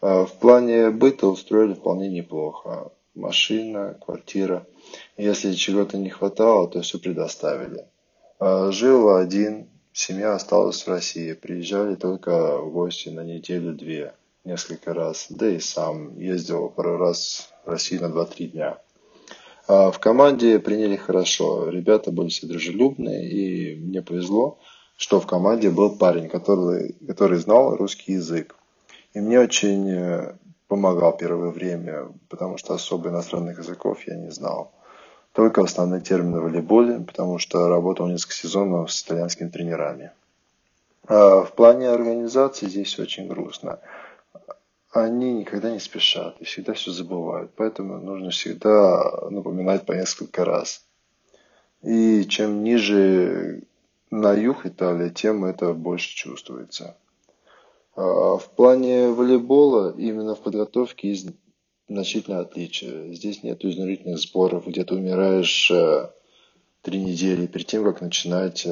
А, 0.08 0.24
в 0.24 0.34
плане 0.34 0.91
быта 0.91 1.26
устроили 1.26 1.74
вполне 1.74 2.10
неплохо. 2.10 2.91
Машина, 3.15 3.98
квартира. 4.06 4.68
Если 5.18 5.54
чего-то 5.54 5.98
не 5.98 6.12
хватало, 6.12 6.68
то 6.68 6.82
все 6.82 7.00
предоставили. 7.00 7.88
А, 8.38 8.72
жил 8.72 9.15
один, 9.15 9.68
семья 9.94 10.36
осталась 10.36 10.84
в 10.84 10.88
России. 10.88 11.34
Приезжали 11.34 11.96
только 11.96 12.60
гости 12.60 13.10
на 13.10 13.22
неделю-две, 13.22 14.13
несколько 14.44 14.94
раз. 14.94 15.26
Да 15.32 15.50
и 15.50 15.60
сам 15.60 16.20
ездил 16.20 16.70
пару 16.70 16.98
раз 16.98 17.50
в 17.65 17.70
Россию 17.72 18.04
на 18.04 18.13
2-3 18.13 18.46
дня. 18.50 18.78
А, 19.68 19.89
в 19.89 19.98
команде 19.98 20.60
приняли 20.60 20.98
хорошо. 20.98 21.68
Ребята 21.68 22.12
были 22.12 22.30
все 22.30 22.46
дружелюбные, 22.46 23.28
и 23.28 23.76
мне 23.76 24.04
повезло, 24.04 24.60
что 24.98 25.20
в 25.20 25.26
команде 25.26 25.72
был 25.72 25.98
парень, 25.98 26.30
который, 26.30 26.94
который 27.08 27.39
знал 27.39 27.76
русский 27.76 28.13
язык. 28.13 28.56
И 29.15 29.21
мне 29.21 29.39
очень 29.39 29.89
э, 29.89 30.34
помогал 30.67 31.15
первое 31.15 31.49
время, 31.49 32.10
потому 32.28 32.58
что 32.58 32.73
особо 32.73 33.10
иностранных 33.10 33.58
языков 33.60 34.06
я 34.08 34.15
не 34.15 34.30
знал. 34.30 34.73
Только 35.32 35.62
основные 35.62 36.01
термины 36.01 36.41
в 36.41 36.43
волейболе, 36.43 36.99
потому 36.99 37.39
что 37.39 37.69
работал 37.69 38.08
несколько 38.08 38.34
сезонов 38.34 38.91
с 38.91 39.01
итальянскими 39.04 39.47
тренерами. 39.47 40.12
А 41.08 41.43
в 41.43 41.54
плане 41.54 41.89
организации 41.89 42.67
здесь 42.67 42.99
очень 42.99 43.30
грустно. 43.30 43.80
Они 44.91 45.34
никогда 45.34 45.71
не 45.71 45.80
спешат 45.80 46.36
и 46.41 46.43
всегда 46.43 46.73
все 46.73 46.91
забывают. 46.91 47.51
Поэтому 47.56 47.99
нужно 47.99 48.32
всегда 48.32 49.30
напоминать 49.30 49.86
по 49.86 49.93
несколько 49.93 50.43
раз. 50.43 50.84
И 51.84 52.25
чем 52.25 52.65
ниже 52.65 53.63
на 54.12 54.34
юг 54.34 54.65
Италии, 54.65 55.08
тем 55.08 55.45
это 55.45 55.73
больше 55.73 56.13
чувствуется. 56.13 56.97
А, 57.96 58.38
в 58.38 58.50
плане 58.56 59.10
волейбола 59.10 59.96
именно 59.98 60.36
в 60.36 60.42
подготовке 60.42 61.10
есть 61.10 61.28
значительное 61.88 62.42
отличие. 62.42 63.14
Здесь 63.14 63.44
нет 63.44 63.64
изнурительных 63.64 64.20
сборов, 64.20 64.68
где 64.68 64.84
ты 64.84 64.96
умираешь 64.96 65.72
э, 65.72 66.10
три 66.82 67.02
недели 67.02 67.48
перед 67.48 67.68
тем, 67.68 67.84
как 67.84 68.02
начинать 68.02 68.66
э, 68.66 68.72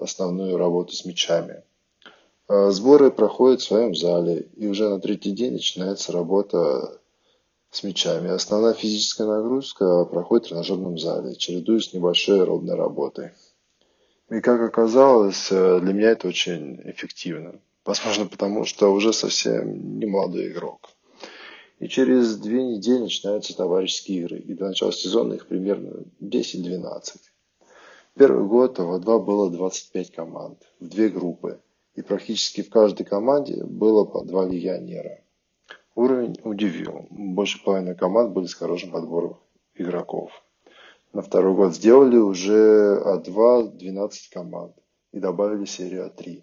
основную 0.00 0.56
работу 0.56 0.94
с 0.94 1.04
мячами. 1.04 1.62
А, 2.48 2.70
сборы 2.70 3.10
проходят 3.10 3.60
в 3.60 3.64
своем 3.64 3.94
зале, 3.94 4.48
и 4.56 4.66
уже 4.66 4.88
на 4.88 5.00
третий 5.00 5.30
день 5.30 5.52
начинается 5.52 6.12
работа 6.12 7.00
с 7.70 7.82
мячами. 7.84 8.30
Основная 8.30 8.74
физическая 8.74 9.26
нагрузка 9.26 10.04
проходит 10.04 10.46
в 10.46 10.48
тренажерном 10.48 10.98
зале, 10.98 11.36
чередуясь 11.36 11.90
с 11.90 11.92
небольшой 11.92 12.40
аэробной 12.40 12.74
работой. 12.74 13.30
И 14.30 14.40
как 14.40 14.60
оказалось, 14.60 15.52
э, 15.52 15.80
для 15.80 15.92
меня 15.92 16.10
это 16.10 16.26
очень 16.26 16.80
эффективно. 16.84 17.60
Возможно, 17.84 18.26
потому 18.26 18.64
что 18.64 18.92
уже 18.92 19.12
совсем 19.12 19.98
не 19.98 20.06
молодой 20.06 20.48
игрок. 20.48 20.88
И 21.80 21.88
через 21.88 22.36
две 22.36 22.62
недели 22.62 23.02
начинаются 23.02 23.54
товарищеские 23.54 24.20
игры. 24.20 24.38
И 24.38 24.54
до 24.54 24.68
начала 24.68 24.92
сезона 24.92 25.34
их 25.34 25.46
примерно 25.46 26.04
10-12. 26.20 27.16
Первый 28.16 28.46
год 28.46 28.78
в 28.78 28.94
А2 28.94 29.24
было 29.24 29.50
25 29.50 30.12
команд 30.12 30.62
в 30.80 30.88
две 30.88 31.08
группы. 31.08 31.60
И 31.94 32.02
практически 32.02 32.62
в 32.62 32.70
каждой 32.70 33.04
команде 33.04 33.62
было 33.64 34.04
по 34.04 34.24
два 34.24 34.46
легионера. 34.46 35.20
Уровень 35.94 36.40
удивил. 36.42 37.06
Больше 37.10 37.62
половины 37.62 37.94
команд 37.94 38.32
были 38.32 38.46
с 38.46 38.54
хорошим 38.54 38.92
подбором 38.92 39.38
игроков. 39.74 40.30
На 41.12 41.22
второй 41.22 41.54
год 41.54 41.74
сделали 41.74 42.16
уже 42.16 43.00
А2 43.04 43.76
12 43.76 44.30
команд 44.30 44.74
и 45.12 45.20
добавили 45.20 45.66
серию 45.66 46.06
А3. 46.06 46.42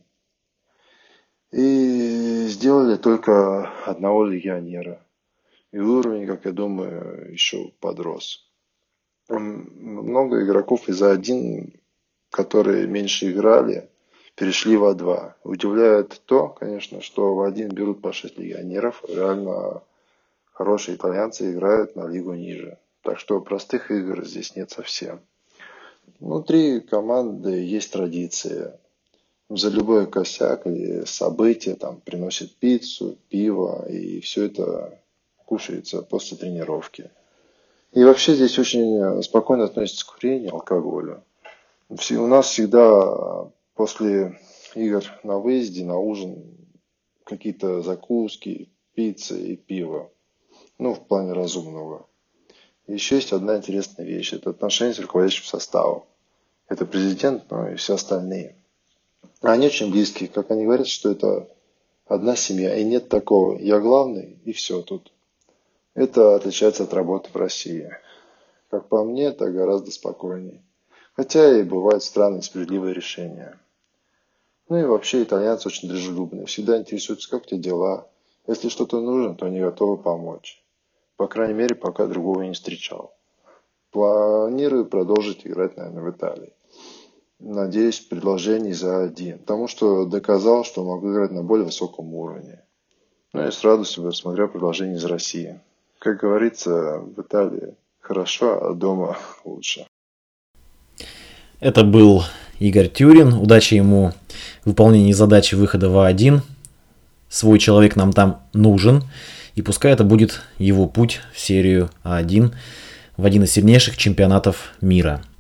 И 1.52 2.48
сделали 2.48 2.96
только 2.96 3.70
одного 3.86 4.26
легионера. 4.26 5.06
И 5.72 5.80
уровень, 5.80 6.26
как 6.26 6.46
я 6.46 6.52
думаю, 6.52 7.32
еще 7.32 7.72
подрос. 7.80 8.48
Много 9.28 10.44
игроков 10.44 10.88
из 10.88 11.02
А1, 11.02 11.78
которые 12.30 12.88
меньше 12.88 13.32
играли, 13.32 13.90
перешли 14.36 14.78
в 14.78 14.84
А2. 14.84 15.34
Удивляет 15.44 16.22
то, 16.26 16.48
конечно, 16.48 17.02
что 17.02 17.36
в 17.36 17.42
А1 17.42 17.74
берут 17.74 18.02
по 18.02 18.14
6 18.14 18.38
легионеров. 18.38 19.04
Реально 19.10 19.84
хорошие 20.54 20.96
итальянцы 20.96 21.52
играют 21.52 21.96
на 21.98 22.08
лигу 22.08 22.34
ниже. 22.34 22.78
Так 23.02 23.20
что 23.20 23.42
простых 23.42 23.92
игр 23.92 24.26
здесь 24.26 24.56
нет 24.56 24.72
совсем. 24.72 25.20
Внутри 26.20 26.80
команды 26.80 27.52
есть 27.52 27.92
традиция 27.92 28.80
за 29.58 29.70
любой 29.70 30.08
косяк 30.08 30.66
или 30.66 31.04
событие 31.06 31.76
там 31.76 32.00
приносит 32.02 32.56
пиццу, 32.56 33.18
пиво, 33.30 33.86
и 33.90 34.20
все 34.22 34.46
это 34.46 35.00
кушается 35.46 36.02
после 36.02 36.38
тренировки. 36.38 37.12
И 37.92 38.04
вообще 38.04 38.36
здесь 38.36 38.58
очень 38.58 39.22
спокойно 39.24 39.66
относятся 39.66 40.06
к 40.06 40.14
курению, 40.14 40.54
алкоголю. 40.54 41.24
У 41.90 42.28
нас 42.28 42.48
всегда 42.48 43.52
после 43.76 44.40
игр 44.76 45.04
на 45.24 45.40
выезде, 45.40 45.84
на 45.84 45.98
ужин, 45.98 46.44
какие-то 47.26 47.82
закуски, 47.82 48.70
пицца 48.94 49.36
и 49.36 49.58
пиво. 49.58 50.10
Ну, 50.78 50.94
в 50.94 51.06
плане 51.06 51.34
разумного. 51.34 52.08
Еще 52.88 53.16
есть 53.16 53.34
одна 53.34 53.58
интересная 53.58 54.06
вещь. 54.06 54.34
Это 54.34 54.52
отношения 54.52 54.94
с 54.94 55.00
руководящим 55.00 55.46
составом. 55.46 56.04
Это 56.68 56.86
президент, 56.86 57.52
но 57.52 57.70
и 57.70 57.76
все 57.76 57.96
остальные. 57.96 58.56
Они 59.42 59.66
очень 59.66 59.92
близкие, 59.92 60.30
как 60.30 60.52
они 60.52 60.66
говорят, 60.66 60.88
что 60.88 61.12
это 61.12 61.50
одна 62.06 62.36
семья, 62.36 62.76
и 62.76 62.84
нет 62.84 63.10
такого. 63.10 63.58
Я 63.58 63.80
главный, 63.80 64.40
и 64.46 64.54
все 64.54 64.84
тут. 64.84 65.12
Это 65.96 66.36
отличается 66.36 66.84
от 66.84 66.94
работы 66.94 67.30
в 67.34 67.36
России. 67.36 67.90
Как 68.70 68.88
по 68.88 69.04
мне, 69.04 69.26
это 69.26 69.50
гораздо 69.50 69.92
спокойнее. 69.92 70.64
Хотя 71.14 71.60
и 71.60 71.64
бывают 71.64 72.04
странные 72.04 72.44
справедливые 72.44 72.94
решения. 72.94 73.60
Ну 74.70 74.78
и 74.78 74.84
вообще 74.84 75.24
итальянцы 75.24 75.68
очень 75.68 75.90
дружелюбные. 75.90 76.46
Всегда 76.46 76.78
интересуются, 76.78 77.30
как 77.30 77.42
у 77.42 77.46
тебя 77.46 77.60
дела. 77.60 78.08
Если 78.48 78.70
что-то 78.70 79.02
нужно, 79.02 79.36
то 79.36 79.48
они 79.48 79.60
готовы 79.60 79.98
помочь. 79.98 80.64
По 81.18 81.28
крайней 81.28 81.56
мере, 81.56 81.76
пока 81.76 82.06
другого 82.06 82.44
не 82.44 82.54
встречал. 82.54 83.14
Планирую 83.90 84.86
продолжить 84.86 85.46
играть, 85.46 85.76
наверное, 85.78 86.04
в 86.04 86.12
Италии 86.12 86.54
надеюсь, 87.42 88.00
предложений 88.00 88.74
за 88.74 89.04
один. 89.04 89.40
Потому 89.40 89.68
что 89.68 90.06
доказал, 90.06 90.64
что 90.64 90.84
могу 90.84 91.12
играть 91.12 91.32
на 91.32 91.44
более 91.44 91.66
высоком 91.66 92.14
уровне. 92.14 92.62
Ну 93.34 93.48
и 93.48 93.52
с 93.52 93.64
радостью 93.64 94.06
рассмотрел 94.06 94.48
предложение 94.48 94.98
из 94.98 95.06
России. 95.06 95.60
Как 96.00 96.20
говорится, 96.20 97.00
в 97.00 97.22
Италии 97.22 97.76
хорошо, 98.00 98.70
а 98.70 98.74
дома 98.74 99.18
лучше. 99.46 99.86
Это 101.60 101.84
был 101.84 102.24
Игорь 102.60 102.90
Тюрин. 102.90 103.34
Удачи 103.34 103.76
ему 103.76 104.12
в 104.64 104.68
выполнении 104.68 105.14
задачи 105.14 105.56
выхода 105.56 105.90
в 105.90 105.96
А1. 105.98 106.40
Свой 107.30 107.60
человек 107.60 107.96
нам 107.96 108.14
там 108.14 108.42
нужен. 108.54 109.04
И 109.56 109.62
пускай 109.62 109.92
это 109.94 110.04
будет 110.04 110.42
его 110.58 110.88
путь 110.88 111.22
в 111.34 111.40
серию 111.40 111.90
А1 112.04 112.54
в 113.18 113.26
один 113.26 113.44
из 113.44 113.52
сильнейших 113.52 113.98
чемпионатов 113.98 114.74
мира– 114.82 115.22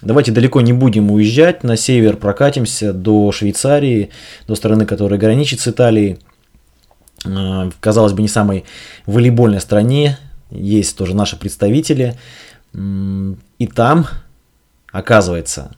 Давайте 0.00 0.30
далеко 0.30 0.60
не 0.60 0.72
будем 0.72 1.10
уезжать, 1.10 1.64
на 1.64 1.76
север 1.76 2.16
прокатимся 2.16 2.92
до 2.92 3.32
Швейцарии, 3.32 4.10
до 4.46 4.54
страны, 4.54 4.86
которая 4.86 5.18
граничит 5.18 5.60
с 5.60 5.68
Италией. 5.68 6.18
А, 7.26 7.70
казалось 7.80 8.12
бы, 8.12 8.22
не 8.22 8.28
самой 8.28 8.64
волейбольной 9.06 9.60
стране, 9.60 10.18
есть 10.50 10.96
тоже 10.96 11.16
наши 11.16 11.36
представители. 11.36 12.16
И 12.74 13.66
там, 13.66 14.06
оказывается, 14.92 15.76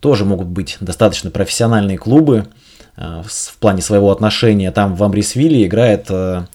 тоже 0.00 0.24
могут 0.24 0.46
быть 0.46 0.76
достаточно 0.80 1.30
профессиональные 1.30 1.98
клубы 1.98 2.46
а, 2.96 3.24
в 3.26 3.56
плане 3.58 3.82
своего 3.82 4.12
отношения. 4.12 4.70
Там 4.70 4.94
в 4.94 5.02
Амрисвиле 5.02 5.66
играет 5.66 6.06
а, 6.10 6.46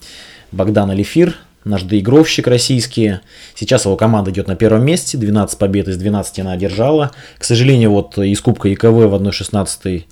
Богдан 0.50 0.90
Алифир, 0.90 1.36
наш 1.64 1.82
доигровщик 1.82 2.46
российский. 2.46 3.20
Сейчас 3.54 3.84
его 3.84 3.96
команда 3.96 4.30
идет 4.30 4.48
на 4.48 4.56
первом 4.56 4.84
месте, 4.84 5.18
12 5.18 5.58
побед 5.58 5.88
из 5.88 5.96
12 5.96 6.40
она 6.40 6.52
одержала. 6.52 7.12
К 7.38 7.44
сожалению, 7.44 7.90
вот 7.90 8.18
из 8.18 8.40
Кубка 8.40 8.72
ИКВ 8.72 8.84
в 8.84 9.14
1-16 9.14 10.04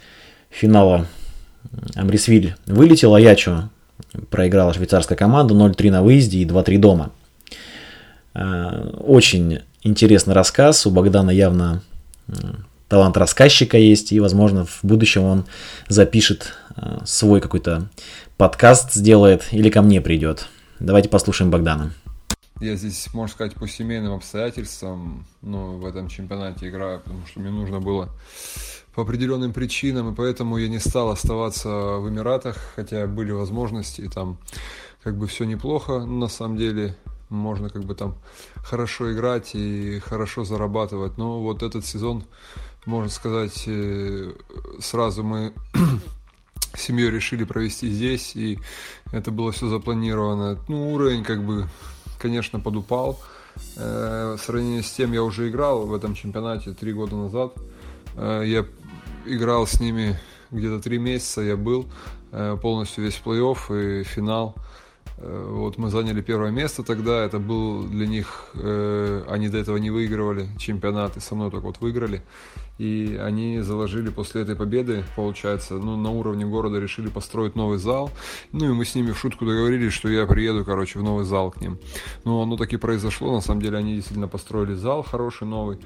финала 0.50 1.06
Амрисвиль 1.94 2.54
вылетел, 2.66 3.14
а 3.14 3.20
Ячо 3.20 3.70
проиграла 4.30 4.74
швейцарская 4.74 5.16
команда 5.16 5.54
0-3 5.54 5.90
на 5.90 6.02
выезде 6.02 6.38
и 6.38 6.44
2-3 6.44 6.78
дома. 6.78 7.10
А, 8.34 8.96
очень 8.98 9.60
интересный 9.82 10.34
рассказ, 10.34 10.86
у 10.86 10.90
Богдана 10.90 11.30
явно 11.30 11.82
талант 12.88 13.16
рассказчика 13.16 13.78
есть, 13.78 14.12
и, 14.12 14.20
возможно, 14.20 14.66
в 14.66 14.80
будущем 14.82 15.24
он 15.24 15.46
запишет 15.88 16.52
а, 16.76 17.02
свой 17.06 17.40
какой-то 17.40 17.88
подкаст, 18.36 18.94
сделает 18.94 19.44
или 19.52 19.70
ко 19.70 19.82
мне 19.82 20.00
придет. 20.00 20.48
Давайте 20.80 21.10
послушаем 21.10 21.50
Богдана. 21.50 21.92
Я 22.58 22.74
здесь, 22.74 23.12
можно 23.12 23.32
сказать, 23.32 23.54
по 23.54 23.68
семейным 23.68 24.14
обстоятельствам, 24.14 25.26
ну, 25.42 25.76
в 25.76 25.84
этом 25.84 26.08
чемпионате 26.08 26.68
играю, 26.68 27.00
потому 27.00 27.26
что 27.26 27.40
мне 27.40 27.50
нужно 27.50 27.80
было 27.80 28.08
по 28.94 29.02
определенным 29.02 29.52
причинам, 29.52 30.12
и 30.12 30.16
поэтому 30.16 30.56
я 30.56 30.68
не 30.68 30.78
стал 30.78 31.10
оставаться 31.10 31.68
в 31.68 32.08
Эмиратах, 32.08 32.56
хотя 32.76 33.06
были 33.06 33.30
возможности, 33.30 34.00
и 34.00 34.08
там 34.08 34.38
как 35.02 35.18
бы 35.18 35.26
все 35.26 35.44
неплохо, 35.44 36.00
на 36.00 36.28
самом 36.28 36.56
деле 36.56 36.96
можно 37.28 37.68
как 37.68 37.84
бы 37.84 37.94
там 37.94 38.16
хорошо 38.56 39.12
играть 39.12 39.54
и 39.54 40.00
хорошо 40.00 40.44
зарабатывать, 40.44 41.18
но 41.18 41.42
вот 41.42 41.62
этот 41.62 41.84
сезон, 41.84 42.24
можно 42.86 43.10
сказать, 43.10 43.64
э, 43.66 44.32
сразу 44.80 45.24
мы 45.24 45.52
семью 46.76 47.10
решили 47.10 47.44
провести 47.44 47.90
здесь, 47.90 48.34
и 48.36 48.58
это 49.12 49.30
было 49.30 49.52
все 49.52 49.68
запланировано. 49.68 50.58
Ну, 50.68 50.92
уровень, 50.92 51.24
как 51.24 51.44
бы, 51.44 51.66
конечно, 52.18 52.60
подупал. 52.60 53.20
Э, 53.76 54.36
в 54.38 54.42
сравнении 54.42 54.80
с 54.80 54.90
тем, 54.90 55.12
я 55.12 55.22
уже 55.22 55.48
играл 55.48 55.86
в 55.86 55.94
этом 55.94 56.14
чемпионате 56.14 56.72
три 56.72 56.92
года 56.92 57.16
назад. 57.16 57.54
Э, 58.16 58.42
я 58.44 58.64
играл 59.26 59.66
с 59.66 59.80
ними 59.80 60.18
где-то 60.50 60.80
три 60.80 60.98
месяца, 60.98 61.40
я 61.40 61.56
был 61.56 61.86
э, 62.32 62.56
полностью 62.60 63.04
весь 63.04 63.20
плей-офф 63.24 64.00
и 64.00 64.04
финал. 64.04 64.54
Вот 65.22 65.76
мы 65.76 65.90
заняли 65.90 66.22
первое 66.22 66.50
место 66.50 66.82
тогда, 66.82 67.22
это 67.22 67.38
был 67.38 67.82
для 67.82 68.06
них, 68.06 68.54
они 68.54 69.50
до 69.50 69.58
этого 69.58 69.76
не 69.76 69.90
выигрывали 69.90 70.48
чемпионаты, 70.58 71.20
со 71.20 71.34
мной 71.34 71.50
только 71.50 71.66
вот 71.66 71.78
выиграли. 71.80 72.22
И 72.80 73.20
они 73.22 73.60
заложили 73.60 74.08
после 74.08 74.40
этой 74.40 74.56
победы, 74.56 75.04
получается, 75.14 75.74
ну, 75.74 75.98
на 75.98 76.10
уровне 76.10 76.46
города 76.46 76.80
решили 76.80 77.08
построить 77.08 77.54
новый 77.54 77.76
зал. 77.76 78.10
Ну, 78.52 78.70
и 78.70 78.72
мы 78.72 78.86
с 78.86 78.94
ними 78.94 79.10
в 79.12 79.18
шутку 79.18 79.44
договорились, 79.44 79.92
что 79.92 80.08
я 80.08 80.24
приеду, 80.24 80.64
короче, 80.64 80.98
в 80.98 81.02
новый 81.02 81.26
зал 81.26 81.50
к 81.50 81.60
ним. 81.60 81.78
Ну, 82.24 82.40
оно 82.40 82.56
так 82.56 82.72
и 82.72 82.78
произошло. 82.78 83.34
На 83.34 83.42
самом 83.42 83.60
деле, 83.60 83.76
они 83.76 83.96
действительно 83.96 84.28
построили 84.28 84.72
зал 84.72 85.02
хороший, 85.02 85.46
новый 85.46 85.78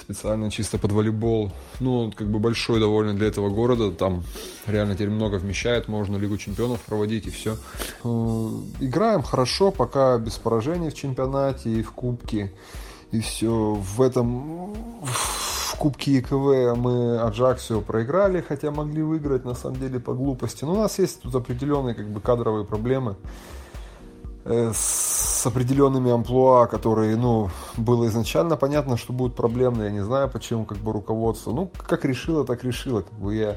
специально 0.00 0.50
чисто 0.50 0.78
под 0.78 0.92
волейбол. 0.92 1.52
Ну, 1.80 2.04
он 2.04 2.12
как 2.12 2.30
бы 2.30 2.38
большой 2.38 2.80
довольно 2.80 3.12
для 3.12 3.26
этого 3.26 3.50
города, 3.50 3.90
там 3.90 4.22
реально 4.66 4.94
теперь 4.94 5.10
много 5.10 5.36
вмещает, 5.36 5.86
можно 5.86 6.16
Лигу 6.16 6.38
чемпионов 6.38 6.80
проводить 6.80 7.26
и 7.26 7.30
все. 7.30 7.58
Э, 8.04 8.48
играем 8.80 9.20
хорошо, 9.20 9.70
пока 9.70 10.16
без 10.16 10.36
поражений 10.36 10.88
в 10.88 10.94
чемпионате 10.94 11.68
и 11.68 11.82
в 11.82 11.90
кубке. 11.90 12.54
И 13.12 13.20
все. 13.20 13.74
В 13.74 14.00
этом 14.00 14.74
Кубке 15.78 16.14
ЕКВ 16.14 16.76
мы 16.76 17.18
Аджаксио 17.20 17.80
проиграли, 17.80 18.40
хотя 18.40 18.70
могли 18.72 19.02
выиграть 19.02 19.44
на 19.44 19.54
самом 19.54 19.78
деле 19.78 20.00
по 20.00 20.12
глупости. 20.12 20.64
Но 20.64 20.72
у 20.72 20.76
нас 20.76 20.98
есть 20.98 21.22
тут 21.22 21.34
определенные 21.34 21.94
как 21.94 22.08
бы 22.08 22.20
кадровые 22.20 22.64
проблемы. 22.64 23.16
Э, 24.44 24.72
с 24.74 25.46
определенными 25.46 26.10
амплуа, 26.10 26.66
которые, 26.66 27.16
ну, 27.16 27.50
было 27.76 28.06
изначально 28.06 28.56
понятно, 28.56 28.96
что 28.96 29.12
будут 29.12 29.36
проблемные. 29.36 29.86
Я 29.86 29.92
не 29.92 30.04
знаю, 30.04 30.28
почему, 30.28 30.64
как 30.64 30.78
бы, 30.78 30.92
руководство. 30.92 31.52
Ну, 31.52 31.70
как 31.86 32.04
решило, 32.04 32.44
так 32.44 32.64
решило. 32.64 33.02
Как 33.02 33.12
бы 33.12 33.36
я 33.36 33.56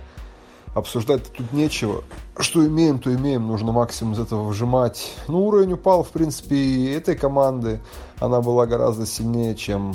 обсуждать 0.75 1.23
тут 1.31 1.51
нечего. 1.53 2.03
Что 2.38 2.65
имеем, 2.67 2.99
то 2.99 3.13
имеем. 3.13 3.47
Нужно 3.47 3.71
максимум 3.71 4.13
из 4.13 4.19
этого 4.19 4.43
выжимать. 4.43 5.13
Ну, 5.27 5.47
уровень 5.47 5.73
упал, 5.73 6.03
в 6.03 6.10
принципе, 6.10 6.55
и 6.55 6.91
этой 6.91 7.15
команды. 7.15 7.79
Она 8.19 8.41
была 8.41 8.67
гораздо 8.67 9.05
сильнее, 9.05 9.55
чем... 9.55 9.93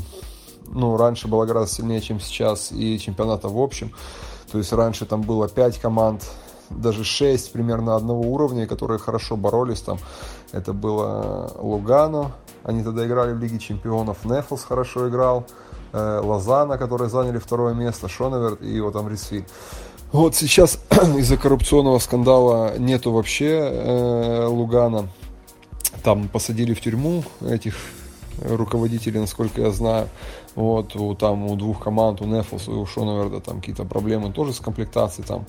Ну, 0.69 0.97
раньше 0.97 1.29
была 1.29 1.47
гораздо 1.47 1.75
сильнее, 1.75 2.01
чем 2.01 2.21
сейчас. 2.21 2.73
И 2.73 2.99
чемпионата 2.99 3.49
в 3.49 3.61
общем. 3.61 3.93
То 4.51 4.59
есть 4.59 4.73
раньше 4.73 5.07
там 5.07 5.23
было 5.23 5.49
5 5.49 5.79
команд 5.79 6.25
даже 6.71 7.05
6 7.05 7.53
примерно 7.53 7.97
одного 7.97 8.23
уровня, 8.23 8.67
которые 8.67 8.99
хорошо 8.99 9.37
боролись 9.37 9.81
там. 9.81 9.99
Это 10.53 10.73
было 10.73 11.53
Лугано, 11.59 12.33
они 12.65 12.83
тогда 12.83 13.07
играли 13.07 13.33
в 13.33 13.39
Лиге 13.39 13.59
Чемпионов, 13.59 14.25
Нефлс 14.25 14.65
хорошо 14.65 15.09
играл, 15.09 15.47
э, 15.93 16.21
Лозана, 16.23 16.79
которые 16.79 17.09
заняли 17.09 17.39
второе 17.39 17.75
место, 17.75 18.09
Шоневерт 18.09 18.63
и 18.63 18.81
вот 18.81 18.93
там 18.93 19.09
Рисфиль. 19.09 19.45
Вот 20.13 20.35
сейчас 20.35 20.79
из-за 21.19 21.37
коррупционного 21.37 21.99
скандала 21.99 22.79
нету 22.79 23.13
вообще 23.13 23.59
э, 23.59 24.47
Лугана. 24.47 25.09
Там 26.03 26.29
посадили 26.29 26.75
в 26.75 26.81
тюрьму 26.81 27.25
этих 27.41 27.75
руководителей, 28.41 29.19
насколько 29.21 29.61
я 29.61 29.71
знаю. 29.71 30.09
Вот, 30.57 30.97
у, 30.97 31.15
там 31.15 31.47
у 31.47 31.55
двух 31.55 31.83
команд, 31.83 32.23
у 32.23 32.25
Нефлс 32.25 32.67
и 32.69 32.71
у 32.71 32.87
Шоневерда 32.87 33.41
там 33.41 33.61
какие-то 33.61 33.85
проблемы 33.85 34.33
тоже 34.33 34.53
с 34.55 34.59
комплектацией 34.59 35.29
там. 35.29 35.47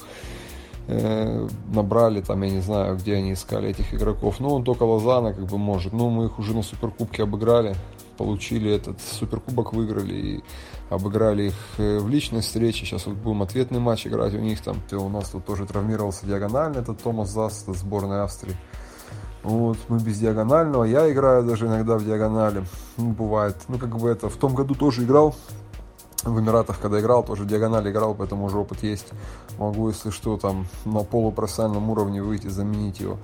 Э, 0.89 1.47
набрали 1.73 2.21
там, 2.21 2.41
я 2.43 2.49
не 2.49 2.61
знаю, 2.61 2.97
где 2.97 3.15
они 3.15 3.33
искали 3.33 3.69
этих 3.69 3.93
игроков. 3.93 4.39
Ну, 4.39 4.49
он 4.49 4.63
только 4.63 4.83
Лозана 4.83 5.33
как 5.33 5.45
бы 5.45 5.57
может. 5.57 5.93
Ну, 5.93 6.09
мы 6.09 6.25
их 6.25 6.39
уже 6.39 6.53
на 6.53 6.61
Суперкубке 6.61 7.23
обыграли, 7.23 7.75
получили 8.17 8.71
этот 8.71 8.99
Суперкубок, 9.01 9.73
выиграли 9.73 10.13
и 10.13 10.43
обыграли 10.89 11.47
их 11.47 11.55
э, 11.77 11.99
в 11.99 12.09
личной 12.09 12.41
встрече. 12.41 12.85
Сейчас 12.85 13.05
вот 13.05 13.15
будем 13.15 13.41
ответный 13.41 13.79
матч 13.79 14.07
играть 14.07 14.33
у 14.33 14.39
них 14.39 14.61
там. 14.61 14.81
У 14.91 15.09
нас 15.09 15.29
тут 15.29 15.45
тоже 15.45 15.65
травмировался 15.65 16.25
диагонально 16.25 16.79
этот 16.79 17.01
Томас 17.01 17.29
Зас, 17.29 17.65
сборной 17.65 18.23
Австрии. 18.23 18.55
Вот, 19.47 19.77
мы 19.87 19.99
без 19.99 20.19
диагонального. 20.19 20.83
Я 20.83 21.09
играю 21.09 21.41
даже 21.41 21.67
иногда 21.67 21.97
в 21.97 22.03
диагонали. 22.03 22.65
Ну, 22.97 23.11
бывает. 23.11 23.55
Ну, 23.69 23.77
как 23.77 23.97
бы 23.97 24.09
это, 24.09 24.27
в 24.27 24.35
том 24.35 24.53
году 24.53 24.75
тоже 24.75 25.05
играл 25.05 25.35
в 26.23 26.37
Эмиратах, 26.37 26.81
когда 26.81 26.99
играл, 26.99 27.23
тоже 27.23 27.45
диагональ 27.45 27.89
играл, 27.89 28.13
поэтому 28.13 28.47
уже 28.47 28.57
опыт 28.57 28.83
есть. 28.83 29.07
Могу, 29.57 29.87
если 29.87 30.09
что, 30.09 30.35
там 30.35 30.67
на 30.83 30.99
полупрофессиональном 31.03 31.89
уровне 31.89 32.21
выйти, 32.21 32.47
заменить 32.47 32.99
его. 32.99 33.19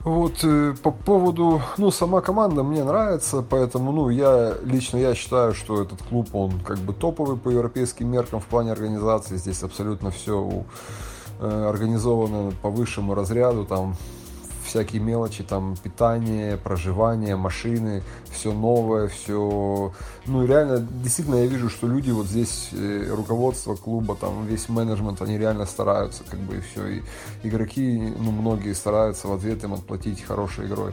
Вот 0.00 0.44
э, 0.44 0.74
по 0.82 0.90
поводу, 0.90 1.62
ну, 1.78 1.90
сама 1.90 2.20
команда 2.20 2.62
мне 2.62 2.84
нравится, 2.84 3.42
поэтому, 3.48 3.92
ну, 3.92 4.10
я 4.10 4.52
лично 4.62 4.98
я 4.98 5.14
считаю, 5.14 5.54
что 5.54 5.80
этот 5.80 6.02
клуб, 6.02 6.34
он 6.34 6.60
как 6.60 6.76
бы 6.80 6.92
топовый 6.92 7.38
по 7.38 7.48
европейским 7.48 8.10
меркам 8.10 8.40
в 8.40 8.44
плане 8.44 8.72
организации. 8.72 9.38
Здесь 9.38 9.62
абсолютно 9.62 10.10
все 10.10 10.64
э, 11.40 11.66
организовано 11.66 12.52
по 12.60 12.68
высшему 12.68 13.14
разряду, 13.14 13.64
там 13.64 13.96
всякие 14.74 15.00
мелочи, 15.00 15.44
там, 15.44 15.76
питание, 15.76 16.56
проживание, 16.56 17.36
машины, 17.36 18.02
все 18.28 18.52
новое, 18.52 19.06
все... 19.06 19.92
Ну, 20.26 20.44
реально, 20.44 20.80
действительно, 20.80 21.36
я 21.36 21.46
вижу, 21.46 21.70
что 21.70 21.86
люди 21.86 22.10
вот 22.10 22.26
здесь, 22.26 22.70
э, 22.72 23.06
руководство 23.08 23.76
клуба, 23.76 24.16
там, 24.16 24.44
весь 24.46 24.68
менеджмент, 24.68 25.22
они 25.22 25.38
реально 25.38 25.66
стараются, 25.66 26.24
как 26.28 26.40
бы, 26.40 26.56
и 26.56 26.60
все. 26.60 26.86
И 26.88 27.02
игроки, 27.44 28.12
ну, 28.18 28.32
многие 28.32 28.74
стараются 28.74 29.28
в 29.28 29.32
ответ 29.32 29.62
им 29.62 29.74
отплатить 29.74 30.24
хорошей 30.24 30.66
игрой. 30.66 30.92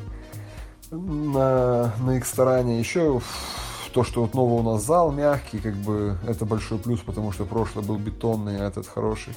На, 0.92 1.92
на 2.06 2.18
их 2.18 2.28
стороне 2.28 2.78
еще 2.78 3.20
то, 3.94 4.04
что 4.04 4.22
вот 4.22 4.36
новый 4.36 4.60
у 4.60 4.74
нас 4.74 4.86
зал 4.86 5.12
мягкий, 5.12 5.58
как 5.58 5.74
бы, 5.74 6.20
это 6.28 6.46
большой 6.46 6.78
плюс, 6.78 7.00
потому 7.00 7.32
что 7.32 7.46
прошлый 7.46 7.84
был 7.84 7.98
бетонный, 7.98 8.62
а 8.62 8.68
этот 8.68 8.86
хороший. 8.88 9.34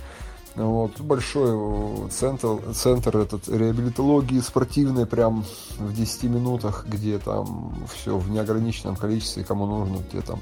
Вот, 0.57 1.01
большой 1.01 2.09
центр, 2.11 2.61
центр 2.73 3.17
этот 3.17 3.49
реабилитологии 3.49 4.38
спортивной 4.38 5.05
прям 5.05 5.45
в 5.79 5.93
10 5.93 6.25
минутах, 6.25 6.87
где 6.88 7.19
там 7.19 7.75
все 7.93 8.17
в 8.17 8.31
неограниченном 8.31 8.95
количестве, 8.95 9.43
кому 9.43 9.67
нужно, 9.67 9.97
где 10.09 10.21
там 10.21 10.40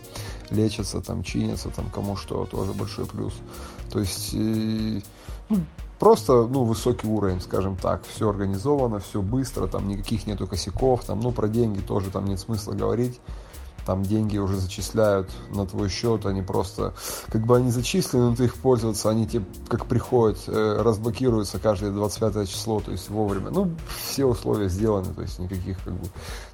лечатся, 0.51 1.01
там 1.01 1.23
чинятся, 1.23 1.71
там 1.71 1.89
кому 1.89 2.17
что, 2.17 2.45
тоже 2.45 2.73
большой 2.73 3.07
плюс. 3.07 3.33
То 3.91 4.01
есть, 4.01 4.35
и, 4.35 5.03
ну, 5.49 5.61
просто, 5.99 6.47
ну, 6.47 6.65
высокий 6.65 7.07
уровень, 7.07 7.41
скажем 7.41 7.77
так, 7.77 8.03
все 8.07 8.29
организовано, 8.29 8.99
все 8.99 9.23
быстро, 9.23 9.67
там 9.67 9.89
никаких 9.89 10.27
нету 10.27 10.47
косяков, 10.47 11.05
там, 11.05 11.21
ну, 11.21 11.33
про 11.33 11.49
деньги 11.49 11.81
тоже 11.81 12.11
там 12.11 12.27
нет 12.27 12.39
смысла 12.39 12.73
говорить 12.73 13.19
там 13.87 14.03
деньги 14.03 14.39
уже 14.39 14.57
зачисляют 14.57 15.29
на 15.51 15.67
твой 15.67 15.89
счет, 15.89 16.27
они 16.27 16.43
просто, 16.43 16.95
как 17.29 17.47
бы 17.47 17.57
они 17.57 17.71
зачислены, 17.71 18.31
но 18.31 18.37
ты 18.37 18.45
их 18.45 18.55
пользоваться, 18.57 19.11
они 19.11 19.27
тебе 19.27 19.45
как 19.69 19.87
приходят, 19.87 20.39
э, 20.47 20.83
разблокируются 20.83 21.59
каждое 21.59 21.91
25 21.91 22.49
число, 22.49 22.81
то 22.81 22.91
есть 22.91 23.09
вовремя. 23.11 23.51
Ну, 23.51 23.71
все 24.05 24.25
условия 24.25 24.69
сделаны, 24.69 25.13
то 25.15 25.23
есть 25.23 25.39
никаких 25.39 25.83
как 25.85 25.95
бы 25.95 26.07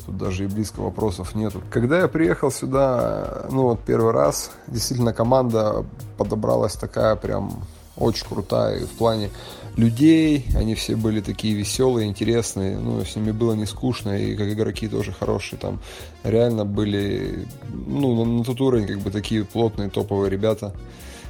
тут 0.06 0.16
даже 0.16 0.44
и 0.44 0.46
близко 0.46 0.80
вопросов 0.80 1.34
нету. 1.34 1.62
Когда 1.70 1.98
я 2.00 2.08
приехал 2.08 2.50
сюда, 2.50 3.46
ну 3.50 3.64
вот 3.64 3.80
первый 3.80 4.12
раз, 4.12 4.50
действительно 4.66 5.12
команда 5.12 5.84
подобралась 6.16 6.74
такая 6.74 7.16
прям 7.16 7.62
очень 7.96 8.26
крутая 8.26 8.86
в 8.86 8.90
плане 8.90 9.30
людей, 9.78 10.44
они 10.56 10.74
все 10.74 10.96
были 10.96 11.20
такие 11.20 11.54
веселые, 11.54 12.08
интересные, 12.08 12.78
ну, 12.78 13.04
с 13.04 13.14
ними 13.14 13.30
было 13.30 13.54
не 13.54 13.64
скучно, 13.64 14.18
и 14.18 14.34
как 14.34 14.48
игроки 14.48 14.88
тоже 14.88 15.12
хорошие, 15.12 15.58
там 15.58 15.80
реально 16.24 16.64
были, 16.64 17.46
ну, 17.86 18.24
на, 18.24 18.38
на 18.38 18.44
тот 18.44 18.60
уровень, 18.60 18.88
как 18.88 18.98
бы 18.98 19.10
такие 19.10 19.44
плотные, 19.44 19.88
топовые 19.88 20.30
ребята, 20.30 20.74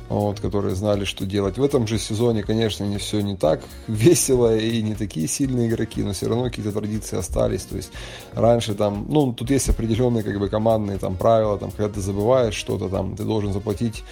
вот, 0.08 0.40
которые 0.40 0.74
знали, 0.74 1.04
что 1.04 1.26
делать. 1.26 1.58
В 1.58 1.62
этом 1.62 1.87
же 1.87 1.98
сезоне, 1.98 2.42
конечно, 2.42 2.84
не 2.84 2.96
все 2.96 3.20
не 3.20 3.37
так 3.37 3.61
весело 3.87 4.56
и 4.56 4.80
не 4.80 4.94
такие 4.94 5.28
сильные 5.28 5.68
игроки, 5.68 6.02
но 6.02 6.14
все 6.14 6.28
равно 6.28 6.44
какие-то 6.44 6.72
традиции 6.72 7.18
остались. 7.18 7.64
То 7.64 7.76
есть 7.76 7.92
раньше 8.32 8.72
там, 8.72 9.04
ну, 9.11 9.34
тут 9.34 9.50
есть 9.50 9.68
определенные 9.68 10.24
как 10.24 10.38
бы 10.38 10.48
командные 10.48 10.96
там 10.96 11.16
правила, 11.16 11.58
там, 11.58 11.70
когда 11.70 11.92
ты 11.92 12.00
забываешь 12.00 12.54
что-то, 12.54 12.88
там, 12.88 13.14
ты 13.14 13.24
должен 13.24 13.52
заплатить 13.52 14.04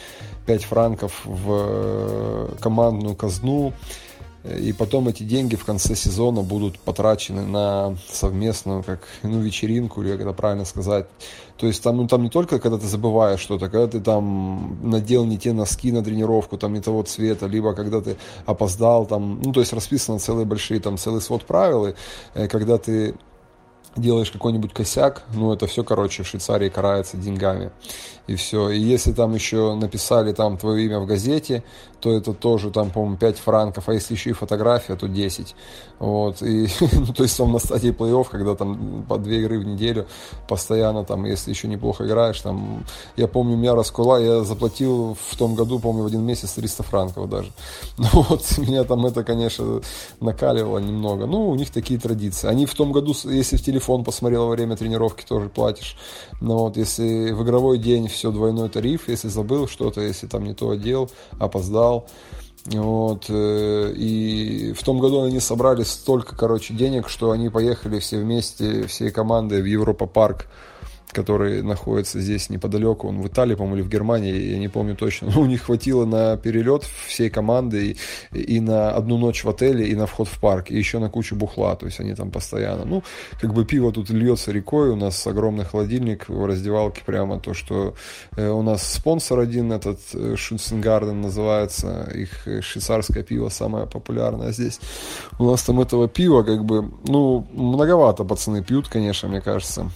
5 0.44 0.64
франков 0.64 1.22
в 1.24 1.50
э, 1.50 2.48
командную 2.60 3.16
казну, 3.16 3.72
и 4.58 4.72
потом 4.72 5.08
эти 5.08 5.22
деньги 5.22 5.56
в 5.56 5.64
конце 5.64 5.94
сезона 5.94 6.42
будут 6.42 6.78
потрачены 6.78 7.42
на 7.42 7.96
совместную 8.08 8.82
как 8.82 9.00
ну, 9.22 9.40
вечеринку, 9.40 10.02
или 10.02 10.12
как 10.12 10.20
это 10.20 10.32
правильно 10.32 10.64
сказать. 10.64 11.06
То 11.58 11.66
есть 11.66 11.82
там, 11.82 11.96
ну, 11.96 12.06
там 12.06 12.22
не 12.22 12.30
только 12.30 12.58
когда 12.58 12.78
ты 12.78 12.86
забываешь 12.86 13.40
что-то, 13.40 13.68
когда 13.68 13.86
ты 13.86 14.00
там 14.00 14.78
надел 14.82 15.24
не 15.24 15.38
те 15.38 15.52
носки 15.52 15.90
на 15.90 16.02
тренировку, 16.04 16.58
там 16.58 16.74
не 16.74 16.80
того 16.80 17.02
цвета, 17.02 17.46
либо 17.46 17.74
когда 17.74 18.00
ты 18.00 18.16
опоздал, 18.44 19.06
там, 19.06 19.40
ну, 19.42 19.52
то 19.52 19.60
есть 19.60 19.72
расписаны 19.72 20.18
целые 20.18 20.44
большие, 20.44 20.80
там, 20.80 20.98
целый 20.98 21.20
свод 21.20 21.44
правил, 21.44 21.86
и 21.86 21.94
э, 22.34 22.48
когда 22.48 22.78
ты 22.78 23.14
делаешь 23.96 24.30
какой-нибудь 24.30 24.72
косяк, 24.72 25.24
ну, 25.34 25.52
это 25.52 25.66
все, 25.66 25.82
короче, 25.82 26.22
в 26.22 26.26
Швейцарии 26.26 26.68
карается 26.68 27.16
деньгами. 27.16 27.70
И 28.26 28.34
все. 28.34 28.70
И 28.70 28.78
если 28.78 29.12
там 29.12 29.34
еще 29.34 29.74
написали 29.74 30.32
там 30.32 30.58
твое 30.58 30.86
имя 30.86 30.98
в 30.98 31.06
газете, 31.06 31.62
то 32.00 32.12
это 32.12 32.34
тоже 32.34 32.70
там, 32.70 32.90
по-моему, 32.90 33.16
5 33.16 33.38
франков, 33.38 33.88
а 33.88 33.94
если 33.94 34.14
еще 34.14 34.30
и 34.30 34.32
фотография, 34.32 34.96
то 34.96 35.08
10. 35.08 35.54
Вот. 35.98 36.42
И, 36.42 36.68
ну, 36.92 37.12
то 37.12 37.22
есть 37.22 37.36
там 37.36 37.52
на 37.52 37.58
стадии 37.58 37.90
плей-офф, 37.90 38.26
когда 38.30 38.54
там 38.54 39.04
по 39.08 39.18
две 39.18 39.40
игры 39.40 39.58
в 39.58 39.64
неделю 39.64 40.06
постоянно 40.48 41.04
там, 41.04 41.24
если 41.24 41.50
еще 41.50 41.68
неплохо 41.68 42.06
играешь, 42.06 42.40
там, 42.40 42.84
я 43.16 43.28
помню, 43.28 43.56
меня 43.56 43.74
раскула, 43.74 44.20
я 44.20 44.44
заплатил 44.44 45.16
в 45.20 45.36
том 45.36 45.54
году, 45.54 45.78
помню, 45.78 46.02
в 46.02 46.06
один 46.06 46.22
месяц 46.22 46.52
300 46.52 46.82
франков 46.82 47.28
даже. 47.28 47.50
Ну 47.98 48.22
вот, 48.28 48.58
меня 48.58 48.84
там 48.84 49.04
это, 49.06 49.24
конечно, 49.24 49.80
накаливало 50.20 50.78
немного. 50.78 51.26
Ну, 51.26 51.48
у 51.48 51.54
них 51.54 51.70
такие 51.70 51.98
традиции. 51.98 52.46
Они 52.46 52.66
в 52.66 52.74
том 52.74 52.92
году, 52.92 53.14
если 53.24 53.56
в 53.56 53.62
телефон 53.62 54.04
посмотрел 54.04 54.46
во 54.46 54.50
время 54.50 54.76
тренировки, 54.76 55.24
тоже 55.26 55.48
платишь. 55.48 55.96
Но 56.40 56.58
вот, 56.58 56.76
если 56.76 57.32
в 57.32 57.42
игровой 57.42 57.78
день 57.78 58.08
все 58.16 58.30
двойной 58.30 58.68
тариф, 58.68 59.08
если 59.08 59.28
забыл 59.28 59.68
что-то, 59.68 60.00
если 60.00 60.26
там 60.26 60.44
не 60.44 60.54
то 60.54 60.70
одел, 60.70 61.10
опоздал. 61.38 62.08
Вот, 62.66 63.26
э, 63.28 63.92
и 63.96 64.72
в 64.72 64.82
том 64.82 64.98
году 64.98 65.22
они 65.22 65.38
собрали 65.38 65.84
столько, 65.84 66.34
короче, 66.34 66.74
денег, 66.74 67.08
что 67.08 67.30
они 67.30 67.48
поехали 67.48 68.00
все 68.00 68.18
вместе, 68.18 68.86
всей 68.88 69.12
командой 69.12 69.62
в 69.62 69.66
Европа 69.66 70.06
Парк 70.06 70.46
который 71.12 71.62
находится 71.62 72.20
здесь 72.20 72.50
неподалеку, 72.50 73.08
он 73.08 73.20
в 73.20 73.26
Италии, 73.26 73.54
по-моему, 73.54 73.76
или 73.76 73.82
в 73.82 73.88
Германии, 73.88 74.34
я 74.34 74.58
не 74.58 74.68
помню 74.68 74.96
точно, 74.96 75.30
но 75.34 75.40
у 75.40 75.46
них 75.46 75.62
хватило 75.62 76.04
на 76.04 76.36
перелет 76.36 76.84
всей 77.06 77.30
команды 77.30 77.96
и, 78.32 78.38
и 78.38 78.60
на 78.60 78.90
одну 78.90 79.18
ночь 79.18 79.44
в 79.44 79.48
отеле, 79.48 79.88
и 79.88 79.94
на 79.94 80.06
вход 80.06 80.28
в 80.28 80.38
парк, 80.40 80.70
и 80.70 80.76
еще 80.76 80.98
на 80.98 81.08
кучу 81.08 81.36
бухла, 81.36 81.76
то 81.76 81.86
есть 81.86 82.00
они 82.00 82.14
там 82.14 82.30
постоянно, 82.30 82.84
ну, 82.84 83.02
как 83.40 83.54
бы 83.54 83.64
пиво 83.64 83.92
тут 83.92 84.10
льется 84.10 84.52
рекой, 84.52 84.90
у 84.90 84.96
нас 84.96 85.26
огромный 85.26 85.64
холодильник 85.64 86.28
в 86.28 86.44
раздевалке 86.46 87.02
прямо, 87.04 87.40
то, 87.40 87.54
что 87.54 87.94
э, 88.36 88.48
у 88.48 88.62
нас 88.62 88.86
спонсор 88.86 89.40
один, 89.40 89.72
этот 89.72 90.00
Шутсенгарден 90.36 91.20
называется, 91.20 92.10
их 92.14 92.46
э, 92.46 92.60
швейцарское 92.60 93.22
пиво 93.22 93.48
самое 93.48 93.86
популярное 93.86 94.52
здесь, 94.52 94.80
у 95.38 95.44
нас 95.50 95.62
там 95.62 95.80
этого 95.80 96.08
пива, 96.08 96.42
как 96.42 96.64
бы, 96.64 96.90
ну, 97.06 97.46
многовато 97.52 98.24
пацаны 98.24 98.62
пьют, 98.62 98.88
конечно, 98.88 99.28
мне 99.28 99.40
кажется, 99.40 99.90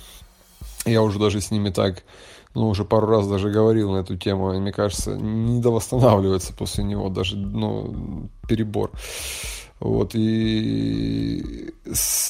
я 0.85 1.03
уже 1.03 1.19
даже 1.19 1.41
с 1.41 1.51
ними 1.51 1.71
так, 1.71 2.03
ну, 2.55 2.69
уже 2.69 2.85
пару 2.85 3.07
раз 3.07 3.29
даже 3.29 3.51
говорил 3.51 3.93
на 3.93 3.99
эту 3.99 4.17
тему, 4.17 4.53
и 4.55 4.59
мне 4.59 4.73
кажется, 4.73 5.17
не 5.17 5.61
довосстанавливается 5.61 6.53
после 6.53 6.85
него 6.85 7.09
даже, 7.09 7.37
ну, 7.37 8.29
перебор. 8.49 8.91
Вот, 9.81 10.15
и 10.15 11.73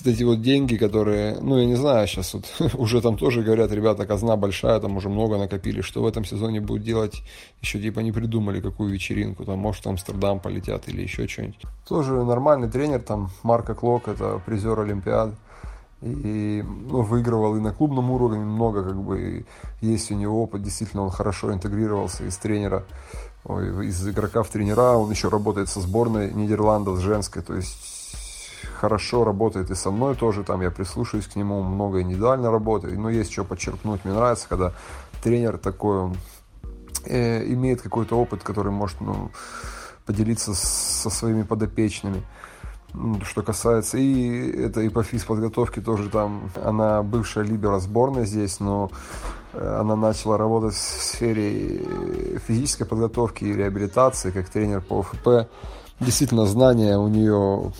эти 0.04 0.22
вот 0.22 0.40
деньги, 0.40 0.76
которые, 0.76 1.36
ну, 1.40 1.58
я 1.58 1.64
не 1.64 1.74
знаю, 1.74 2.06
сейчас 2.06 2.32
вот 2.34 2.44
уже 2.74 3.00
там 3.00 3.18
тоже 3.18 3.42
говорят, 3.42 3.72
ребята, 3.72 4.06
казна 4.06 4.36
большая, 4.36 4.78
там 4.78 4.96
уже 4.96 5.08
много 5.08 5.36
накопили, 5.36 5.80
что 5.80 6.02
в 6.02 6.06
этом 6.06 6.24
сезоне 6.24 6.60
будут 6.60 6.84
делать, 6.84 7.22
еще 7.60 7.80
типа 7.80 8.00
не 8.00 8.12
придумали 8.12 8.60
какую 8.60 8.92
вечеринку, 8.92 9.44
там, 9.44 9.58
может, 9.58 9.84
в 9.84 9.88
Амстердам 9.88 10.38
полетят 10.38 10.88
или 10.88 11.02
еще 11.02 11.26
что-нибудь. 11.26 11.62
Тоже 11.88 12.12
нормальный 12.12 12.70
тренер, 12.70 13.02
там, 13.02 13.30
Марко 13.42 13.74
Клок, 13.74 14.06
это 14.06 14.40
призер 14.46 14.78
Олимпиад, 14.78 15.34
и 16.02 16.64
ну, 16.64 17.02
выигрывал 17.02 17.56
и 17.56 17.60
на 17.60 17.72
клубном 17.72 18.10
уровне 18.10 18.38
много, 18.38 18.82
как 18.82 18.96
бы 18.96 19.44
есть 19.80 20.10
у 20.10 20.14
него 20.14 20.42
опыт, 20.42 20.62
действительно 20.62 21.02
он 21.02 21.10
хорошо 21.10 21.52
интегрировался 21.52 22.24
из 22.24 22.36
тренера, 22.36 22.84
ой, 23.44 23.88
из 23.88 24.08
игрока 24.08 24.42
в 24.42 24.48
тренера, 24.48 24.96
он 24.96 25.10
еще 25.10 25.28
работает 25.28 25.68
со 25.68 25.80
сборной 25.80 26.32
Нидерландов, 26.32 26.98
с 26.98 27.00
женской, 27.00 27.42
то 27.42 27.54
есть 27.54 27.76
хорошо 28.78 29.24
работает 29.24 29.70
и 29.70 29.74
со 29.74 29.90
мной 29.90 30.14
тоже, 30.14 30.42
там 30.42 30.62
я 30.62 30.70
прислушиваюсь 30.70 31.26
к 31.26 31.36
нему, 31.36 31.62
много 31.62 32.00
индивидуально 32.00 32.50
работает, 32.50 32.98
но 32.98 33.10
есть 33.10 33.32
что 33.32 33.44
подчеркнуть, 33.44 34.04
мне 34.04 34.14
нравится, 34.14 34.48
когда 34.48 34.72
тренер 35.22 35.58
такой, 35.58 35.98
он 35.98 36.16
э, 37.04 37.44
имеет 37.52 37.82
какой-то 37.82 38.18
опыт, 38.18 38.42
который 38.42 38.72
может 38.72 39.00
ну, 39.02 39.30
поделиться 40.06 40.54
со 40.54 41.10
своими 41.10 41.42
подопечными. 41.42 42.22
Что 43.24 43.42
касается 43.42 43.98
и 43.98 44.50
это 44.62 44.80
и 44.80 44.88
по 44.88 45.02
физподготовке 45.02 45.80
тоже 45.80 46.08
там, 46.10 46.50
она 46.62 47.02
бывшая 47.02 47.44
либера 47.44 47.78
сборной 47.78 48.26
здесь, 48.26 48.58
но 48.58 48.90
э, 49.52 49.76
она 49.80 49.94
начала 49.94 50.36
работать 50.36 50.74
в 50.74 51.02
сфере 51.02 51.84
физической 52.46 52.84
подготовки 52.84 53.44
и 53.44 53.52
реабилитации 53.52 54.30
как 54.32 54.48
тренер 54.48 54.80
по 54.80 55.00
ОФП. 55.00 55.48
Действительно, 56.00 56.46
знания 56.46 56.98
у 56.98 57.08
нее 57.08 57.72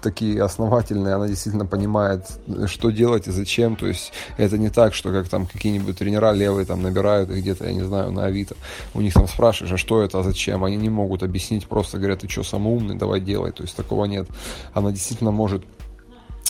такие 0.00 0.42
основательные, 0.42 1.14
она 1.14 1.28
действительно 1.28 1.66
понимает, 1.66 2.26
что 2.66 2.90
делать 2.90 3.28
и 3.28 3.30
зачем. 3.30 3.76
То 3.76 3.86
есть 3.86 4.12
это 4.36 4.58
не 4.58 4.70
так, 4.70 4.94
что 4.94 5.10
как 5.12 5.28
там 5.28 5.46
какие-нибудь 5.46 5.98
тренера 5.98 6.32
левые 6.32 6.66
там 6.66 6.82
набирают 6.82 7.30
их 7.30 7.38
где-то, 7.38 7.66
я 7.66 7.72
не 7.72 7.82
знаю, 7.82 8.12
на 8.12 8.24
Авито. 8.24 8.56
У 8.94 9.00
них 9.00 9.14
там 9.14 9.28
спрашиваешь, 9.28 9.72
а 9.72 9.76
что 9.76 10.02
это, 10.02 10.20
а 10.20 10.22
зачем? 10.22 10.64
Они 10.64 10.76
не 10.76 10.90
могут 10.90 11.22
объяснить, 11.22 11.66
просто 11.66 11.98
говорят, 11.98 12.20
ты 12.20 12.28
что, 12.28 12.42
самоумный, 12.42 12.96
давай 12.96 13.20
делай. 13.20 13.52
То 13.52 13.62
есть 13.62 13.76
такого 13.76 14.04
нет. 14.04 14.28
Она 14.74 14.90
действительно 14.90 15.30
может 15.30 15.64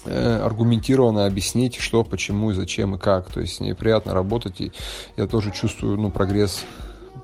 э, 0.05 0.41
аргументированно 0.45 1.27
объяснить, 1.27 1.77
что, 1.77 2.05
почему 2.05 2.51
и 2.51 2.55
зачем 2.55 2.95
и 2.95 2.99
как. 2.99 3.31
То 3.31 3.41
есть 3.41 3.57
с 3.57 3.61
ней 3.61 3.75
приятно 3.75 4.15
работать, 4.15 4.61
и 4.61 4.73
я 5.17 5.27
тоже 5.27 5.51
чувствую 5.51 5.99
ну, 5.99 6.11
прогресс 6.11 6.65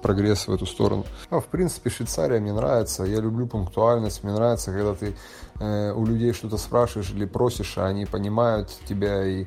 прогресс 0.03 0.49
в 0.49 0.53
эту 0.53 0.67
сторону. 0.67 1.07
А, 1.31 1.41
в 1.41 1.47
принципе, 1.47 1.89
Швейцария 1.89 2.41
мне 2.41 2.53
нравится. 2.53 3.05
Я 3.05 3.21
люблю 3.21 3.47
пунктуальность. 3.47 4.25
Мне 4.25 4.35
нравится, 4.35 4.73
когда 4.73 4.95
ты 4.95 5.15
э, 5.61 5.93
у 5.93 6.05
людей 6.05 6.33
что-то 6.33 6.59
спрашиваешь 6.59 7.11
или 7.11 7.25
просишь, 7.25 7.79
а 7.79 7.87
они 7.87 8.05
понимают 8.05 8.69
тебя 8.87 9.25
и 9.25 9.47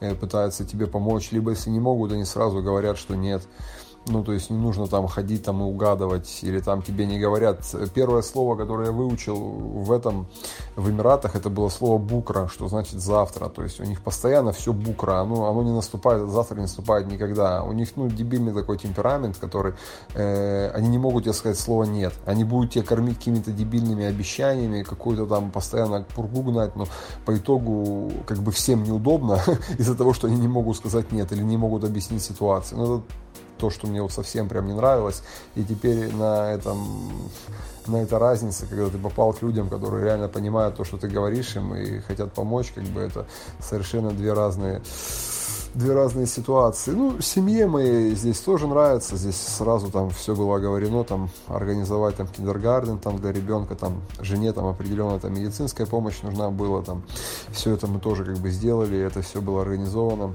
э, 0.00 0.14
пытаются 0.14 0.64
тебе 0.64 0.86
помочь. 0.86 1.32
Либо, 1.32 1.50
если 1.50 1.70
не 1.70 1.80
могут, 1.80 2.12
они 2.12 2.24
сразу 2.24 2.62
говорят, 2.62 2.96
что 2.96 3.14
нет. 3.14 3.42
Ну, 4.08 4.22
то 4.22 4.32
есть 4.32 4.50
не 4.50 4.56
нужно 4.56 4.86
там 4.86 5.08
ходить 5.08 5.44
там 5.44 5.60
и 5.62 5.64
угадывать, 5.64 6.38
или 6.42 6.60
там 6.60 6.82
тебе 6.82 7.06
не 7.06 7.18
говорят. 7.18 7.64
Первое 7.92 8.22
слово, 8.22 8.56
которое 8.56 8.86
я 8.86 8.92
выучил 8.92 9.36
в 9.36 9.90
этом, 9.90 10.28
в 10.76 10.88
Эмиратах, 10.88 11.34
это 11.34 11.50
было 11.50 11.68
слово 11.68 11.98
букра, 11.98 12.46
что 12.46 12.68
значит 12.68 13.00
завтра. 13.00 13.48
То 13.48 13.64
есть 13.64 13.80
у 13.80 13.84
них 13.84 14.00
постоянно 14.02 14.52
все 14.52 14.72
букра, 14.72 15.20
оно, 15.20 15.48
оно 15.48 15.64
не 15.64 15.72
наступает, 15.72 16.30
завтра 16.30 16.56
не 16.56 16.62
наступает 16.62 17.08
никогда. 17.08 17.64
У 17.64 17.72
них, 17.72 17.96
ну, 17.96 18.08
дебильный 18.08 18.54
такой 18.54 18.78
темперамент, 18.78 19.38
который, 19.38 19.74
э, 20.14 20.70
они 20.70 20.88
не 20.88 20.98
могут 20.98 21.24
тебе 21.24 21.32
сказать 21.32 21.58
слово 21.58 21.84
нет. 21.84 22.12
Они 22.26 22.44
будут 22.44 22.72
тебя 22.72 22.84
кормить 22.84 23.18
какими-то 23.18 23.50
дебильными 23.50 24.04
обещаниями, 24.04 24.84
какую-то 24.84 25.26
там 25.26 25.50
постоянно 25.50 26.04
пургу 26.14 26.42
гнать, 26.42 26.76
но 26.76 26.86
по 27.24 27.36
итогу 27.36 28.12
как 28.24 28.38
бы 28.38 28.52
всем 28.52 28.84
неудобно 28.84 29.40
из-за 29.78 29.96
того, 29.96 30.12
что 30.12 30.28
они 30.28 30.36
не 30.36 30.48
могут 30.48 30.76
сказать 30.76 31.10
нет 31.10 31.32
или 31.32 31.42
не 31.42 31.56
могут 31.56 31.82
объяснить 31.82 32.22
ситуацию. 32.22 32.78
Ну, 32.78 32.84
это 32.98 33.04
то, 33.58 33.70
что 33.70 33.86
мне 33.86 34.02
вот 34.02 34.12
совсем 34.12 34.48
прям 34.48 34.66
не 34.66 34.74
нравилось. 34.74 35.22
И 35.54 35.64
теперь 35.64 36.12
на 36.14 36.52
этом 36.52 37.30
на 37.86 38.02
этой 38.02 38.18
разнице, 38.18 38.66
когда 38.66 38.88
ты 38.88 38.98
попал 38.98 39.32
к 39.32 39.42
людям, 39.42 39.68
которые 39.68 40.04
реально 40.04 40.28
понимают 40.28 40.76
то, 40.76 40.84
что 40.84 40.96
ты 40.96 41.08
говоришь 41.08 41.54
им 41.56 41.74
и 41.74 42.00
хотят 42.00 42.32
помочь, 42.32 42.72
как 42.74 42.84
бы 42.84 43.00
это 43.00 43.26
совершенно 43.60 44.10
две 44.10 44.32
разные 44.32 44.82
две 45.76 45.92
разные 45.92 46.26
ситуации. 46.26 46.92
Ну, 46.92 47.20
семье 47.20 47.66
моей 47.66 48.14
здесь 48.14 48.40
тоже 48.40 48.66
нравится. 48.66 49.16
Здесь 49.16 49.36
сразу 49.36 49.90
там 49.90 50.08
все 50.10 50.34
было 50.34 50.56
оговорено, 50.56 51.04
там 51.04 51.28
организовать 51.48 52.16
там 52.16 52.26
киндергарден 52.28 52.98
там 52.98 53.18
для 53.18 53.30
ребенка, 53.30 53.74
там 53.74 54.02
жене 54.20 54.52
там 54.52 54.66
определенная 54.66 55.18
там 55.18 55.34
медицинская 55.34 55.86
помощь 55.86 56.22
нужна 56.22 56.50
была, 56.50 56.82
там 56.82 57.02
все 57.50 57.74
это 57.74 57.86
мы 57.86 58.00
тоже 58.00 58.24
как 58.24 58.38
бы 58.38 58.50
сделали, 58.50 58.98
это 58.98 59.20
все 59.20 59.42
было 59.42 59.62
организовано 59.62 60.34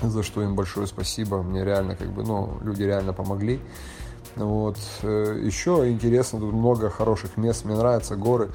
за 0.00 0.22
что 0.22 0.42
им 0.42 0.54
большое 0.54 0.86
спасибо. 0.86 1.42
Мне 1.42 1.64
реально, 1.64 1.96
как 1.96 2.12
бы, 2.12 2.22
ну, 2.22 2.58
люди 2.62 2.82
реально 2.82 3.12
помогли. 3.12 3.60
Вот. 4.36 4.76
Э, 5.02 5.40
еще 5.42 5.90
интересно, 5.90 6.38
тут 6.40 6.52
много 6.52 6.90
хороших 6.90 7.36
мест, 7.36 7.64
мне 7.64 7.76
нравятся 7.76 8.16
горы. 8.16 8.50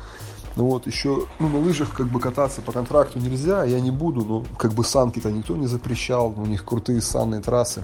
Ну 0.56 0.65
вот, 0.65 0.86
еще, 0.86 1.25
ну, 1.39 1.47
на 1.47 1.60
лыжах 1.60 1.93
как 1.95 2.08
бы 2.08 2.19
кататься 2.19 2.62
по 2.62 2.71
контракту 2.71 3.19
нельзя, 3.19 3.63
я 3.63 3.80
не 3.80 3.91
буду, 3.91 4.25
ну, 4.25 4.45
как 4.58 4.73
бы 4.73 4.84
санки-то 4.84 5.32
никто 5.32 5.56
не 5.56 5.67
запрещал, 5.67 6.34
у 6.36 6.45
них 6.45 6.65
крутые 6.65 7.01
санные 7.01 7.41
трассы. 7.41 7.84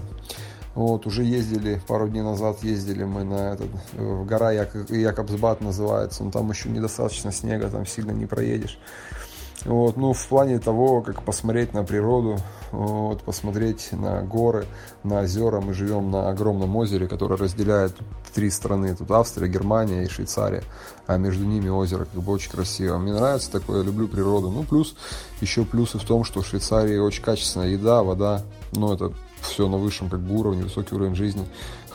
Вот, 0.74 1.06
уже 1.06 1.24
ездили, 1.24 1.80
пару 1.88 2.08
дней 2.08 2.22
назад 2.22 2.62
ездили 2.62 3.04
мы 3.04 3.24
на 3.24 3.54
этот, 3.54 3.68
в 3.94 4.24
гора 4.26 4.52
Як, 4.52 4.74
Якобсбат 4.90 5.60
называется, 5.60 6.22
но 6.22 6.30
там 6.30 6.48
еще 6.50 6.68
недостаточно 6.68 7.32
снега, 7.32 7.70
там 7.70 7.86
сильно 7.86 8.12
не 8.12 8.26
проедешь. 8.26 8.78
Вот, 9.64 9.96
ну, 9.96 10.12
в 10.12 10.26
плане 10.26 10.58
того, 10.60 11.02
как 11.02 11.22
посмотреть 11.22 11.74
на 11.74 11.82
природу, 11.82 12.38
вот, 12.70 13.22
посмотреть 13.22 13.88
на 13.92 14.22
горы, 14.22 14.66
на 15.02 15.20
озера. 15.20 15.60
Мы 15.60 15.74
живем 15.74 16.10
на 16.10 16.28
огромном 16.28 16.76
озере, 16.76 17.08
которое 17.08 17.36
разделяет 17.36 17.96
три 18.34 18.50
страны. 18.50 18.94
Тут 18.94 19.10
Австрия, 19.10 19.48
Германия 19.48 20.04
и 20.04 20.08
Швейцария. 20.08 20.62
А 21.06 21.16
между 21.16 21.44
ними 21.44 21.68
озеро 21.68 22.04
как 22.04 22.22
бы 22.22 22.32
очень 22.32 22.50
красиво. 22.50 22.98
Мне 22.98 23.12
нравится 23.12 23.50
такое, 23.50 23.78
я 23.78 23.84
люблю 23.84 24.06
природу. 24.06 24.50
Ну, 24.50 24.62
плюс, 24.62 24.94
еще 25.40 25.64
плюсы 25.64 25.98
в 25.98 26.04
том, 26.04 26.24
что 26.24 26.42
в 26.42 26.46
Швейцарии 26.46 26.98
очень 26.98 27.22
качественная 27.22 27.68
еда, 27.68 28.02
вода. 28.02 28.42
Ну, 28.72 28.92
это 28.92 29.12
все 29.42 29.68
на 29.68 29.76
высшем 29.76 30.10
как 30.10 30.20
бы 30.20 30.34
уровне, 30.34 30.64
высокий 30.64 30.94
уровень 30.94 31.14
жизни 31.14 31.46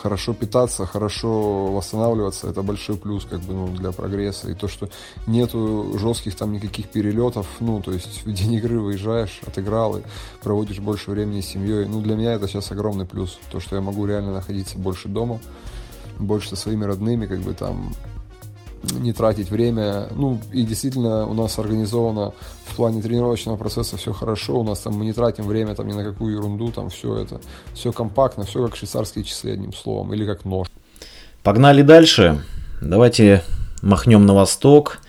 хорошо 0.04 0.34
питаться, 0.34 0.86
хорошо 0.86 1.72
восстанавливаться, 1.72 2.50
это 2.50 2.62
большой 2.62 2.98
плюс 2.98 3.24
как 3.24 3.40
бы, 3.40 3.54
ну, 3.54 3.68
для 3.68 3.94
прогресса. 3.94 4.52
И 4.52 4.54
то, 4.54 4.68
что 4.68 4.90
нету 5.28 5.98
жестких 5.98 6.36
там 6.36 6.52
никаких 6.52 6.90
перелетов, 6.90 7.48
ну, 7.62 7.82
то 7.82 7.94
есть 7.94 8.26
в 8.26 8.34
день 8.34 8.56
игры 8.56 8.82
выезжаешь, 8.82 9.40
отыграл 9.48 9.98
и 9.98 10.02
проводишь 10.42 10.80
больше 10.80 11.12
времени 11.12 11.40
с 11.40 11.48
семьей. 11.48 11.86
Ну, 11.86 12.02
для 12.02 12.16
меня 12.16 12.34
это 12.34 12.50
сейчас 12.50 12.70
огромный 12.72 13.06
плюс. 13.06 13.40
То, 13.50 13.62
что 13.62 13.78
я 13.78 13.82
могу 13.82 14.06
реально 14.06 14.34
находиться 14.34 14.78
больше 14.78 15.08
дома, 15.08 15.40
больше 16.20 16.50
со 16.50 16.58
своими 16.58 16.84
родными, 16.84 17.26
как 17.26 17.40
бы 17.40 17.54
там 17.54 17.94
не 18.92 19.14
тратить 19.14 19.50
время. 19.50 20.08
Ну, 20.16 20.40
и 20.52 20.64
действительно 20.64 21.26
у 21.28 21.34
нас 21.34 21.58
организовано 21.60 22.34
в 22.66 22.76
плане 22.76 23.02
тренировочного 23.02 23.58
процесса 23.58 23.98
все 23.98 24.14
хорошо. 24.14 24.60
У 24.60 24.64
нас 24.64 24.80
там 24.80 24.94
мы 24.94 25.06
не 25.06 25.14
тратим 25.14 25.46
время 25.46 25.76
там 25.76 25.88
ни 25.88 25.94
на 25.94 26.04
какую 26.04 26.36
ерунду, 26.36 26.72
там 26.72 26.90
все 26.90 27.18
это, 27.18 27.42
все 27.74 27.92
компактно, 27.92 28.44
все 28.46 28.66
как 28.66 28.76
швейцарские 28.76 29.24
часы, 29.24 29.54
одним 29.54 29.74
словом, 29.74 30.14
или 30.14 30.26
как 30.26 30.46
нож. 30.46 30.68
Погнали 31.44 31.82
дальше. 31.82 32.42
Давайте 32.82 33.44
махнем 33.82 34.26
на 34.26 34.34
восток, 34.34 35.00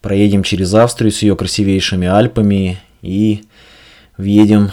проедем 0.00 0.42
через 0.42 0.72
Австрию 0.74 1.12
с 1.12 1.22
ее 1.22 1.36
красивейшими 1.36 2.06
Альпами 2.06 2.80
и 3.02 3.44
въедем 4.16 4.70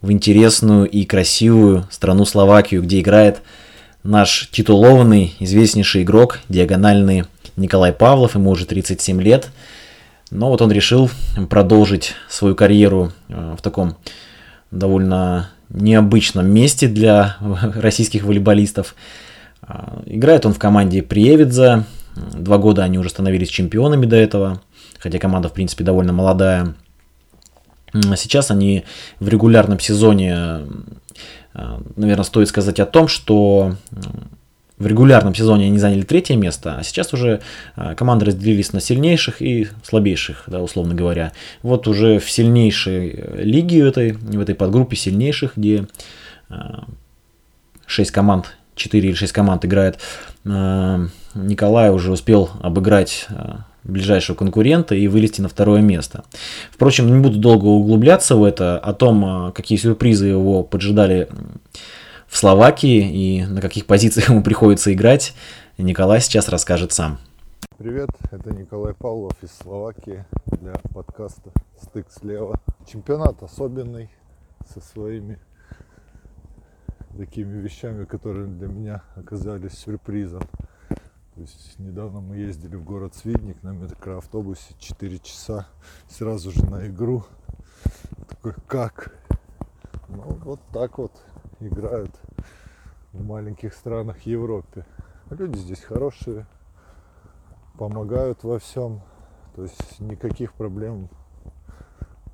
в 0.00 0.10
интересную 0.10 0.88
и 0.88 1.04
красивую 1.04 1.86
страну 1.90 2.24
Словакию, 2.24 2.82
где 2.82 3.00
играет 3.00 3.42
наш 4.02 4.48
титулованный, 4.50 5.34
известнейший 5.38 6.02
игрок, 6.02 6.40
диагональный 6.48 7.24
Николай 7.62 7.92
Павлов, 7.92 8.34
ему 8.34 8.50
уже 8.50 8.66
37 8.66 9.22
лет. 9.22 9.50
Но 10.30 10.48
вот 10.48 10.60
он 10.60 10.72
решил 10.72 11.10
продолжить 11.48 12.14
свою 12.28 12.54
карьеру 12.54 13.12
э, 13.28 13.54
в 13.56 13.62
таком 13.62 13.96
довольно 14.70 15.50
необычном 15.68 16.46
месте 16.46 16.88
для 16.88 17.36
российских 17.40 18.24
волейболистов. 18.24 18.94
А, 19.62 20.02
играет 20.06 20.44
он 20.44 20.52
в 20.52 20.58
команде 20.58 21.02
Приевидза. 21.02 21.84
Два 22.16 22.58
года 22.58 22.82
они 22.82 22.98
уже 22.98 23.08
становились 23.08 23.48
чемпионами 23.48 24.06
до 24.06 24.16
этого, 24.16 24.60
хотя 24.98 25.18
команда, 25.18 25.48
в 25.48 25.52
принципе, 25.52 25.84
довольно 25.84 26.12
молодая. 26.12 26.74
Сейчас 28.16 28.50
они 28.50 28.84
в 29.20 29.28
регулярном 29.28 29.78
сезоне, 29.78 30.60
наверное, 31.54 32.24
стоит 32.24 32.48
сказать 32.48 32.80
о 32.80 32.86
том, 32.86 33.08
что 33.08 33.76
в 34.78 34.86
регулярном 34.86 35.34
сезоне 35.34 35.66
они 35.66 35.78
заняли 35.78 36.02
третье 36.02 36.36
место, 36.36 36.76
а 36.78 36.82
сейчас 36.82 37.12
уже 37.12 37.40
а, 37.76 37.94
команды 37.94 38.26
разделились 38.26 38.72
на 38.72 38.80
сильнейших 38.80 39.40
и 39.40 39.68
слабейших, 39.84 40.44
да, 40.46 40.60
условно 40.60 40.94
говоря. 40.94 41.32
Вот 41.62 41.86
уже 41.86 42.18
в 42.18 42.30
сильнейшей 42.30 43.10
э, 43.10 43.42
лиге 43.42 43.86
этой, 43.86 44.12
в 44.12 44.40
этой 44.40 44.54
подгруппе 44.54 44.96
сильнейших, 44.96 45.52
где 45.56 45.86
6 47.86 48.10
а, 48.10 48.12
команд, 48.12 48.56
4 48.74 49.08
или 49.08 49.14
6 49.14 49.32
команд 49.32 49.64
играет, 49.64 49.98
а, 50.44 51.06
Николай 51.34 51.90
уже 51.90 52.10
успел 52.10 52.50
обыграть 52.60 53.26
ближайшего 53.84 54.36
конкурента 54.36 54.94
и 54.94 55.08
вылезти 55.08 55.40
на 55.40 55.48
второе 55.48 55.80
место. 55.80 56.24
Впрочем, 56.70 57.12
не 57.12 57.20
буду 57.20 57.38
долго 57.38 57.66
углубляться 57.66 58.36
в 58.36 58.44
это, 58.44 58.78
о 58.78 58.92
том, 58.94 59.52
какие 59.52 59.76
сюрпризы 59.76 60.26
его 60.26 60.62
поджидали 60.62 61.28
в 62.32 62.38
Словакии 62.38 63.10
и 63.10 63.44
на 63.44 63.60
каких 63.60 63.86
позициях 63.86 64.30
ему 64.30 64.42
приходится 64.42 64.90
играть, 64.94 65.34
Николай 65.76 66.18
сейчас 66.18 66.48
расскажет 66.48 66.90
сам. 66.90 67.18
Привет, 67.76 68.08
это 68.30 68.54
Николай 68.54 68.94
Павлов 68.94 69.34
из 69.42 69.50
Словакии 69.50 70.24
для 70.46 70.72
подкаста 70.94 71.52
«Стык 71.82 72.06
слева». 72.10 72.58
Чемпионат 72.90 73.42
особенный, 73.42 74.08
со 74.66 74.80
своими 74.80 75.38
такими 77.18 77.60
вещами, 77.60 78.06
которые 78.06 78.46
для 78.46 78.68
меня 78.68 79.02
оказались 79.14 79.74
сюрпризом. 79.74 80.42
То 81.34 81.40
есть 81.42 81.78
недавно 81.78 82.20
мы 82.20 82.36
ездили 82.36 82.76
в 82.76 82.84
город 82.84 83.14
Свидник 83.14 83.62
на 83.62 83.72
микроавтобусе 83.72 84.74
4 84.78 85.18
часа 85.18 85.66
сразу 86.08 86.50
же 86.50 86.64
на 86.64 86.86
игру. 86.86 87.24
Такой, 88.26 88.54
как? 88.66 89.14
Ну, 90.08 90.38
вот 90.44 90.60
так 90.72 90.96
вот 90.96 91.12
играют 91.68 92.14
в 93.12 93.24
маленьких 93.24 93.74
странах 93.74 94.22
Европе. 94.22 94.84
Люди 95.30 95.58
здесь 95.58 95.82
хорошие, 95.82 96.46
помогают 97.78 98.44
во 98.44 98.58
всем. 98.58 99.00
То 99.54 99.62
есть 99.62 100.00
никаких 100.00 100.54
проблем 100.54 101.08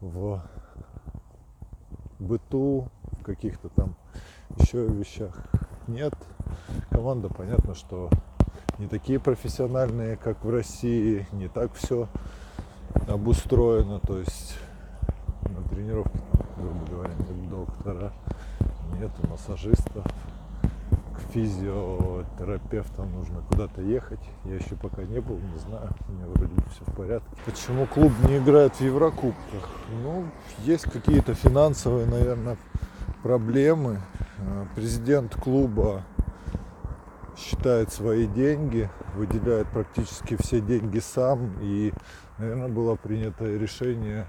в 0.01 0.43
быту, 2.19 2.89
в 3.19 3.23
каких-то 3.23 3.69
там 3.71 3.97
еще 4.59 4.87
вещах 4.87 5.35
нет. 5.87 6.15
Команда, 6.91 7.29
понятно, 7.29 7.75
что 7.75 8.11
не 8.79 8.87
такие 8.87 9.19
профессиональные, 9.19 10.17
как 10.17 10.45
в 10.45 10.51
России, 10.51 11.27
не 11.33 11.49
так 11.49 11.73
все 11.75 12.09
обустроено. 13.09 14.01
То 14.01 14.19
есть 14.19 14.57
на 15.43 15.63
тренировке, 15.69 16.21
грубо 16.57 16.87
говоря, 16.91 17.15
доктора, 17.51 18.13
нету 18.99 19.27
массажистов, 19.29 20.05
к 21.15 21.33
физиотерапевтам 21.33 23.13
нужно 23.13 23.43
куда-то 23.51 23.83
ехать. 23.83 24.21
Я 24.45 24.57
еще 24.57 24.77
пока 24.77 25.03
не 25.03 25.21
был, 25.21 25.39
не 25.39 25.59
знаю, 25.59 25.91
у 26.09 26.13
меня 26.13 26.27
вроде 26.27 26.53
все 26.71 26.85
в 26.87 26.97
порядке. 26.97 27.29
Почему 27.45 27.87
клуб 27.87 28.13
не 28.29 28.39
играет 28.39 28.75
в 28.75 28.81
Еврокубках? 28.81 29.69
Ну, 30.03 30.25
есть 30.61 30.85
какие-то 30.91 31.35
финансовые, 31.35 32.07
наверное, 32.07 32.57
проблемы. 33.23 34.01
Э, 34.39 34.67
президент 34.75 35.35
клуба 35.35 36.05
считает 37.37 37.93
свои 37.93 38.27
деньги, 38.27 38.91
выделяет 39.15 39.69
практически 39.69 40.37
все 40.37 40.61
деньги 40.61 40.99
сам. 40.99 41.53
И, 41.61 41.93
наверное, 42.39 42.69
было 42.69 42.97
принято 42.97 43.45
решение 43.45 44.27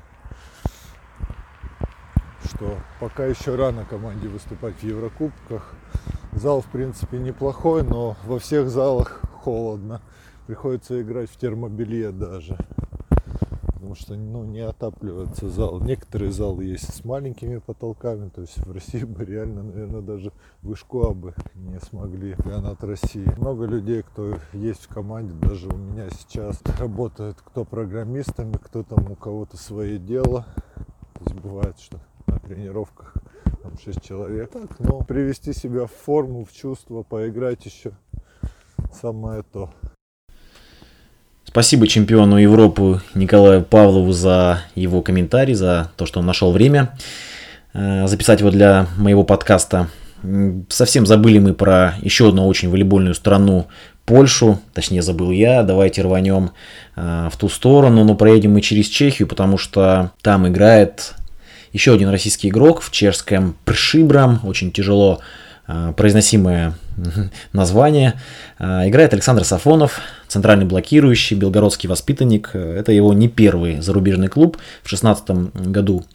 что 2.49 2.77
пока 2.99 3.25
еще 3.25 3.55
рано 3.55 3.85
команде 3.85 4.27
выступать 4.27 4.75
в 4.75 4.83
Еврокубках. 4.83 5.75
Зал, 6.33 6.61
в 6.61 6.65
принципе, 6.65 7.17
неплохой, 7.17 7.83
но 7.83 8.15
во 8.25 8.39
всех 8.39 8.69
залах 8.69 9.21
холодно. 9.43 10.01
Приходится 10.47 11.01
играть 11.01 11.29
в 11.29 11.37
термобелье 11.37 12.11
даже. 12.11 12.57
Потому 13.73 13.95
что 13.95 14.15
ну, 14.15 14.43
не 14.43 14.59
отапливается 14.59 15.49
зал. 15.49 15.79
Некоторые 15.79 16.31
залы 16.31 16.65
есть 16.65 16.93
с 16.93 17.03
маленькими 17.05 17.57
потолками. 17.57 18.29
То 18.29 18.41
есть 18.41 18.57
в 18.57 18.71
России 18.71 19.03
бы 19.03 19.25
реально, 19.25 19.63
наверное, 19.63 20.01
даже 20.01 20.31
вышку 20.61 21.13
бы 21.13 21.33
не 21.55 21.79
смогли. 21.79 22.35
Чемпионат 22.35 22.83
России. 22.83 23.31
Много 23.37 23.65
людей, 23.65 24.03
кто 24.03 24.37
есть 24.53 24.83
в 24.83 24.87
команде, 24.89 25.33
даже 25.33 25.67
у 25.67 25.77
меня 25.77 26.09
сейчас 26.09 26.61
работают 26.79 27.37
кто 27.43 27.63
программистами, 27.63 28.53
кто 28.53 28.83
там 28.83 29.11
у 29.11 29.15
кого-то 29.15 29.57
свое 29.57 29.97
дело. 29.97 30.45
То 31.13 31.23
есть 31.25 31.35
бывает, 31.35 31.79
что 31.79 31.99
на 32.29 32.39
тренировках 32.39 33.13
там 33.61 33.73
6 33.83 34.03
человек. 34.05 34.51
Так, 34.51 34.79
но 34.79 35.01
привести 35.01 35.53
себя 35.53 35.85
в 35.85 35.91
форму, 35.91 36.45
в 36.45 36.55
чувство, 36.55 37.03
поиграть 37.03 37.65
еще 37.65 37.91
самое 38.93 39.43
то. 39.43 39.69
Спасибо 41.43 41.87
чемпиону 41.87 42.37
Европы 42.37 43.01
Николаю 43.15 43.63
Павлову 43.63 44.11
за 44.11 44.61
его 44.75 45.01
комментарий, 45.01 45.55
за 45.55 45.91
то, 45.97 46.05
что 46.05 46.19
он 46.19 46.25
нашел 46.25 46.51
время 46.51 46.95
э, 47.73 48.07
записать 48.07 48.39
его 48.39 48.51
для 48.51 48.87
моего 48.97 49.23
подкаста. 49.23 49.89
Совсем 50.69 51.05
забыли 51.05 51.39
мы 51.39 51.53
про 51.53 51.95
еще 52.01 52.29
одну 52.29 52.45
очень 52.45 52.69
волейбольную 52.69 53.15
страну 53.15 53.67
Польшу, 54.05 54.59
точнее 54.73 55.01
забыл 55.01 55.31
я, 55.31 55.63
давайте 55.63 56.01
рванем 56.01 56.51
э, 56.95 57.29
в 57.31 57.37
ту 57.37 57.49
сторону, 57.49 58.03
но 58.03 58.15
проедем 58.15 58.53
мы 58.53 58.61
через 58.61 58.87
Чехию, 58.87 59.27
потому 59.27 59.57
что 59.57 60.11
там 60.21 60.47
играет 60.47 61.15
еще 61.73 61.93
один 61.93 62.09
российский 62.09 62.49
игрок 62.49 62.81
в 62.81 62.91
чешском 62.91 63.55
Пршибрам, 63.65 64.39
очень 64.43 64.71
тяжело 64.71 65.19
э, 65.67 65.93
произносимое 65.95 66.73
название. 67.53 68.15
Э, 68.57 68.87
играет 68.87 69.13
Александр 69.13 69.43
Сафонов, 69.43 69.99
центральный 70.27 70.65
блокирующий, 70.65 71.37
белгородский 71.37 71.87
воспитанник. 71.87 72.51
Это 72.53 72.91
его 72.91 73.13
не 73.13 73.27
первый 73.27 73.81
зарубежный 73.81 74.27
клуб. 74.29 74.57
В 74.83 74.89
2016 74.89 75.29
году 75.67 76.05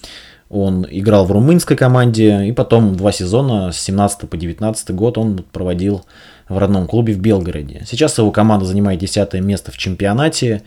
он 0.49 0.87
играл 0.91 1.25
в 1.25 1.33
румынской 1.33 1.77
команде, 1.77 2.47
и 2.47 2.53
потом 2.53 2.97
два 2.97 3.13
сезона 3.13 3.73
с 3.73 3.81
17 3.81 4.29
по 4.29 4.37
19 4.37 4.91
год 4.91 5.19
он 5.19 5.45
проводил 5.53 6.05
в 6.49 6.59
родном 6.59 6.87
клубе 6.87 7.15
в 7.15 7.19
Белгороде. 7.19 7.85
Сейчас 7.87 8.19
его 8.19 8.31
команда 8.31 8.67
занимает 8.67 9.01
10 9.01 9.35
место 9.35 9.71
в 9.73 9.79
чемпионате 9.79 10.63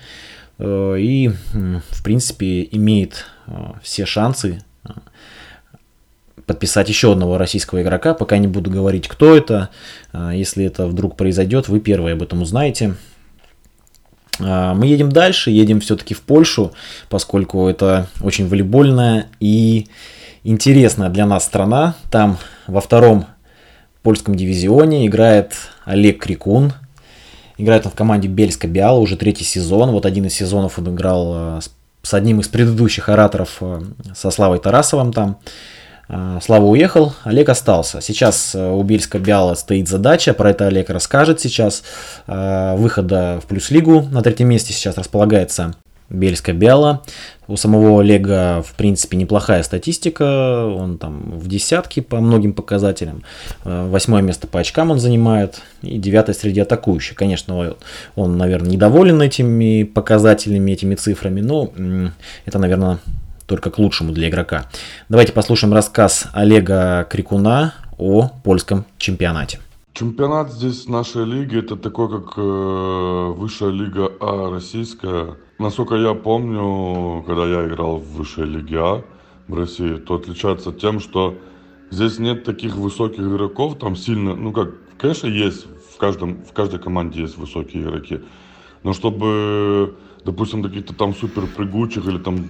э, 0.60 0.96
и, 0.98 1.32
в 1.92 2.04
принципе, 2.04 2.68
имеет 2.72 3.26
все 3.82 4.06
шансы 4.06 4.62
подписать 6.48 6.90
еще 6.90 7.12
одного 7.12 7.38
российского 7.38 7.82
игрока. 7.82 8.14
Пока 8.14 8.38
не 8.38 8.48
буду 8.48 8.72
говорить, 8.72 9.08
кто 9.08 9.36
это. 9.36 9.70
А, 10.14 10.32
если 10.34 10.66
это 10.66 10.88
вдруг 10.88 11.16
произойдет, 11.16 11.68
вы 11.68 11.80
первые 11.80 12.14
об 12.14 12.24
этом 12.24 12.42
узнаете. 12.42 12.96
А, 14.40 14.74
мы 14.74 14.88
едем 14.88 15.12
дальше, 15.12 15.52
едем 15.52 15.82
все-таки 15.82 16.14
в 16.14 16.22
Польшу, 16.22 16.72
поскольку 17.10 17.68
это 17.68 18.08
очень 18.22 18.48
волейбольная 18.48 19.28
и 19.40 19.88
интересная 20.44 21.10
для 21.10 21.26
нас 21.26 21.44
страна. 21.44 21.96
Там 22.10 22.38
во 22.66 22.82
втором 22.82 23.26
польском 24.02 24.36
дивизионе 24.36 25.06
играет 25.06 25.54
Олег 25.84 26.24
Крикун. 26.24 26.74
Играет 27.58 27.86
он 27.86 27.92
в 27.92 27.96
команде 27.96 28.28
Бельска 28.28 28.68
Биала 28.68 29.00
уже 29.00 29.18
третий 29.18 29.44
сезон. 29.44 29.92
Вот 29.92 30.06
один 30.06 30.26
из 30.26 30.34
сезонов 30.34 30.80
он 30.80 30.94
играл 30.94 31.34
а, 31.34 31.60
с 32.08 32.14
одним 32.14 32.40
из 32.40 32.48
предыдущих 32.48 33.10
ораторов, 33.10 33.62
со 34.16 34.32
Славой 34.32 34.60
Тарасовым 34.60 35.12
там. 35.12 35.40
А, 36.10 36.40
Слава 36.42 36.66
уехал, 36.66 37.14
Олег 37.26 37.50
остался. 37.50 38.00
Сейчас 38.00 38.56
э, 38.56 38.72
у 38.72 38.82
Бельска 38.84 39.20
Биала 39.20 39.56
стоит 39.56 39.90
задача, 39.90 40.34
про 40.34 40.52
это 40.52 40.68
Олег 40.68 40.90
расскажет 40.90 41.42
сейчас, 41.42 41.84
выхода 42.26 43.42
в 43.44 43.48
плюс-лигу. 43.48 44.04
На 44.10 44.22
третьем 44.22 44.48
месте 44.48 44.72
сейчас 44.72 44.98
располагается 44.98 45.76
Бельска 46.10 46.54
Биала. 46.54 47.04
У 47.48 47.56
самого 47.58 48.02
Олега, 48.02 48.62
в 48.62 48.74
принципе, 48.74 49.18
неплохая 49.18 49.64
статистика. 49.64 50.66
Он 50.66 50.98
там 50.98 51.32
в 51.38 51.48
десятке 51.48 52.02
по 52.02 52.20
многим 52.20 52.54
показателям. 52.54 53.24
А, 53.64 53.90
восьмое 53.90 54.22
место 54.22 54.48
по 54.48 54.60
очкам 54.60 54.92
он 54.92 55.00
занимает. 55.00 55.62
И 55.82 55.98
девятое 55.98 56.36
среди 56.36 56.62
атакующих. 56.62 57.16
Конечно, 57.16 57.76
он, 58.16 58.38
наверное, 58.38 58.72
недоволен 58.72 59.22
этими 59.22 59.84
показателями, 59.84 60.72
этими 60.72 60.96
цифрами. 60.96 61.42
Но 61.42 61.72
это, 62.46 62.60
наверное, 62.60 63.00
только 63.46 63.72
к 63.72 63.78
лучшему 63.78 64.12
для 64.12 64.30
игрока. 64.30 64.66
Давайте 65.10 65.34
послушаем 65.34 65.74
рассказ 65.74 66.28
Олега 66.34 67.08
Крикуна 67.10 67.74
о 67.98 68.30
польском 68.44 68.86
чемпионате. 68.98 69.60
Чемпионат 69.98 70.52
здесь 70.52 70.88
нашей 70.88 71.26
лиги 71.26 71.58
это 71.58 71.76
такой, 71.76 72.08
как 72.08 72.34
э, 72.38 73.34
высшая 73.36 73.72
лига 73.72 74.12
А 74.20 74.52
российская. 74.52 75.38
Насколько 75.58 75.96
я 75.96 76.14
помню, 76.14 77.24
когда 77.26 77.48
я 77.48 77.68
играл 77.68 77.98
в 77.98 78.08
высшей 78.16 78.46
лиге 78.46 78.78
А 78.80 79.04
в 79.48 79.56
России, 79.56 79.96
то 79.96 80.16
отличается 80.16 80.72
тем, 80.72 81.00
что 81.00 81.36
Здесь 81.90 82.20
нет 82.20 82.44
таких 82.44 82.76
высоких 82.76 83.22
игроков, 83.22 83.80
там 83.80 83.96
сильно, 83.96 84.36
ну 84.36 84.52
как, 84.52 84.74
конечно, 84.98 85.28
есть, 85.28 85.68
в, 85.94 85.98
каждом, 85.98 86.44
в 86.44 86.52
каждой 86.52 86.80
команде 86.80 87.22
есть 87.22 87.38
высокие 87.38 87.82
игроки. 87.84 88.20
Но 88.84 88.92
чтобы, 88.92 89.96
допустим, 90.26 90.64
каких-то 90.64 90.94
там 90.94 91.16
супер 91.16 91.48
прыгучих 91.48 92.06
или 92.06 92.18
там 92.18 92.50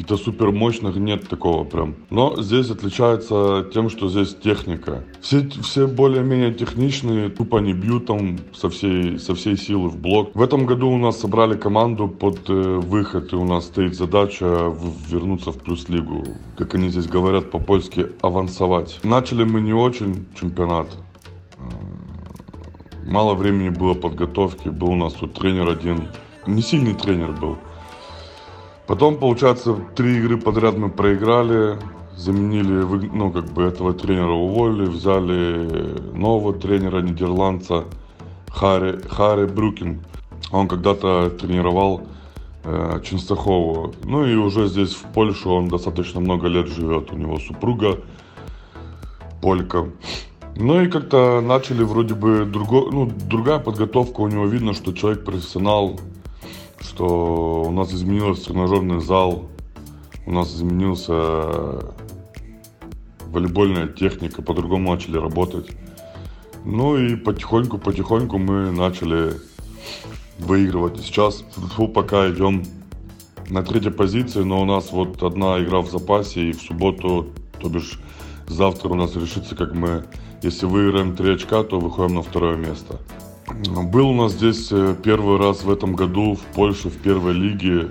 каких-то 0.00 0.16
супер 0.16 0.50
мощных 0.50 0.96
нет 0.96 1.28
такого 1.28 1.64
прям. 1.64 1.94
Но 2.10 2.40
здесь 2.40 2.70
отличается 2.70 3.66
тем, 3.72 3.90
что 3.90 4.08
здесь 4.08 4.34
техника. 4.34 5.04
Все, 5.20 5.46
все 5.62 5.86
более-менее 5.86 6.54
техничные, 6.54 7.28
тупо 7.28 7.58
не 7.58 7.74
бьют 7.74 8.06
там 8.06 8.38
со 8.54 8.70
всей, 8.70 9.18
со 9.18 9.34
всей 9.34 9.58
силы 9.58 9.90
в 9.90 9.98
блок. 9.98 10.30
В 10.34 10.40
этом 10.40 10.64
году 10.64 10.88
у 10.88 10.96
нас 10.96 11.20
собрали 11.20 11.54
команду 11.54 12.08
под 12.08 12.48
э, 12.48 12.52
выход, 12.52 13.32
и 13.32 13.36
у 13.36 13.44
нас 13.44 13.66
стоит 13.66 13.94
задача 13.94 14.70
в, 14.70 15.12
вернуться 15.12 15.52
в 15.52 15.58
плюс-лигу. 15.58 16.24
Как 16.56 16.74
они 16.74 16.88
здесь 16.88 17.06
говорят 17.06 17.50
по-польски, 17.50 18.06
авансовать. 18.22 19.00
Начали 19.02 19.44
мы 19.44 19.60
не 19.60 19.74
очень 19.74 20.26
чемпионат. 20.34 20.88
Мало 23.06 23.34
времени 23.34 23.68
было 23.68 23.94
подготовки, 23.94 24.68
был 24.68 24.90
у 24.90 24.96
нас 24.96 25.12
тут 25.12 25.34
тренер 25.34 25.68
один, 25.68 26.08
не 26.46 26.62
сильный 26.62 26.94
тренер 26.94 27.32
был. 27.32 27.58
Потом, 28.90 29.18
получается, 29.18 29.76
три 29.94 30.16
игры 30.18 30.36
подряд 30.36 30.76
мы 30.76 30.88
проиграли, 30.88 31.78
заменили, 32.16 32.82
ну, 33.14 33.30
как 33.30 33.44
бы 33.52 33.62
этого 33.62 33.92
тренера 33.92 34.32
уволили, 34.32 34.88
взяли 34.88 35.96
нового 36.12 36.52
тренера, 36.52 37.00
нидерландца, 37.00 37.84
Хари, 38.48 39.00
Хари 39.08 39.46
Брюкин. 39.46 40.00
Он 40.50 40.66
когда-то 40.66 41.30
тренировал 41.30 42.02
э, 42.64 43.00
Ченстахову. 43.04 43.94
Ну 44.02 44.26
и 44.26 44.34
уже 44.34 44.66
здесь, 44.66 44.94
в 44.94 45.04
Польше, 45.12 45.48
он 45.48 45.68
достаточно 45.68 46.18
много 46.18 46.48
лет 46.48 46.66
живет. 46.66 47.12
У 47.12 47.16
него 47.16 47.38
супруга 47.38 48.00
полька. 49.40 49.86
Ну 50.56 50.82
и 50.82 50.88
как-то 50.88 51.40
начали 51.40 51.84
вроде 51.84 52.14
бы 52.14 52.44
друго, 52.44 52.90
ну, 52.90 53.08
другая 53.28 53.60
подготовка. 53.60 54.22
У 54.22 54.26
него 54.26 54.46
видно, 54.46 54.74
что 54.74 54.92
человек 54.92 55.24
профессионал, 55.24 56.00
что 56.80 57.64
у 57.66 57.70
нас 57.70 57.92
изменился 57.92 58.46
тренажерный 58.46 59.00
зал, 59.00 59.48
у 60.26 60.32
нас 60.32 60.54
изменился 60.54 61.94
волейбольная 63.26 63.86
техника, 63.88 64.42
по-другому 64.42 64.92
начали 64.92 65.16
работать. 65.16 65.70
Ну 66.64 66.98
и 66.98 67.16
потихоньку-потихоньку 67.16 68.38
мы 68.38 68.70
начали 68.70 69.34
выигрывать. 70.38 71.00
сейчас 71.00 71.44
фу, 71.74 71.88
пока 71.88 72.30
идем 72.30 72.64
на 73.48 73.62
третьей 73.62 73.92
позиции, 73.92 74.42
но 74.42 74.60
у 74.62 74.64
нас 74.64 74.92
вот 74.92 75.22
одна 75.22 75.62
игра 75.62 75.80
в 75.80 75.90
запасе, 75.90 76.50
и 76.50 76.52
в 76.52 76.60
субботу, 76.60 77.28
то 77.60 77.68
бишь 77.68 78.00
завтра 78.46 78.88
у 78.90 78.94
нас 78.94 79.14
решится, 79.16 79.54
как 79.54 79.74
мы, 79.74 80.04
если 80.42 80.66
выиграем 80.66 81.16
три 81.16 81.34
очка, 81.34 81.62
то 81.62 81.78
выходим 81.78 82.16
на 82.16 82.22
второе 82.22 82.56
место. 82.56 82.98
Был 83.50 84.10
у 84.10 84.14
нас 84.14 84.32
здесь 84.32 84.68
э, 84.70 84.94
первый 85.02 85.38
раз 85.38 85.64
в 85.64 85.70
этом 85.70 85.96
году 85.96 86.34
в 86.34 86.54
Польше 86.54 86.88
в 86.88 86.96
первой 86.98 87.32
лиге 87.32 87.90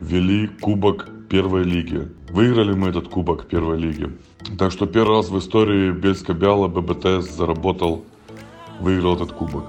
ввели 0.00 0.46
кубок 0.46 1.08
первой 1.30 1.64
лиги. 1.64 2.08
Выиграли 2.30 2.74
мы 2.74 2.88
этот 2.88 3.08
кубок 3.08 3.46
первой 3.46 3.78
лиги. 3.78 4.10
Так 4.58 4.70
что 4.70 4.86
первый 4.86 5.16
раз 5.16 5.30
в 5.30 5.38
истории 5.38 5.92
Бельска 5.92 6.34
Бяла 6.34 6.68
ББТС 6.68 7.30
заработал, 7.34 8.04
выиграл 8.80 9.16
этот 9.16 9.32
кубок. 9.32 9.64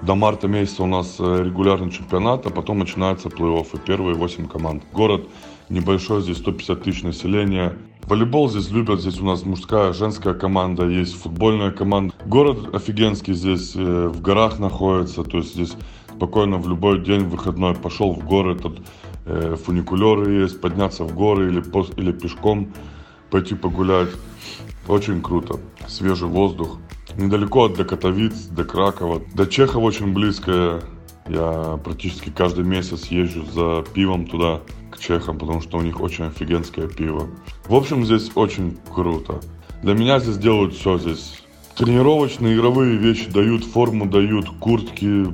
До 0.00 0.14
марта 0.14 0.48
месяца 0.48 0.82
у 0.82 0.86
нас 0.86 1.16
э, 1.18 1.42
регулярный 1.44 1.90
чемпионат, 1.90 2.46
а 2.46 2.50
потом 2.50 2.78
начинается 2.78 3.28
плей-офф 3.28 3.68
и 3.74 3.78
первые 3.78 4.14
8 4.14 4.48
команд. 4.48 4.84
Город 4.92 5.28
небольшой, 5.68 6.22
здесь 6.22 6.38
150 6.38 6.82
тысяч 6.82 7.02
населения. 7.02 7.76
Волейбол 8.06 8.50
здесь 8.50 8.70
любят, 8.70 9.00
здесь 9.00 9.20
у 9.20 9.24
нас 9.24 9.44
мужская, 9.44 9.92
женская 9.92 10.34
команда, 10.34 10.86
есть 10.88 11.14
футбольная 11.14 11.70
команда. 11.70 12.12
Город 12.26 12.74
офигенский 12.74 13.32
здесь, 13.32 13.74
э, 13.76 14.08
в 14.08 14.20
горах 14.20 14.58
находится, 14.58 15.22
то 15.22 15.38
есть 15.38 15.54
здесь 15.54 15.74
спокойно 16.08 16.58
в 16.58 16.68
любой 16.68 17.00
день 17.00 17.24
выходной 17.24 17.74
пошел 17.74 18.12
в 18.12 18.26
горы, 18.26 18.56
тут 18.56 18.80
э, 19.24 19.56
фуникулеры 19.56 20.32
есть, 20.42 20.60
подняться 20.60 21.04
в 21.04 21.14
горы 21.14 21.48
или, 21.48 21.62
или 21.96 22.12
пешком 22.12 22.72
пойти 23.30 23.54
погулять. 23.54 24.10
Очень 24.88 25.22
круто, 25.22 25.60
свежий 25.86 26.28
воздух. 26.28 26.78
Недалеко 27.16 27.66
от 27.66 27.76
до 27.76 27.84
Катовиц, 27.84 28.46
до 28.46 28.64
Кракова. 28.64 29.22
До 29.32 29.46
Чехова 29.46 29.84
очень 29.84 30.12
близко. 30.12 30.82
Я 31.28 31.78
практически 31.84 32.30
каждый 32.30 32.64
месяц 32.64 33.06
езжу 33.06 33.44
за 33.46 33.84
пивом 33.94 34.26
туда 34.26 34.60
к 34.92 34.98
чехам, 34.98 35.38
потому 35.38 35.60
что 35.60 35.78
у 35.78 35.82
них 35.82 36.00
очень 36.00 36.24
офигенское 36.26 36.86
пиво. 36.86 37.28
В 37.66 37.74
общем, 37.74 38.04
здесь 38.04 38.30
очень 38.34 38.78
круто. 38.94 39.40
Для 39.82 39.94
меня 39.94 40.20
здесь 40.20 40.38
делают 40.38 40.74
все 40.74 40.98
здесь. 40.98 41.42
Тренировочные 41.76 42.54
игровые 42.54 42.96
вещи 42.96 43.30
дают, 43.30 43.64
форму 43.64 44.06
дают, 44.06 44.48
куртки, 44.60 45.26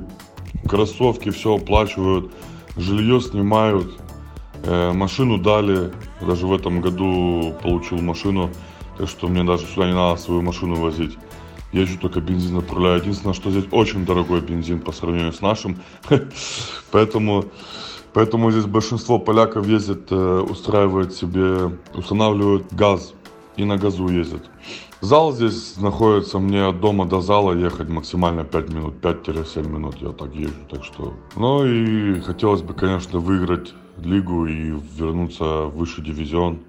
кроссовки, 0.67 1.29
все 1.29 1.57
оплачивают, 1.57 2.31
жилье 2.77 3.19
снимают, 3.19 3.99
э, 4.63 4.91
машину 4.93 5.37
дали. 5.37 5.91
Даже 6.21 6.47
в 6.47 6.53
этом 6.53 6.81
году 6.81 7.53
получил 7.61 7.99
машину, 7.99 8.49
так 8.97 9.09
что 9.09 9.27
мне 9.27 9.43
даже 9.43 9.65
сюда 9.65 9.87
не 9.87 9.93
надо 9.93 10.19
свою 10.19 10.41
машину 10.41 10.75
возить. 10.75 11.17
Езжу 11.71 11.99
только 11.99 12.19
бензин 12.19 12.57
отправляю. 12.57 12.99
Единственное, 12.99 13.35
что 13.35 13.51
здесь 13.51 13.65
очень 13.71 14.05
дорогой 14.05 14.41
бензин 14.41 14.79
по 14.79 14.91
сравнению 14.91 15.33
с 15.33 15.41
нашим. 15.41 15.77
Поэтому 16.91 17.45
Поэтому 18.13 18.51
здесь 18.51 18.65
большинство 18.65 19.19
поляков 19.19 19.67
ездят, 19.67 20.11
э, 20.11 20.39
устраивают 20.49 21.13
себе, 21.13 21.71
устанавливают 21.93 22.73
газ 22.73 23.13
и 23.55 23.65
на 23.65 23.77
газу 23.77 24.07
ездят. 24.07 24.49
Зал 25.01 25.31
здесь 25.31 25.77
находится, 25.77 26.39
мне 26.39 26.65
от 26.65 26.81
дома 26.81 27.05
до 27.05 27.21
зала 27.21 27.53
ехать 27.53 27.87
максимально 27.87 28.43
5 28.43 28.69
минут, 28.69 28.95
5-7 29.01 29.67
минут 29.69 29.95
я 30.01 30.09
так 30.09 30.35
езжу, 30.35 30.53
так 30.69 30.83
что... 30.83 31.13
Ну 31.35 31.65
и 31.65 32.19
хотелось 32.19 32.61
бы, 32.61 32.73
конечно, 32.73 33.19
выиграть 33.19 33.73
лигу 33.97 34.45
и 34.45 34.73
вернуться 34.97 35.43
в 35.67 35.77
высший 35.77 36.03
дивизион, 36.03 36.59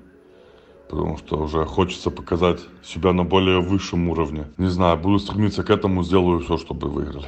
потому 0.89 1.19
что 1.19 1.39
уже 1.39 1.65
хочется 1.65 2.11
показать 2.11 2.61
себя 2.85 3.13
на 3.13 3.25
более 3.25 3.61
высшем 3.61 4.09
уровне. 4.09 4.47
Не 4.59 4.69
знаю, 4.69 4.97
буду 4.99 5.19
стремиться 5.19 5.65
к 5.65 5.71
этому, 5.71 6.05
сделаю 6.05 6.39
все, 6.41 6.57
чтобы 6.57 6.89
выиграли. 6.89 7.27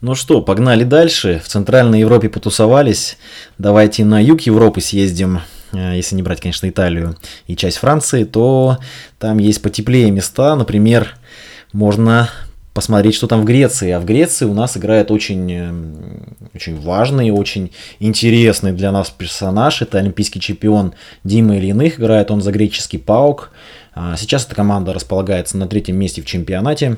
Ну 0.00 0.14
что, 0.14 0.40
погнали 0.40 0.84
дальше. 0.84 1.40
В 1.44 1.48
Центральной 1.48 2.00
Европе 2.00 2.28
потусовались. 2.28 3.18
Давайте 3.58 4.04
на 4.04 4.22
юг 4.22 4.40
Европы 4.42 4.80
съездим. 4.80 5.40
Э, 5.72 5.94
если 5.94 6.16
не 6.16 6.22
брать, 6.22 6.40
конечно, 6.40 6.68
Италию 6.68 7.16
и 7.46 7.56
часть 7.56 7.78
Франции, 7.78 8.24
то 8.24 8.78
там 9.18 9.38
есть 9.38 9.60
потеплее 9.62 10.10
места. 10.10 10.56
Например, 10.56 11.16
можно 11.72 12.30
посмотреть, 12.72 13.14
что 13.14 13.26
там 13.26 13.42
в 13.42 13.44
Греции. 13.44 13.90
А 13.90 14.00
в 14.00 14.04
Греции 14.04 14.46
у 14.46 14.54
нас 14.54 14.76
играет 14.76 15.10
очень, 15.10 15.52
э, 15.52 15.72
очень 16.54 16.80
важный, 16.80 17.30
очень 17.30 17.72
интересный 17.98 18.72
для 18.72 18.92
нас 18.92 19.10
персонаж. 19.10 19.82
Это 19.82 19.98
олимпийский 19.98 20.40
чемпион 20.40 20.94
Дима 21.24 21.56
Ильиных. 21.56 21.98
Играет 21.98 22.30
он 22.30 22.40
за 22.40 22.52
греческий 22.52 22.98
ПАУК. 22.98 23.50
А 23.94 24.16
сейчас 24.16 24.46
эта 24.46 24.54
команда 24.54 24.92
располагается 24.92 25.56
на 25.56 25.66
третьем 25.66 25.96
месте 25.96 26.22
в 26.22 26.26
чемпионате. 26.26 26.96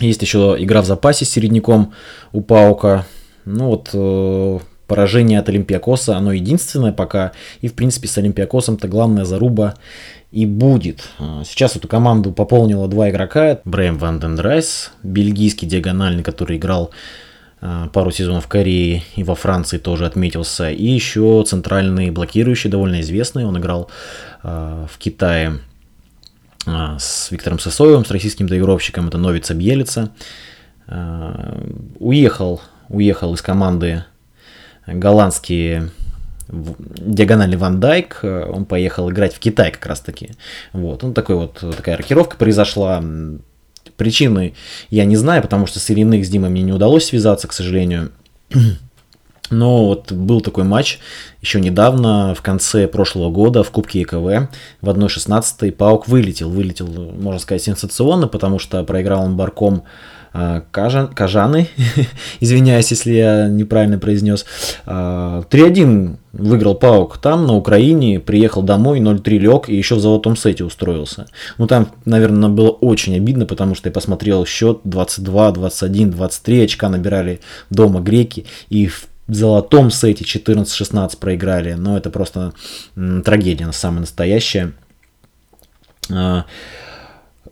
Есть 0.00 0.22
еще 0.22 0.56
игра 0.58 0.82
в 0.82 0.86
запасе 0.86 1.24
с 1.24 1.30
середняком 1.30 1.92
у 2.32 2.40
Паука. 2.40 3.06
Ну 3.44 3.68
вот 3.68 3.90
э, 3.92 4.58
поражение 4.86 5.38
от 5.38 5.48
Олимпиакоса, 5.48 6.16
оно 6.16 6.32
единственное 6.32 6.92
пока. 6.92 7.32
И 7.60 7.68
в 7.68 7.74
принципе 7.74 8.08
с 8.08 8.18
Олимпиакосом-то 8.18 8.88
главная 8.88 9.24
заруба 9.24 9.74
и 10.32 10.46
будет. 10.46 11.08
А, 11.18 11.42
сейчас 11.44 11.76
эту 11.76 11.88
команду 11.88 12.32
пополнила 12.32 12.88
два 12.88 13.10
игрока. 13.10 13.60
Брэм 13.64 13.98
Ван 13.98 14.20
Ден 14.20 14.38
Райс, 14.38 14.92
бельгийский 15.02 15.66
диагональный, 15.68 16.22
который 16.22 16.56
играл 16.56 16.90
а, 17.60 17.88
пару 17.88 18.10
сезонов 18.10 18.44
в 18.44 18.48
Корее 18.48 19.02
и 19.14 19.24
во 19.24 19.34
Франции 19.34 19.78
тоже 19.78 20.06
отметился. 20.06 20.70
И 20.70 20.84
еще 20.84 21.44
центральный 21.46 22.10
блокирующий, 22.10 22.70
довольно 22.70 23.00
известный. 23.00 23.44
Он 23.44 23.58
играл 23.58 23.90
а, 24.42 24.86
в 24.92 24.98
Китае 24.98 25.58
с 26.66 27.30
Виктором 27.30 27.58
Сосоевым, 27.58 28.04
с 28.04 28.10
российским 28.10 28.48
доигровщиком, 28.48 29.08
это 29.08 29.18
Новица 29.18 29.54
Бьелица. 29.54 30.10
А, 30.88 31.62
уехал, 31.98 32.60
уехал 32.88 33.34
из 33.34 33.42
команды 33.42 34.04
голландские 34.86 35.90
диагональный 36.48 37.56
Ван 37.56 37.80
Дайк, 37.80 38.20
он 38.22 38.64
поехал 38.66 39.10
играть 39.10 39.34
в 39.34 39.38
Китай 39.38 39.72
как 39.72 39.84
раз 39.86 40.00
таки. 40.00 40.30
Вот, 40.72 41.02
он 41.02 41.12
такой 41.12 41.36
вот, 41.36 41.62
такая 41.76 41.96
рокировка 41.96 42.36
произошла. 42.36 43.02
Причины 43.96 44.54
я 44.90 45.04
не 45.04 45.16
знаю, 45.16 45.42
потому 45.42 45.66
что 45.66 45.80
с 45.80 45.90
Ильиных 45.90 46.24
с 46.24 46.28
Димой 46.28 46.50
мне 46.50 46.62
не 46.62 46.72
удалось 46.72 47.06
связаться, 47.06 47.48
к 47.48 47.52
сожалению. 47.52 48.12
Но 49.50 49.86
вот 49.86 50.12
был 50.12 50.40
такой 50.40 50.64
матч 50.64 50.98
еще 51.40 51.60
недавно, 51.60 52.34
в 52.34 52.42
конце 52.42 52.88
прошлого 52.88 53.30
года, 53.30 53.62
в 53.62 53.70
Кубке 53.70 54.00
ЕКВ, 54.00 54.50
в 54.80 54.88
1-16 54.88 55.72
Паук 55.72 56.08
вылетел. 56.08 56.50
Вылетел, 56.50 56.86
можно 56.86 57.38
сказать, 57.38 57.62
сенсационно, 57.62 58.28
потому 58.28 58.58
что 58.58 58.82
проиграл 58.84 59.24
он 59.24 59.36
Барком 59.36 59.84
Кажан, 60.70 61.08
Кажаны, 61.08 61.68
извиняюсь, 62.40 62.90
если 62.90 63.12
я 63.12 63.48
неправильно 63.48 63.98
произнес. 63.98 64.44
Э, 64.84 65.42
3-1 65.48 66.16
выиграл 66.32 66.74
Паук 66.74 67.18
там, 67.18 67.46
на 67.46 67.54
Украине, 67.54 68.20
приехал 68.20 68.62
домой, 68.62 69.00
0-3 69.00 69.38
лег 69.38 69.68
и 69.68 69.76
еще 69.76 69.94
в 69.94 70.00
золотом 70.00 70.36
сете 70.36 70.64
устроился. 70.64 71.26
Ну 71.56 71.66
там, 71.66 71.88
наверное, 72.04 72.50
было 72.50 72.70
очень 72.70 73.16
обидно, 73.16 73.46
потому 73.46 73.74
что 73.74 73.88
я 73.88 73.92
посмотрел 73.92 74.44
счет 74.44 74.80
22, 74.84 75.52
21, 75.52 76.10
23 76.10 76.64
очка 76.64 76.88
набирали 76.88 77.40
дома 77.70 78.00
греки 78.00 78.46
и 78.68 78.88
в 78.88 79.06
золотом 79.28 79.90
сете 79.90 80.24
14-16 80.24 81.18
проиграли. 81.18 81.74
Но 81.74 81.96
это 81.96 82.10
просто 82.10 82.52
трагедия, 82.94 83.70
самая 83.72 84.00
настоящая. 84.00 84.72
Э, 86.10 86.42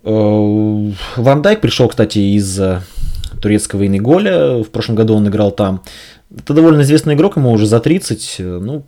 Ван 0.03 1.41
Дайк 1.41 1.61
пришел, 1.61 1.89
кстати, 1.89 2.19
из 2.19 2.59
э, 2.59 2.81
турецкого 3.41 3.85
Инеголя. 3.85 4.63
В 4.63 4.69
прошлом 4.69 4.95
году 4.95 5.15
он 5.15 5.27
играл 5.27 5.51
там. 5.51 5.81
Это 6.35 6.53
довольно 6.53 6.81
известный 6.81 7.15
игрок, 7.15 7.37
ему 7.37 7.51
уже 7.51 7.65
за 7.65 7.79
30. 7.79 8.35
Ну, 8.39 8.83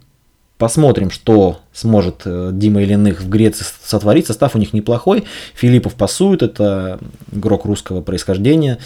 посмотрим, 0.57 1.09
что 1.09 1.59
сможет 1.73 2.21
э, 2.25 2.51
Дима 2.53 2.83
Ильиных 2.83 3.21
в 3.21 3.29
Греции 3.29 3.65
сотворить. 3.83 4.27
Состав 4.27 4.55
у 4.55 4.59
них 4.59 4.73
неплохой. 4.73 5.25
Филиппов 5.55 5.95
пасует, 5.95 6.43
это 6.43 6.99
игрок 7.31 7.65
русского 7.65 8.01
происхождения. 8.01 8.77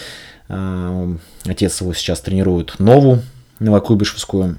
Отец 1.46 1.80
его 1.80 1.94
сейчас 1.94 2.20
тренирует 2.20 2.78
Нову, 2.78 3.20
Новокуйбышевскую. 3.62 4.58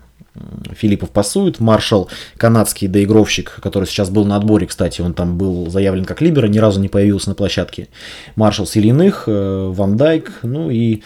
Филиппов 0.72 1.10
пасует, 1.10 1.60
Маршал, 1.60 2.08
канадский 2.38 2.88
доигровщик, 2.88 3.58
который 3.62 3.84
сейчас 3.84 4.08
был 4.08 4.24
на 4.24 4.36
отборе, 4.36 4.66
кстати, 4.66 5.02
он 5.02 5.12
там 5.12 5.36
был 5.36 5.68
заявлен 5.68 6.06
как 6.06 6.22
либера, 6.22 6.46
ни 6.46 6.58
разу 6.58 6.80
не 6.80 6.88
появился 6.88 7.28
на 7.28 7.34
площадке. 7.34 7.88
Маршал 8.34 8.66
Селиных, 8.66 9.24
э, 9.26 9.70
Ван 9.70 9.98
Дайк, 9.98 10.32
ну 10.42 10.70
и, 10.70 11.02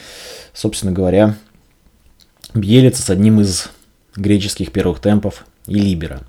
собственно 0.52 0.92
говоря, 0.92 1.34
Бьелица 2.54 3.02
с 3.02 3.10
одним 3.10 3.40
из 3.40 3.68
греческих 4.14 4.70
первых 4.70 5.00
темпов 5.00 5.44
и 5.66 5.74
Либера. 5.74 6.20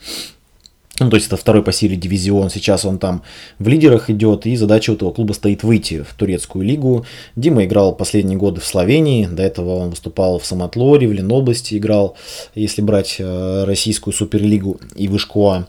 Ну, 0.99 1.09
то 1.09 1.15
есть 1.15 1.27
это 1.27 1.37
второй 1.37 1.63
по 1.63 1.71
силе 1.71 1.95
дивизион. 1.95 2.51
Сейчас 2.51 2.85
он 2.85 2.99
там 2.99 3.23
в 3.57 3.67
лидерах 3.67 4.11
идет, 4.11 4.45
и 4.45 4.55
задача 4.55 4.91
у 4.91 4.93
этого 4.93 5.11
клуба 5.11 5.33
стоит 5.33 5.63
выйти 5.63 6.03
в 6.03 6.13
турецкую 6.13 6.63
лигу. 6.63 7.05
Дима 7.35 7.65
играл 7.65 7.95
последние 7.95 8.37
годы 8.37 8.61
в 8.61 8.65
Словении, 8.65 9.25
до 9.25 9.41
этого 9.41 9.77
он 9.77 9.89
выступал 9.89 10.37
в 10.37 10.45
Самотлоре, 10.45 11.07
в 11.07 11.13
Ленобласти 11.13 11.75
играл, 11.75 12.15
если 12.53 12.81
брать 12.81 13.15
э, 13.17 13.63
российскую 13.63 14.13
суперлигу 14.13 14.79
и 14.95 15.07
Вышкуа. 15.07 15.67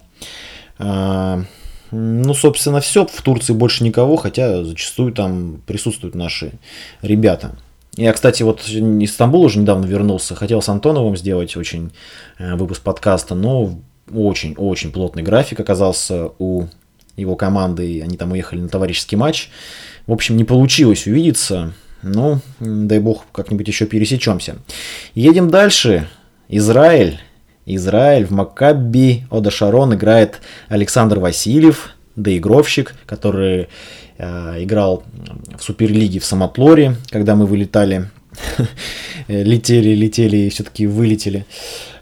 Ну, 1.93 2.33
собственно, 2.33 2.81
все. 2.81 3.07
В 3.07 3.21
Турции 3.21 3.53
больше 3.53 3.85
никого, 3.85 4.17
хотя 4.17 4.65
зачастую 4.65 5.13
там 5.13 5.61
присутствуют 5.67 6.15
наши 6.15 6.53
ребята. 7.03 7.55
Я, 7.97 8.15
кстати, 8.15 8.43
вот 8.43 8.67
из 8.67 9.13
Стамбула 9.13 9.45
уже 9.45 9.59
недавно 9.59 9.85
вернулся. 9.85 10.35
Хотел 10.35 10.63
с 10.63 10.69
Антоновым 10.71 11.17
сделать 11.17 11.55
очень 11.57 11.93
э, 12.39 12.55
выпуск 12.55 12.83
подкаста, 12.83 13.35
но 13.35 13.79
очень-очень 14.11 14.91
плотный 14.91 15.23
график 15.23 15.61
оказался 15.61 16.31
у 16.39 16.69
его 17.17 17.37
команды. 17.37 18.01
Они 18.03 18.17
там 18.17 18.33
уехали 18.33 18.61
на 18.61 18.71
товарищеский 18.71 19.19
матч. 19.19 19.51
В 20.07 20.13
общем, 20.13 20.39
не 20.39 20.45
получилось 20.45 21.07
увидеться. 21.07 21.75
Ну, 22.03 22.41
дай 22.59 23.01
бог, 23.01 23.27
как-нибудь 23.33 23.69
еще 23.69 23.85
пересечемся. 23.85 24.57
Едем 25.15 25.51
дальше. 25.51 26.09
Израиль. 26.49 27.21
Израиль 27.67 28.27
в 28.27 28.31
Маккаби 28.31 29.25
Ода 29.31 29.51
Шарон 29.51 29.95
играет 29.95 30.41
Александр 30.69 31.19
Васильев, 31.19 31.91
доигровщик, 32.17 32.95
который 33.07 33.69
Э, 34.25 34.63
играл 34.63 35.03
в 35.59 35.65
Суперлиге 35.65 36.21
в 36.21 36.25
Самотлоре, 36.25 36.95
когда 37.11 37.35
мы 37.35 37.45
вылетали, 37.45 38.09
летели, 39.29 39.91
летели 39.91 40.37
и 40.37 40.49
все-таки 40.49 40.87
вылетели. 40.87 41.45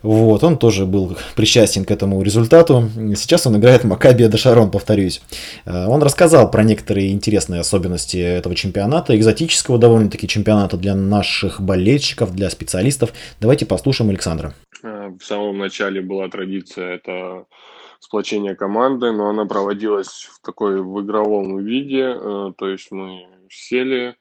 Вот, 0.02 0.42
он 0.42 0.56
тоже 0.58 0.86
был 0.86 1.16
причастен 1.36 1.84
к 1.84 1.90
этому 1.90 2.22
результату. 2.22 2.88
Сейчас 3.16 3.46
он 3.46 3.58
играет 3.58 3.84
Макаби 3.84 4.26
Дашарон, 4.26 4.70
повторюсь. 4.70 5.20
Э, 5.66 5.86
он 5.86 6.02
рассказал 6.02 6.50
про 6.50 6.62
некоторые 6.62 7.12
интересные 7.12 7.60
особенности 7.60 8.16
этого 8.16 8.54
чемпионата, 8.54 9.14
экзотического 9.16 9.78
довольно-таки 9.78 10.26
чемпионата 10.26 10.76
для 10.76 10.94
наших 10.94 11.60
болельщиков, 11.60 12.34
для 12.34 12.48
специалистов. 12.48 13.12
Давайте 13.40 13.66
послушаем 13.66 14.10
Александра. 14.10 14.54
Э, 14.82 15.08
в 15.08 15.22
самом 15.22 15.58
начале 15.58 16.00
была 16.00 16.28
традиция, 16.28 16.94
это 16.94 17.44
сплочения 18.00 18.54
команды, 18.54 19.12
но 19.12 19.28
она 19.28 19.44
проводилась 19.44 20.28
в 20.32 20.44
такой 20.44 20.82
в 20.82 21.02
игровом 21.02 21.62
виде, 21.62 22.14
э, 22.16 22.52
то 22.56 22.68
есть 22.68 22.90
мы 22.90 23.26
сели, 23.50 24.16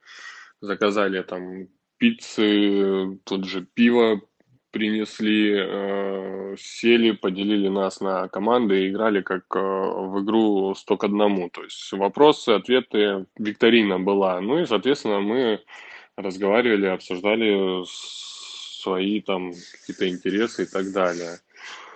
заказали 0.59 1.21
там 1.21 1.67
пиццы, 1.99 3.19
тут 3.25 3.45
же 3.45 3.65
пиво 3.73 4.21
принесли, 4.71 5.55
э, 5.57 6.55
сели, 6.57 7.11
поделили 7.11 7.67
нас 7.67 8.01
на 8.01 8.27
команды 8.27 8.85
и 8.85 8.89
играли 8.89 9.21
как 9.21 9.43
э, 9.55 9.59
в 9.59 10.23
игру 10.23 10.73
100 10.75 10.97
к 10.97 11.03
одному. 11.03 11.49
То 11.49 11.63
есть 11.63 11.91
вопросы, 11.91 12.49
ответы, 12.49 13.25
викторина 13.37 13.99
была. 13.99 14.41
Ну 14.41 14.59
и, 14.59 14.65
соответственно, 14.65 15.19
мы 15.19 15.61
разговаривали, 16.15 16.87
обсуждали 16.87 17.83
свои 17.85 19.21
там 19.21 19.51
какие-то 19.79 20.07
интересы 20.07 20.63
и 20.63 20.65
так 20.65 20.91
далее. 20.91 21.39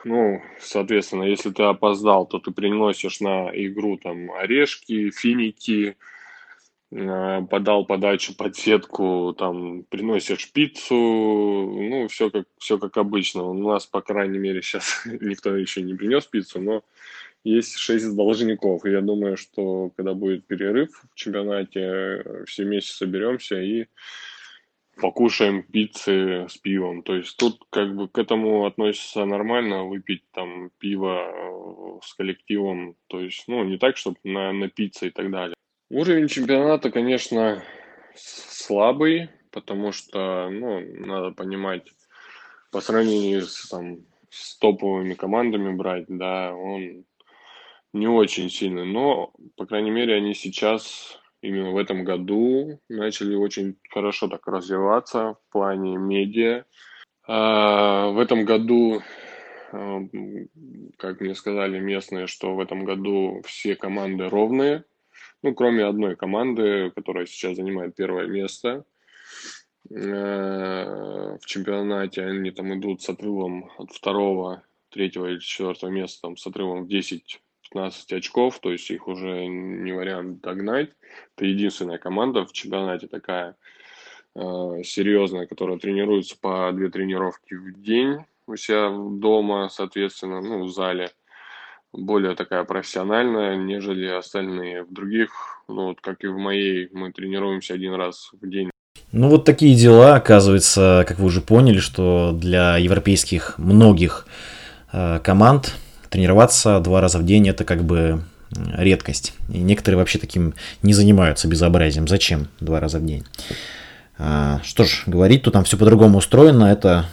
Ну, 0.05 0.41
соответственно, 0.59 1.23
если 1.23 1.51
ты 1.51 1.63
опоздал, 1.63 2.25
то 2.25 2.39
ты 2.39 2.51
приносишь 2.51 3.21
на 3.21 3.49
игру 3.53 3.97
там 3.97 4.31
орешки, 4.31 5.11
финики, 5.11 5.95
подал 7.49 7.85
подачу 7.85 8.35
под 8.35 8.55
сетку, 8.55 9.35
там 9.37 9.83
приносишь 9.83 10.51
пиццу, 10.51 10.95
ну, 10.95 12.07
все 12.07 12.29
как, 12.29 12.45
все 12.57 12.77
как 12.77 12.97
обычно. 12.97 13.43
У 13.43 13.53
нас, 13.53 13.85
по 13.85 14.01
крайней 14.01 14.39
мере, 14.39 14.61
сейчас 14.61 15.03
никто 15.21 15.55
еще 15.55 15.81
не 15.81 15.93
принес 15.93 16.25
пиццу, 16.25 16.61
но 16.61 16.83
есть 17.43 17.77
шесть 17.77 18.15
должников. 18.15 18.85
И 18.85 18.91
я 18.91 19.01
думаю, 19.01 19.37
что 19.37 19.91
когда 19.95 20.13
будет 20.13 20.45
перерыв 20.45 21.03
в 21.11 21.15
чемпионате, 21.15 22.23
все 22.45 22.63
вместе 22.63 22.93
соберемся 22.93 23.61
и 23.61 23.87
покушаем 24.97 25.63
пиццы 25.63 26.45
с 26.47 26.57
пивом. 26.57 27.03
То 27.03 27.15
есть 27.15 27.37
тут 27.37 27.63
как 27.69 27.95
бы 27.95 28.07
к 28.07 28.17
этому 28.17 28.65
относится 28.65 29.25
нормально, 29.25 29.85
выпить 29.85 30.23
там 30.31 30.69
пиво 30.77 31.99
э, 31.99 31.99
с 32.03 32.13
коллективом. 32.13 32.95
То 33.07 33.19
есть, 33.19 33.45
ну, 33.47 33.63
не 33.63 33.77
так, 33.77 33.97
чтобы 33.97 34.17
на, 34.23 34.53
на 34.53 34.69
пицце 34.69 35.07
и 35.07 35.09
так 35.09 35.31
далее. 35.31 35.55
Уровень 35.95 36.27
чемпионата, 36.27 36.89
конечно, 36.89 37.61
слабый, 38.15 39.29
потому 39.51 39.91
что, 39.91 40.49
ну, 40.49 40.81
надо 41.05 41.35
понимать, 41.35 41.83
по 42.71 42.81
сравнению 42.81 43.43
с, 43.43 43.69
там, 43.69 43.99
с 44.31 44.57
топовыми 44.57 45.13
командами 45.13 45.71
брать, 45.71 46.05
да, 46.07 46.51
он 46.55 47.05
не 47.93 48.07
очень 48.07 48.49
сильный, 48.49 48.87
но, 48.87 49.33
по 49.55 49.67
крайней 49.67 49.91
мере, 49.91 50.15
они 50.15 50.33
сейчас 50.33 51.19
именно 51.43 51.69
в 51.69 51.77
этом 51.77 52.03
году 52.03 52.79
начали 52.89 53.35
очень 53.35 53.75
хорошо 53.91 54.27
так 54.27 54.47
развиваться 54.47 55.35
в 55.35 55.51
плане 55.51 55.97
медиа. 55.97 56.65
А, 57.27 58.07
в 58.07 58.17
этом 58.17 58.45
году, 58.45 59.03
а, 59.71 59.99
как 60.97 61.21
мне 61.21 61.35
сказали 61.35 61.77
местные, 61.77 62.25
что 62.25 62.55
в 62.55 62.59
этом 62.59 62.83
году 62.83 63.43
все 63.45 63.75
команды 63.75 64.27
ровные, 64.27 64.85
ну, 65.43 65.53
кроме 65.53 65.85
одной 65.85 66.15
команды, 66.15 66.91
которая 66.95 67.25
сейчас 67.25 67.57
занимает 67.57 67.95
первое 67.95 68.27
место. 68.27 68.85
в 69.89 71.39
чемпионате 71.45 72.25
они 72.25 72.51
там 72.51 72.73
идут 72.79 73.01
с 73.01 73.09
отрывом 73.09 73.69
от 73.77 73.91
второго, 73.91 74.63
третьего 74.89 75.27
или 75.27 75.39
четвертого 75.39 75.89
места, 75.89 76.21
там, 76.23 76.37
с 76.37 76.47
отрывом 76.47 76.85
в 76.85 76.87
10 76.87 77.41
15 77.73 78.13
очков, 78.13 78.59
то 78.59 78.71
есть 78.71 78.89
их 78.91 79.07
уже 79.07 79.45
не 79.47 79.91
вариант 79.91 80.41
догнать. 80.41 80.91
Это 81.35 81.45
единственная 81.45 81.97
команда 81.97 82.45
в 82.45 82.53
чемпионате 82.53 83.07
такая 83.07 83.55
э, 84.35 84.39
серьезная, 84.83 85.47
которая 85.47 85.79
тренируется 85.79 86.37
по 86.39 86.71
две 86.71 86.89
тренировки 86.89 87.55
в 87.55 87.81
день 87.81 88.19
у 88.45 88.55
себя 88.55 88.89
дома, 88.89 89.69
соответственно, 89.69 90.41
ну, 90.41 90.65
в 90.65 90.69
зале. 90.71 91.09
Более 91.93 92.35
такая 92.35 92.63
профессиональная, 92.63 93.55
нежели 93.55 94.07
остальные. 94.07 94.83
В 94.83 94.91
других, 94.91 95.29
ну, 95.67 95.87
вот 95.87 96.01
как 96.01 96.23
и 96.23 96.27
в 96.27 96.37
моей, 96.37 96.89
мы 96.91 97.11
тренируемся 97.11 97.75
один 97.75 97.93
раз 97.93 98.31
в 98.41 98.49
день. 98.49 98.71
Ну 99.11 99.29
вот 99.29 99.45
такие 99.45 99.75
дела, 99.75 100.15
оказывается, 100.15 101.05
как 101.07 101.19
вы 101.19 101.25
уже 101.25 101.41
поняли, 101.41 101.77
что 101.77 102.31
для 102.33 102.77
европейских 102.77 103.59
многих 103.59 104.25
э, 104.91 105.19
команд 105.23 105.75
тренироваться 106.09 106.79
два 106.79 106.99
раза 106.99 107.19
в 107.19 107.25
день 107.25 107.47
это 107.47 107.63
как 107.63 107.83
бы 107.83 108.23
редкость. 108.75 109.33
И 109.49 109.59
некоторые 109.59 109.99
вообще 109.99 110.17
таким 110.17 110.55
не 110.81 110.93
занимаются 110.93 111.47
безобразием. 111.47 112.07
Зачем 112.07 112.47
два 112.59 112.79
раза 112.79 112.99
в 112.99 113.05
день? 113.05 113.23
А, 114.17 114.61
что 114.63 114.83
ж, 114.83 115.03
говорить, 115.05 115.43
то 115.43 115.51
там 115.51 115.63
все 115.63 115.77
по-другому 115.77 116.17
устроено. 116.17 116.65
Это 116.65 117.05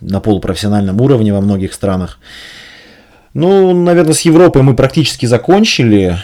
на 0.00 0.20
полупрофессиональном 0.20 1.00
уровне 1.00 1.32
во 1.32 1.40
многих 1.40 1.72
странах. 1.74 2.18
Ну, 3.34 3.74
наверное, 3.74 4.14
с 4.14 4.22
Европой 4.22 4.62
мы 4.62 4.74
практически 4.74 5.26
закончили. 5.26 6.16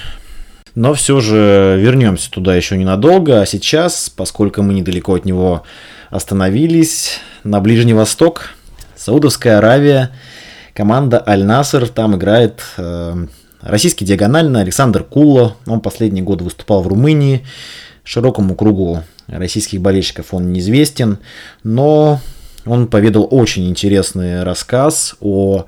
Но 0.74 0.94
все 0.94 1.20
же 1.20 1.76
вернемся 1.78 2.30
туда 2.30 2.56
еще 2.56 2.76
ненадолго. 2.76 3.42
А 3.42 3.46
сейчас, 3.46 4.08
поскольку 4.08 4.62
мы 4.62 4.72
недалеко 4.72 5.14
от 5.14 5.24
него 5.24 5.64
остановились, 6.08 7.20
на 7.44 7.61
Ближний 7.61 7.94
Восток, 7.94 8.54
Саудовская 8.96 9.58
Аравия– 9.58 10.11
команда 10.80 11.22
Аль-Наср. 11.26 11.88
Там 11.88 12.16
играет 12.16 12.62
э, 12.76 13.26
российский 13.61 14.04
диагональный 14.04 14.62
Александр 14.62 15.04
Кулло. 15.04 15.56
Он 15.66 15.80
последний 15.80 16.22
год 16.22 16.42
выступал 16.42 16.82
в 16.82 16.88
Румынии. 16.88 17.44
Широкому 18.02 18.54
кругу 18.54 19.02
российских 19.26 19.80
болельщиков 19.80 20.32
он 20.32 20.52
неизвестен, 20.52 21.18
но 21.62 22.18
он 22.64 22.88
поведал 22.88 23.28
очень 23.30 23.68
интересный 23.68 24.42
рассказ 24.42 25.16
о 25.20 25.66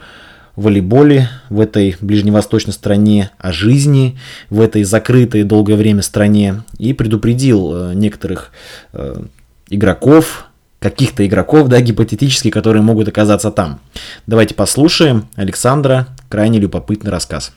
волейболе 0.56 1.28
в 1.48 1.60
этой 1.60 1.96
ближневосточной 2.00 2.72
стране, 2.72 3.30
о 3.38 3.52
жизни 3.52 4.18
в 4.50 4.60
этой 4.60 4.84
закрытой 4.84 5.44
долгое 5.44 5.76
время 5.76 6.02
стране 6.02 6.62
и 6.78 6.92
предупредил 6.92 7.72
э, 7.74 7.94
некоторых 7.94 8.52
э, 8.92 9.22
игроков, 9.68 10.46
каких-то 10.78 11.24
игроков, 11.26 11.68
да, 11.68 11.80
гипотетически, 11.80 12.50
которые 12.50 12.82
могут 12.82 13.08
оказаться 13.08 13.50
там. 13.50 13.80
Давайте 14.26 14.54
послушаем 14.54 15.28
Александра, 15.36 16.08
крайне 16.28 16.58
любопытный 16.58 17.10
рассказ. 17.10 17.52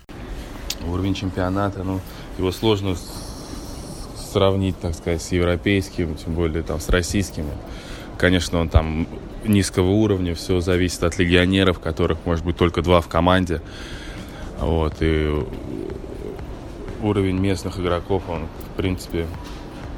Уровень 0.87 1.15
чемпионата, 1.15 1.83
ну, 1.83 1.99
его 2.37 2.51
сложно 2.51 2.95
сравнить, 4.31 4.79
так 4.79 4.93
сказать, 4.93 5.21
с 5.21 5.31
европейским, 5.31 6.15
тем 6.15 6.35
более 6.35 6.61
там 6.61 6.79
с 6.79 6.89
российскими. 6.89 7.49
Конечно, 8.17 8.59
он 8.59 8.69
там 8.69 9.07
низкого 9.47 9.89
уровня, 9.89 10.35
все 10.35 10.59
зависит 10.59 11.03
от 11.03 11.17
легионеров, 11.17 11.79
которых 11.79 12.19
может 12.25 12.45
быть 12.45 12.57
только 12.57 12.81
два 12.81 13.01
в 13.01 13.07
команде. 13.07 13.61
Вот, 14.59 14.95
и 15.01 15.45
уровень 17.01 17.37
местных 17.37 17.79
игроков, 17.79 18.23
он, 18.29 18.47
в 18.73 18.77
принципе, 18.77 19.27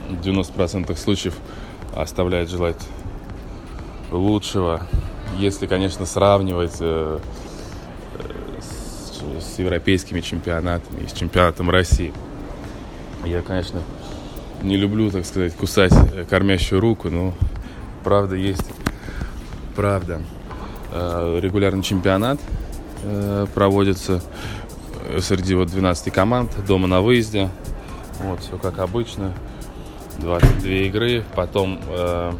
в 0.09 0.19
90% 0.25 0.95
случаев 0.97 1.35
оставляет 1.95 2.49
желать 2.49 2.81
лучшего, 4.11 4.87
если, 5.37 5.67
конечно, 5.67 6.05
сравнивать 6.05 6.77
э, 6.79 7.19
с, 8.59 9.43
с 9.43 9.59
европейскими 9.59 10.21
чемпионатами 10.21 11.03
и 11.03 11.07
с 11.07 11.13
чемпионатом 11.13 11.69
России. 11.69 12.13
Я, 13.25 13.41
конечно, 13.41 13.81
не 14.61 14.77
люблю, 14.77 15.11
так 15.11 15.25
сказать, 15.25 15.53
кусать 15.55 15.93
кормящую 16.29 16.81
руку, 16.81 17.09
но 17.09 17.33
правда 18.03 18.35
есть 18.35 18.65
правда. 19.77 20.21
Э, 20.91 21.39
регулярный 21.41 21.83
чемпионат 21.83 22.37
э, 23.03 23.45
проводится 23.53 24.21
среди 25.21 25.55
вот 25.55 25.69
12 25.69 26.11
команд, 26.11 26.51
дома 26.67 26.87
на 26.87 27.01
выезде. 27.01 27.49
Вот, 28.19 28.41
все 28.41 28.57
как 28.57 28.79
обычно. 28.79 29.33
22 30.19 30.69
игры, 30.69 31.23
потом 31.35 31.79
э, 31.87 32.33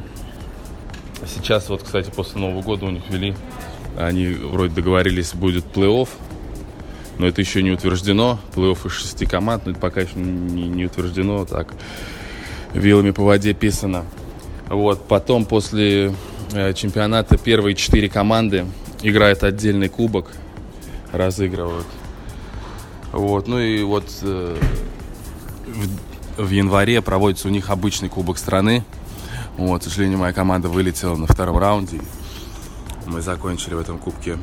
Сейчас 1.26 1.68
вот, 1.70 1.82
кстати, 1.82 2.12
после 2.16 2.40
Нового 2.40 2.62
года 2.62 2.86
у 2.86 2.90
них 2.92 3.02
ввели, 3.10 3.34
они 3.98 4.28
вроде 4.28 4.76
договорились, 4.76 5.34
будет 5.34 5.66
плей-офф, 5.74 6.10
но 7.18 7.28
это 7.28 7.42
еще 7.42 7.64
не 7.64 7.72
утверждено. 7.72 8.40
Плей-офф 8.56 8.86
из 8.86 8.92
шести 8.92 9.26
команд, 9.26 9.66
но 9.66 9.72
это 9.72 9.80
пока 9.80 10.02
еще 10.02 10.16
не, 10.16 10.68
не 10.68 10.86
утверждено, 10.86 11.46
так 11.46 11.74
вилами 12.74 13.12
по 13.12 13.24
воде 13.24 13.54
писано. 13.54 14.06
Вот, 14.70 15.08
потом 15.08 15.46
после 15.46 16.08
э, 16.08 16.12
чемпионата 16.76 17.38
первые 17.38 17.76
четыре 17.76 18.10
команды 18.10 18.66
играют 19.02 19.44
отдельный 19.44 19.90
кубок, 19.90 20.32
разыгрывают. 21.12 21.88
Вот, 23.12 23.48
ну 23.48 23.60
и 23.60 23.84
вот 23.84 24.06
э, 24.22 24.58
в, 26.38 26.44
в 26.44 26.50
январе 26.50 27.02
проводится 27.02 27.48
у 27.48 27.52
них 27.52 27.70
обычный 27.70 28.10
кубок 28.10 28.38
страны, 28.38 28.84
вот, 29.58 29.82
к 29.82 29.84
сожалению, 29.86 30.20
моя 30.20 30.34
команда 30.34 30.70
вылетела 30.70 31.16
на 31.16 31.26
втором 31.26 31.58
раунде. 31.58 32.00
Мы 33.08 33.22
закончили 33.22 33.74
в 33.74 33.80
этом 33.80 33.98
кубке 33.98 34.38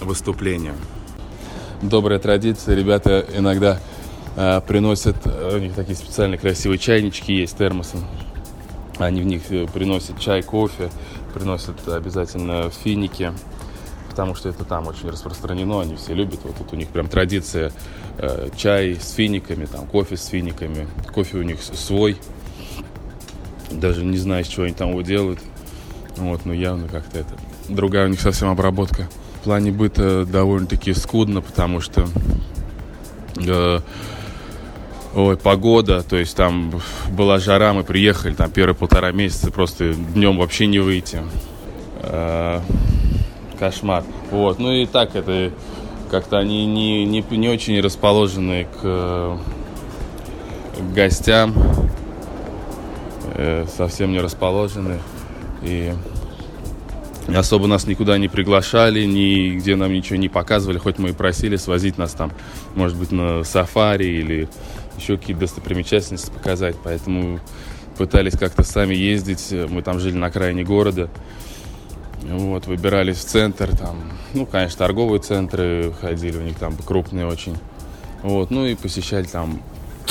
выступление. 0.00 0.74
Добрая 1.80 2.18
традиция. 2.18 2.74
Ребята 2.74 3.24
иногда 3.32 3.78
э, 4.34 4.60
приносят, 4.66 5.16
э, 5.26 5.56
у 5.56 5.58
них 5.58 5.74
такие 5.74 5.94
специальные 5.94 6.38
красивые 6.38 6.78
чайнички 6.78 7.32
есть, 7.32 7.56
термосы. 7.56 7.98
Они 8.98 9.22
в 9.22 9.26
них 9.26 9.42
э, 9.50 9.68
приносят 9.72 10.18
чай, 10.18 10.42
кофе, 10.42 10.90
приносят 11.28 11.88
обязательно 11.88 12.70
финики, 12.70 13.32
потому 14.08 14.34
что 14.34 14.48
это 14.48 14.64
там 14.64 14.86
очень 14.88 15.08
распространено, 15.08 15.80
они 15.80 15.96
все 15.96 16.14
любят. 16.14 16.40
Вот 16.44 16.56
тут 16.56 16.72
у 16.72 16.76
них 16.76 16.88
прям 16.88 17.08
традиция 17.08 17.72
э, 18.18 18.48
чай 18.56 18.96
с 19.00 19.12
финиками, 19.12 19.66
там 19.66 19.86
кофе 19.86 20.16
с 20.16 20.26
финиками. 20.26 20.88
Кофе 21.14 21.38
у 21.38 21.42
них 21.42 21.62
свой, 21.62 22.18
даже 23.70 24.04
не 24.04 24.18
знаю, 24.18 24.44
с 24.44 24.48
чего 24.48 24.64
они 24.64 24.74
там 24.74 24.90
его 24.90 25.02
делают. 25.02 25.40
Вот, 26.16 26.44
но 26.44 26.52
явно 26.52 26.88
как-то 26.88 27.18
это... 27.18 27.34
Другая 27.68 28.06
у 28.06 28.08
них 28.08 28.20
совсем 28.20 28.48
обработка. 28.48 29.08
В 29.40 29.44
плане 29.44 29.70
быта 29.70 30.24
довольно-таки 30.26 30.92
скудно, 30.94 31.40
потому 31.40 31.80
что... 31.80 32.08
Э, 33.36 33.80
ой, 35.14 35.36
погода, 35.36 36.02
то 36.02 36.16
есть 36.16 36.36
там 36.36 36.72
была 37.10 37.38
жара, 37.38 37.72
мы 37.72 37.84
приехали, 37.84 38.34
там 38.34 38.50
первые 38.50 38.74
полтора 38.74 39.12
месяца 39.12 39.50
просто 39.50 39.94
днем 39.94 40.38
вообще 40.38 40.66
не 40.66 40.78
выйти. 40.78 41.22
Э, 42.02 42.60
кошмар. 43.58 44.04
Вот, 44.30 44.58
ну 44.58 44.72
и 44.72 44.86
так 44.86 45.16
это 45.16 45.52
как-то 46.10 46.38
они 46.38 46.66
не, 46.66 47.04
не, 47.04 47.24
не 47.30 47.48
очень 47.48 47.80
расположены 47.80 48.66
к, 48.80 49.38
к 50.78 50.94
гостям 50.94 51.54
э, 53.34 53.66
совсем 53.76 54.12
не 54.12 54.20
расположены. 54.20 54.98
И 55.62 55.92
особо 57.34 57.66
нас 57.66 57.86
никуда 57.86 58.16
не 58.18 58.28
приглашали, 58.28 59.04
нигде 59.04 59.76
нам 59.76 59.92
ничего 59.92 60.16
не 60.16 60.28
показывали, 60.28 60.78
хоть 60.78 60.98
мы 60.98 61.10
и 61.10 61.12
просили 61.12 61.56
свозить 61.56 61.98
нас 61.98 62.12
там, 62.12 62.32
может 62.74 62.96
быть, 62.96 63.12
на 63.12 63.44
сафари 63.44 64.06
или 64.06 64.48
еще 64.98 65.16
какие-то 65.16 65.40
достопримечательности 65.40 66.30
показать. 66.30 66.76
Поэтому 66.82 67.40
пытались 67.96 68.38
как-то 68.38 68.62
сами 68.62 68.94
ездить. 68.94 69.52
Мы 69.70 69.82
там 69.82 69.98
жили 70.00 70.14
на 70.14 70.26
окраине 70.26 70.64
города. 70.64 71.08
Вот, 72.22 72.66
выбирались 72.66 73.18
в 73.18 73.24
центр, 73.24 73.76
там, 73.76 73.96
ну, 74.34 74.44
конечно, 74.44 74.78
торговые 74.78 75.20
центры 75.20 75.92
ходили, 76.00 76.36
у 76.36 76.42
них 76.42 76.58
там 76.58 76.76
крупные 76.76 77.26
очень. 77.26 77.56
Вот, 78.24 78.50
ну 78.50 78.66
и 78.66 78.74
посещали 78.74 79.24
там 79.24 79.62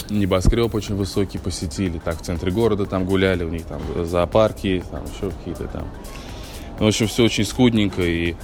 небоскреб 0.09 0.73
очень 0.73 0.95
высокий 0.95 1.37
посетили, 1.37 1.99
так 1.99 2.21
в 2.21 2.21
центре 2.21 2.49
города 2.49 2.85
там 2.85 3.03
гуляли, 3.03 3.43
у 3.43 3.49
них 3.49 3.65
там 3.65 3.81
зоопарки, 4.05 4.81
там 4.89 5.03
еще 5.03 5.31
какие-то 5.31 5.67
там. 5.67 5.85
В 6.79 6.87
общем, 6.87 7.07
все 7.07 7.25
очень 7.25 7.43
скудненько, 7.43 8.01
и 8.01 8.35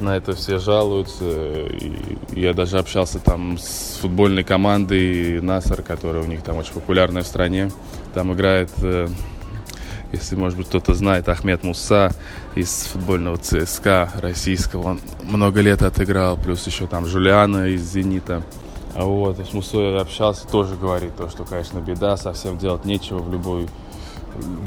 на 0.00 0.16
это 0.16 0.34
все 0.34 0.58
жалуются. 0.58 1.24
И 1.24 1.92
я 2.32 2.52
даже 2.52 2.78
общался 2.78 3.18
там 3.18 3.58
с 3.58 3.98
футбольной 4.00 4.44
командой 4.44 5.40
Насар, 5.40 5.82
которая 5.82 6.22
у 6.22 6.26
них 6.26 6.42
там 6.42 6.56
очень 6.56 6.72
популярная 6.72 7.22
в 7.22 7.26
стране. 7.26 7.70
Там 8.14 8.32
играет, 8.32 8.70
э, 8.82 9.08
если, 10.12 10.36
может 10.36 10.58
быть, 10.58 10.68
кто-то 10.68 10.94
знает, 10.94 11.28
Ахмед 11.28 11.62
Муса 11.62 12.12
из 12.54 12.84
футбольного 12.92 13.36
ЦСКА 13.36 14.10
российского. 14.16 14.82
Он 14.82 15.00
много 15.22 15.60
лет 15.60 15.82
отыграл, 15.82 16.36
плюс 16.36 16.66
еще 16.66 16.86
там 16.86 17.06
Жулиана 17.06 17.66
из 17.66 17.82
«Зенита». 17.82 18.42
А 18.94 19.04
вот, 19.04 19.38
с 19.38 19.52
Мусой 19.52 19.98
общался, 20.00 20.48
тоже 20.48 20.74
говорит 20.74 21.16
то, 21.16 21.28
что, 21.28 21.44
конечно, 21.44 21.78
беда, 21.78 22.16
совсем 22.16 22.58
делать 22.58 22.84
нечего 22.84 23.18
в 23.18 23.32
любой 23.32 23.68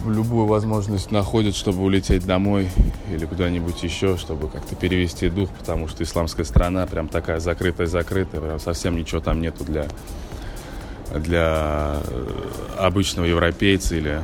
любую 0.05 0.45
возможность 0.45 1.11
находят, 1.11 1.55
чтобы 1.55 1.83
улететь 1.83 2.25
домой 2.25 2.69
или 3.11 3.25
куда-нибудь 3.25 3.81
еще, 3.83 4.17
чтобы 4.17 4.49
как-то 4.49 4.75
перевести 4.75 5.29
дух, 5.29 5.49
потому 5.51 5.87
что 5.87 6.03
исламская 6.03 6.45
страна 6.45 6.85
прям 6.85 7.07
такая 7.07 7.39
закрытая-закрытая, 7.39 8.41
прям 8.41 8.59
совсем 8.59 8.95
ничего 8.95 9.21
там 9.21 9.41
нету 9.41 9.63
для, 9.63 9.87
для 11.15 12.01
э, 12.05 12.29
обычного 12.79 13.25
европейца 13.25 13.95
или 13.95 14.21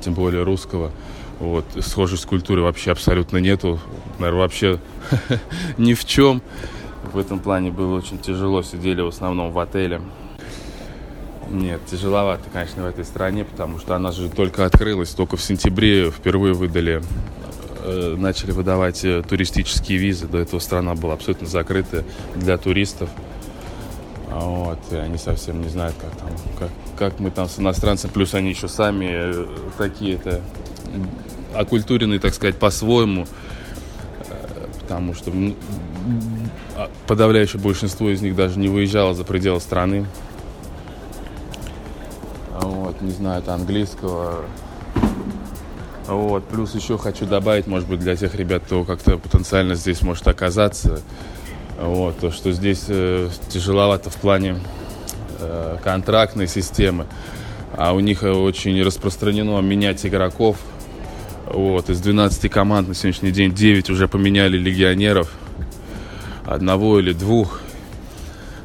тем 0.00 0.14
более 0.14 0.42
русского. 0.42 0.90
Вот, 1.40 1.64
схожесть 1.80 2.24
культуры 2.26 2.62
вообще 2.62 2.92
абсолютно 2.92 3.38
нету. 3.38 3.78
Наверное, 4.18 4.40
вообще 4.40 4.80
ни 5.78 5.94
в 5.94 6.04
чем. 6.04 6.42
В 7.12 7.18
этом 7.18 7.40
плане 7.40 7.70
было 7.70 7.96
очень 7.96 8.18
тяжело. 8.18 8.62
Сидели 8.62 9.00
в 9.00 9.08
основном 9.08 9.52
в 9.52 9.58
отеле. 9.58 10.00
Нет, 11.50 11.80
тяжеловато, 11.86 12.44
конечно, 12.52 12.82
в 12.82 12.86
этой 12.86 13.04
стране, 13.04 13.44
потому 13.44 13.78
что 13.78 13.94
она 13.94 14.10
же 14.10 14.28
только 14.28 14.64
открылась, 14.64 15.10
только 15.10 15.36
в 15.36 15.42
сентябре 15.42 16.10
впервые 16.10 16.54
выдали, 16.54 17.02
э, 17.84 18.14
начали 18.18 18.50
выдавать 18.50 19.04
э, 19.04 19.22
туристические 19.22 19.98
визы. 19.98 20.26
До 20.26 20.38
этого 20.38 20.58
страна 20.58 20.94
была 20.94 21.14
абсолютно 21.14 21.46
закрыта 21.46 22.04
для 22.34 22.58
туристов. 22.58 23.08
Вот, 24.28 24.78
и 24.90 24.96
они 24.96 25.18
совсем 25.18 25.62
не 25.62 25.68
знают, 25.68 25.94
как 26.00 26.10
там, 26.16 26.28
как, 26.58 26.70
как 26.98 27.20
мы 27.20 27.30
там 27.30 27.48
с 27.48 27.58
иностранцами, 27.58 28.10
плюс 28.10 28.34
они 28.34 28.50
еще 28.50 28.66
сами 28.66 29.06
э, 29.08 29.46
такие-то 29.78 30.42
окультуренные, 31.54 32.18
так 32.18 32.34
сказать, 32.34 32.56
по-своему, 32.56 33.26
потому 34.80 35.14
что 35.14 35.32
а, 36.76 36.90
подавляющее 37.06 37.60
большинство 37.60 38.10
из 38.10 38.20
них 38.20 38.36
даже 38.36 38.58
не 38.58 38.68
выезжало 38.68 39.14
за 39.14 39.24
пределы 39.24 39.60
страны 39.60 40.06
вот, 42.60 43.00
не 43.00 43.10
знаю, 43.10 43.42
это 43.42 43.54
английского. 43.54 44.44
Вот, 46.06 46.44
плюс 46.44 46.74
еще 46.74 46.98
хочу 46.98 47.26
добавить, 47.26 47.66
может 47.66 47.88
быть, 47.88 47.98
для 47.98 48.14
тех 48.14 48.34
ребят, 48.36 48.62
кто 48.64 48.84
как-то 48.84 49.18
потенциально 49.18 49.74
здесь 49.74 50.02
может 50.02 50.28
оказаться, 50.28 51.00
вот, 51.80 52.18
то, 52.18 52.30
что 52.30 52.52
здесь 52.52 52.84
э, 52.88 53.28
тяжеловато 53.48 54.08
в 54.10 54.16
плане 54.16 54.60
э, 55.40 55.78
контрактной 55.82 56.46
системы, 56.46 57.06
а 57.76 57.92
у 57.92 58.00
них 58.00 58.22
очень 58.22 58.80
распространено 58.82 59.60
менять 59.60 60.06
игроков. 60.06 60.58
Вот, 61.46 61.90
из 61.90 62.00
12 62.00 62.50
команд 62.50 62.88
на 62.88 62.94
сегодняшний 62.94 63.32
день 63.32 63.52
9 63.52 63.90
уже 63.90 64.06
поменяли 64.06 64.56
легионеров, 64.56 65.32
одного 66.44 67.00
или 67.00 67.12
двух. 67.12 67.60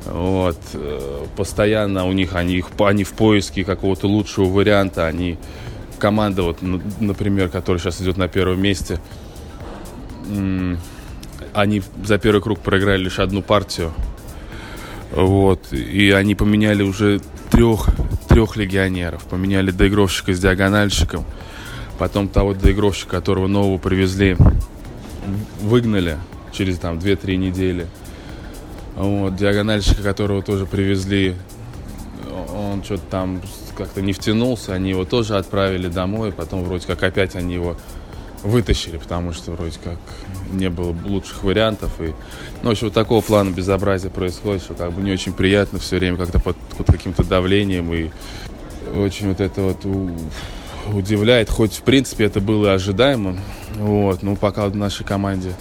Вот. 0.05 0.57
Э, 0.73 1.25
постоянно 1.35 2.05
у 2.05 2.11
них 2.11 2.35
они, 2.35 2.63
они 2.79 3.03
в 3.03 3.11
поиске 3.13 3.63
какого-то 3.63 4.07
лучшего 4.07 4.45
варианта. 4.45 5.05
Они 5.07 5.37
команда, 5.99 6.43
вот, 6.43 6.57
например, 6.61 7.49
которая 7.49 7.79
сейчас 7.79 8.01
идет 8.01 8.17
на 8.17 8.27
первом 8.27 8.61
месте, 8.61 8.99
они 11.53 11.81
за 12.03 12.17
первый 12.17 12.41
круг 12.41 12.59
проиграли 12.59 13.03
лишь 13.03 13.19
одну 13.19 13.41
партию. 13.41 13.93
Вот. 15.11 15.73
И 15.73 16.11
они 16.11 16.35
поменяли 16.35 16.83
уже 16.83 17.21
трех, 17.49 17.87
трех 18.29 18.55
легионеров. 18.55 19.23
Поменяли 19.23 19.71
доигровщика 19.71 20.33
с 20.33 20.39
диагональщиком. 20.39 21.25
Потом 21.97 22.29
того 22.29 22.53
доигровщика, 22.53 23.11
которого 23.11 23.47
нового 23.47 23.77
привезли, 23.77 24.37
выгнали 25.61 26.17
через 26.51 26.79
там 26.79 26.97
2-3 26.97 27.35
недели. 27.35 27.87
Вот, 28.95 29.35
диагональщика, 29.35 30.03
которого 30.03 30.41
тоже 30.41 30.65
привезли, 30.65 31.35
он 32.53 32.83
что-то 32.83 33.03
там 33.09 33.41
как-то 33.77 34.01
не 34.01 34.13
втянулся, 34.13 34.73
они 34.73 34.89
его 34.89 35.05
тоже 35.05 35.37
отправили 35.37 35.87
домой, 35.87 36.31
потом 36.31 36.63
вроде 36.63 36.85
как 36.85 37.01
опять 37.03 37.35
они 37.35 37.53
его 37.53 37.77
вытащили, 38.43 38.97
потому 38.97 39.33
что 39.33 39.51
вроде 39.51 39.77
как 39.83 39.97
не 40.51 40.69
было 40.69 40.95
лучших 41.05 41.43
вариантов. 41.43 41.91
И, 41.99 42.13
ну, 42.61 42.69
в 42.69 42.71
общем, 42.71 42.87
вот 42.87 42.93
такого 42.93 43.21
плана 43.21 43.51
безобразия 43.51 44.09
происходит, 44.09 44.63
что 44.63 44.73
как 44.73 44.91
бы 44.91 45.01
не 45.01 45.11
очень 45.11 45.33
приятно 45.33 45.79
все 45.79 45.97
время 45.97 46.17
как-то 46.17 46.39
под, 46.39 46.57
под 46.77 46.87
каким-то 46.87 47.23
давлением. 47.23 47.93
И 47.93 48.09
очень 48.95 49.29
вот 49.29 49.39
это 49.39 49.61
вот 49.61 49.85
у, 49.85 50.09
удивляет, 50.91 51.49
хоть 51.49 51.73
в 51.73 51.83
принципе 51.83 52.25
это 52.25 52.41
было 52.41 52.73
ожидаемо. 52.73 53.37
Вот, 53.75 54.23
ну 54.23 54.35
пока 54.35 54.67
в 54.67 54.75
нашей 54.75 55.05
команде 55.05 55.53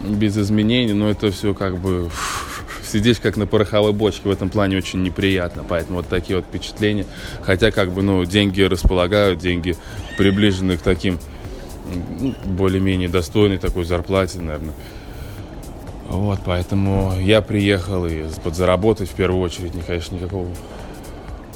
без 0.00 0.36
изменений, 0.38 0.92
но 0.92 1.10
это 1.10 1.30
все 1.30 1.54
как 1.54 1.78
бы 1.78 2.08
сидишь 2.92 3.18
как 3.18 3.36
на 3.36 3.46
пороховой 3.46 3.92
бочке, 3.92 4.28
в 4.28 4.30
этом 4.30 4.50
плане 4.50 4.76
очень 4.76 5.02
неприятно. 5.02 5.64
Поэтому 5.68 5.98
вот 5.98 6.08
такие 6.08 6.36
вот 6.36 6.44
впечатления. 6.44 7.06
Хотя 7.42 7.70
как 7.70 7.92
бы, 7.92 8.02
ну, 8.02 8.24
деньги 8.24 8.62
располагают, 8.62 9.40
деньги 9.40 9.76
приближены 10.18 10.76
к 10.76 10.82
таким 10.82 11.18
ну, 12.20 12.34
более-менее 12.44 13.08
достойной 13.08 13.58
такой 13.58 13.84
зарплате, 13.84 14.38
наверное. 14.38 14.74
Вот, 16.08 16.40
поэтому 16.44 17.18
я 17.18 17.40
приехал 17.40 18.06
и 18.06 18.24
подзаработать 18.44 19.08
в 19.08 19.14
первую 19.14 19.40
очередь, 19.40 19.74
не, 19.74 19.80
конечно, 19.80 20.14
никакого 20.16 20.48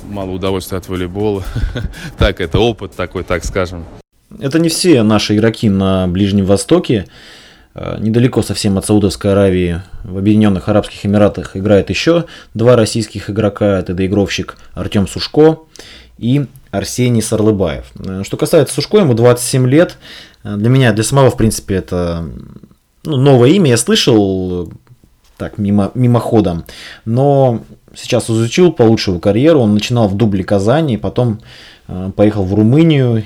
мало 0.09 0.31
удовольствия 0.31 0.79
от 0.79 0.89
волейбола. 0.89 1.45
так, 2.19 2.41
это 2.41 2.59
опыт 2.59 2.93
такой, 2.93 3.23
так 3.23 3.45
скажем. 3.45 3.85
Это 4.41 4.59
не 4.59 4.69
все 4.69 5.03
наши 5.03 5.37
игроки 5.37 5.69
на 5.69 6.07
Ближнем 6.09 6.47
Востоке. 6.47 7.07
Э, 7.79 7.99
недалеко 8.01 8.41
совсем 8.41 8.79
от 8.79 8.87
Саудовской 8.87 9.33
Аравии, 9.33 9.83
в 10.03 10.17
Объединенных 10.17 10.71
Арабских 10.71 11.05
Эмиратах, 11.05 11.59
играет 11.59 11.91
еще 11.91 12.25
два 12.55 12.75
российских 12.75 13.29
игрока. 13.29 13.79
Это 13.79 13.93
доигровщик 13.93 14.57
Артем 14.73 15.07
Сушко 15.07 15.59
и 16.17 16.47
Арсений 16.71 17.21
Сарлыбаев. 17.21 17.85
Э, 17.99 18.23
что 18.25 18.39
касается 18.39 18.75
Сушко, 18.75 18.97
ему 18.97 19.13
27 19.13 19.69
лет. 19.69 19.99
Э, 20.43 20.57
для 20.57 20.71
меня, 20.71 20.93
для 20.95 21.05
самого, 21.05 21.31
в 21.31 21.37
принципе, 21.37 21.75
это 21.75 22.27
ну, 23.05 23.17
новое 23.19 23.51
имя. 23.51 23.73
Я 23.73 23.77
слышал 23.77 24.73
так, 25.37 25.59
мимо, 25.59 25.91
мимоходом. 25.93 26.65
Но 27.05 27.61
сейчас 27.95 28.31
изучил 28.31 28.73
получше 28.73 29.11
его 29.11 29.21
карьеру. 29.21 29.61
Он 29.61 29.75
начинал 29.75 30.09
в 30.09 30.17
дубле 30.17 30.45
Казани, 30.45 30.97
потом 30.97 31.41
поехал 32.17 32.43
в 32.43 32.53
Румынию 32.53 33.23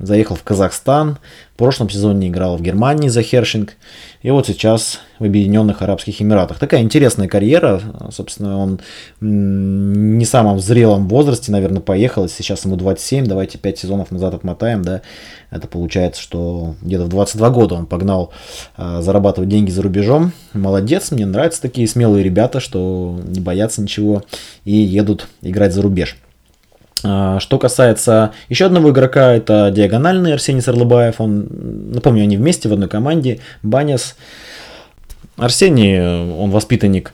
заехал 0.00 0.36
в 0.36 0.42
Казахстан, 0.42 1.18
в 1.54 1.58
прошлом 1.58 1.88
сезоне 1.88 2.28
играл 2.28 2.56
в 2.56 2.62
Германии 2.62 3.08
за 3.08 3.22
Хершинг, 3.22 3.74
и 4.22 4.30
вот 4.30 4.46
сейчас 4.46 5.00
в 5.18 5.24
Объединенных 5.24 5.80
Арабских 5.82 6.20
Эмиратах. 6.20 6.58
Такая 6.58 6.82
интересная 6.82 7.28
карьера, 7.28 7.80
собственно, 8.10 8.58
он 8.58 8.80
не 9.20 10.24
самом 10.24 10.60
зрелом 10.60 11.08
возрасте, 11.08 11.52
наверное, 11.52 11.80
поехал, 11.80 12.28
сейчас 12.28 12.64
ему 12.64 12.76
27, 12.76 13.26
давайте 13.26 13.58
5 13.58 13.78
сезонов 13.78 14.10
назад 14.10 14.34
отмотаем, 14.34 14.82
да, 14.82 15.02
это 15.50 15.68
получается, 15.68 16.20
что 16.20 16.74
где-то 16.82 17.04
в 17.04 17.08
22 17.08 17.50
года 17.50 17.74
он 17.76 17.86
погнал 17.86 18.32
а, 18.76 19.00
зарабатывать 19.00 19.48
деньги 19.48 19.70
за 19.70 19.82
рубежом. 19.82 20.32
Молодец, 20.52 21.12
мне 21.12 21.24
нравятся 21.24 21.62
такие 21.62 21.86
смелые 21.86 22.24
ребята, 22.24 22.60
что 22.60 23.18
не 23.24 23.40
боятся 23.40 23.80
ничего 23.80 24.24
и 24.64 24.72
едут 24.72 25.28
играть 25.42 25.72
за 25.72 25.82
рубеж. 25.82 26.16
А, 27.04 27.40
что 27.40 27.58
касается 27.58 28.32
еще 28.48 28.66
одного 28.66 28.90
игрока, 28.90 29.32
это 29.32 29.70
диагональный 29.70 30.32
Арсений 30.32 30.62
Сарлыбаев. 30.62 31.20
Он, 31.20 31.46
напомню, 31.92 32.22
они 32.22 32.36
вместе 32.36 32.68
в 32.68 32.72
одной 32.72 32.88
команде. 32.88 33.40
Баняс. 33.62 34.16
Арсений, 35.36 36.00
он 36.00 36.50
воспитанник 36.50 37.12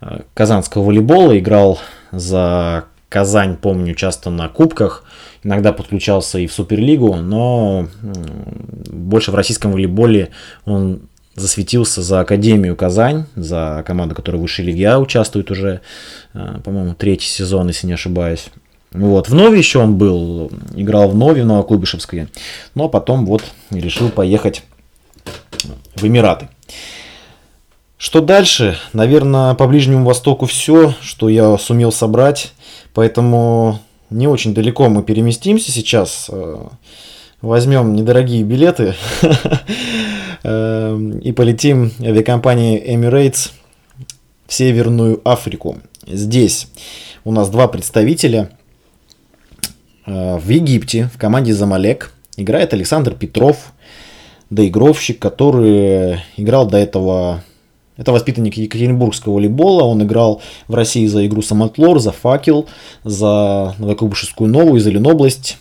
а, 0.00 0.22
казанского 0.34 0.84
волейбола, 0.84 1.38
играл 1.38 1.80
за 2.12 2.84
Казань, 3.08 3.56
помню, 3.56 3.94
часто 3.94 4.30
на 4.30 4.48
кубках, 4.48 5.04
иногда 5.44 5.72
подключался 5.72 6.40
и 6.40 6.48
в 6.48 6.52
Суперлигу, 6.52 7.14
но 7.14 7.86
больше 8.90 9.30
в 9.30 9.36
российском 9.36 9.70
волейболе 9.70 10.30
он 10.64 11.02
засветился 11.36 12.02
за 12.02 12.20
Академию 12.20 12.74
Казань, 12.74 13.26
за 13.36 13.84
команду, 13.86 14.16
которая 14.16 14.40
в 14.40 14.42
высшей 14.42 14.64
лиге 14.64 14.88
А 14.88 14.98
участвует 14.98 15.52
уже, 15.52 15.80
а, 16.32 16.60
по-моему, 16.60 16.94
третий 16.94 17.28
сезон, 17.28 17.68
если 17.68 17.86
не 17.86 17.92
ошибаюсь. 17.92 18.48
Вот. 18.94 19.28
В 19.28 19.34
Нове 19.34 19.58
еще 19.58 19.80
он 19.80 19.96
был, 19.96 20.52
играл 20.76 21.10
в 21.10 21.16
Нове, 21.16 21.42
в 21.42 21.46
Новокуйбышевской. 21.46 22.28
Но 22.76 22.88
потом 22.88 23.26
вот 23.26 23.42
решил 23.70 24.08
поехать 24.08 24.62
в 25.96 26.06
Эмираты. 26.06 26.48
Что 27.98 28.20
дальше? 28.20 28.78
Наверное, 28.92 29.54
по 29.54 29.66
Ближнему 29.66 30.04
Востоку 30.04 30.46
все, 30.46 30.94
что 31.00 31.28
я 31.28 31.58
сумел 31.58 31.90
собрать. 31.90 32.52
Поэтому 32.92 33.80
не 34.10 34.28
очень 34.28 34.54
далеко 34.54 34.88
мы 34.88 35.02
переместимся 35.02 35.72
сейчас. 35.72 36.30
Возьмем 37.42 37.94
недорогие 37.94 38.44
билеты 38.44 38.94
и 40.44 41.32
полетим 41.32 41.90
авиакомпанией 42.00 42.94
Emirates 42.94 43.50
в 44.46 44.54
Северную 44.54 45.20
Африку. 45.24 45.78
Здесь 46.06 46.68
у 47.24 47.32
нас 47.32 47.50
два 47.50 47.66
представителя– 47.66 48.50
Э, 48.63 48.63
в 50.06 50.48
Египте 50.48 51.10
в 51.14 51.18
команде 51.18 51.54
Замалек 51.54 52.12
играет 52.36 52.72
Александр 52.74 53.14
Петров, 53.14 53.72
доигровщик, 54.50 55.18
который 55.18 56.20
играл 56.36 56.66
до 56.66 56.78
этого... 56.78 57.42
Это 57.96 58.10
воспитанник 58.10 58.56
Екатеринбургского 58.56 59.34
волейбола. 59.34 59.84
Он 59.84 60.02
играл 60.02 60.42
в 60.66 60.74
России 60.74 61.06
за 61.06 61.24
игру 61.26 61.42
Самотлор, 61.42 62.00
за 62.00 62.10
Факел, 62.10 62.66
за 63.04 63.76
Новокуйбышевскую 63.78 64.50
Новую, 64.50 64.80
за 64.80 64.90
Ленобласть. 64.90 65.58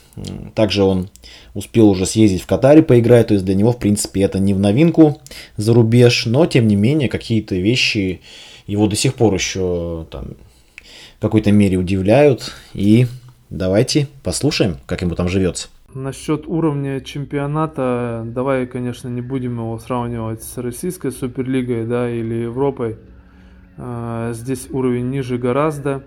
Также 0.56 0.84
он 0.84 1.10
успел 1.54 1.89
уже 1.89 2.08
съездить 2.08 2.41
в 2.41 2.48
Катаре 2.48 2.82
поиграть, 2.82 3.28
то 3.28 3.36
есть 3.36 3.46
для 3.46 3.54
него, 3.54 3.72
в 3.72 3.78
принципе, 3.78 4.24
это 4.24 4.39
не 4.39 4.56
в 4.56 4.60
новинку 4.60 5.22
за 5.58 5.76
рубеж, 5.76 6.26
но, 6.26 6.48
тем 6.48 6.68
не 6.68 6.76
менее, 6.76 7.08
какие-то 7.08 7.54
вещи 7.54 8.22
его 8.66 8.88
до 8.88 8.96
сих 8.96 9.14
пор 9.14 9.36
еще 9.36 10.08
там, 10.10 10.36
в 11.20 11.22
какой-то 11.22 11.52
мере 11.52 11.78
удивляют. 11.78 12.52
И 12.74 13.06
давайте 13.54 14.08
послушаем, 14.24 14.78
как 14.86 15.01
ему 15.01 15.16
там 15.16 15.30
живется. 15.30 15.70
Насчет 15.93 16.47
уровня 16.47 16.99
чемпионата, 17.01 18.24
давай, 18.26 18.66
конечно, 18.66 19.08
не 19.08 19.22
будем 19.22 19.60
его 19.60 19.78
сравнивать 19.78 20.41
с 20.41 20.58
российской 20.58 21.12
суперлигой, 21.12 21.86
да, 21.86 22.10
или 22.10 22.34
Европой. 22.34 22.97
А, 23.78 24.34
здесь 24.34 24.68
уровень 24.72 25.12
ниже 25.12 25.38
гораздо. 25.38 26.04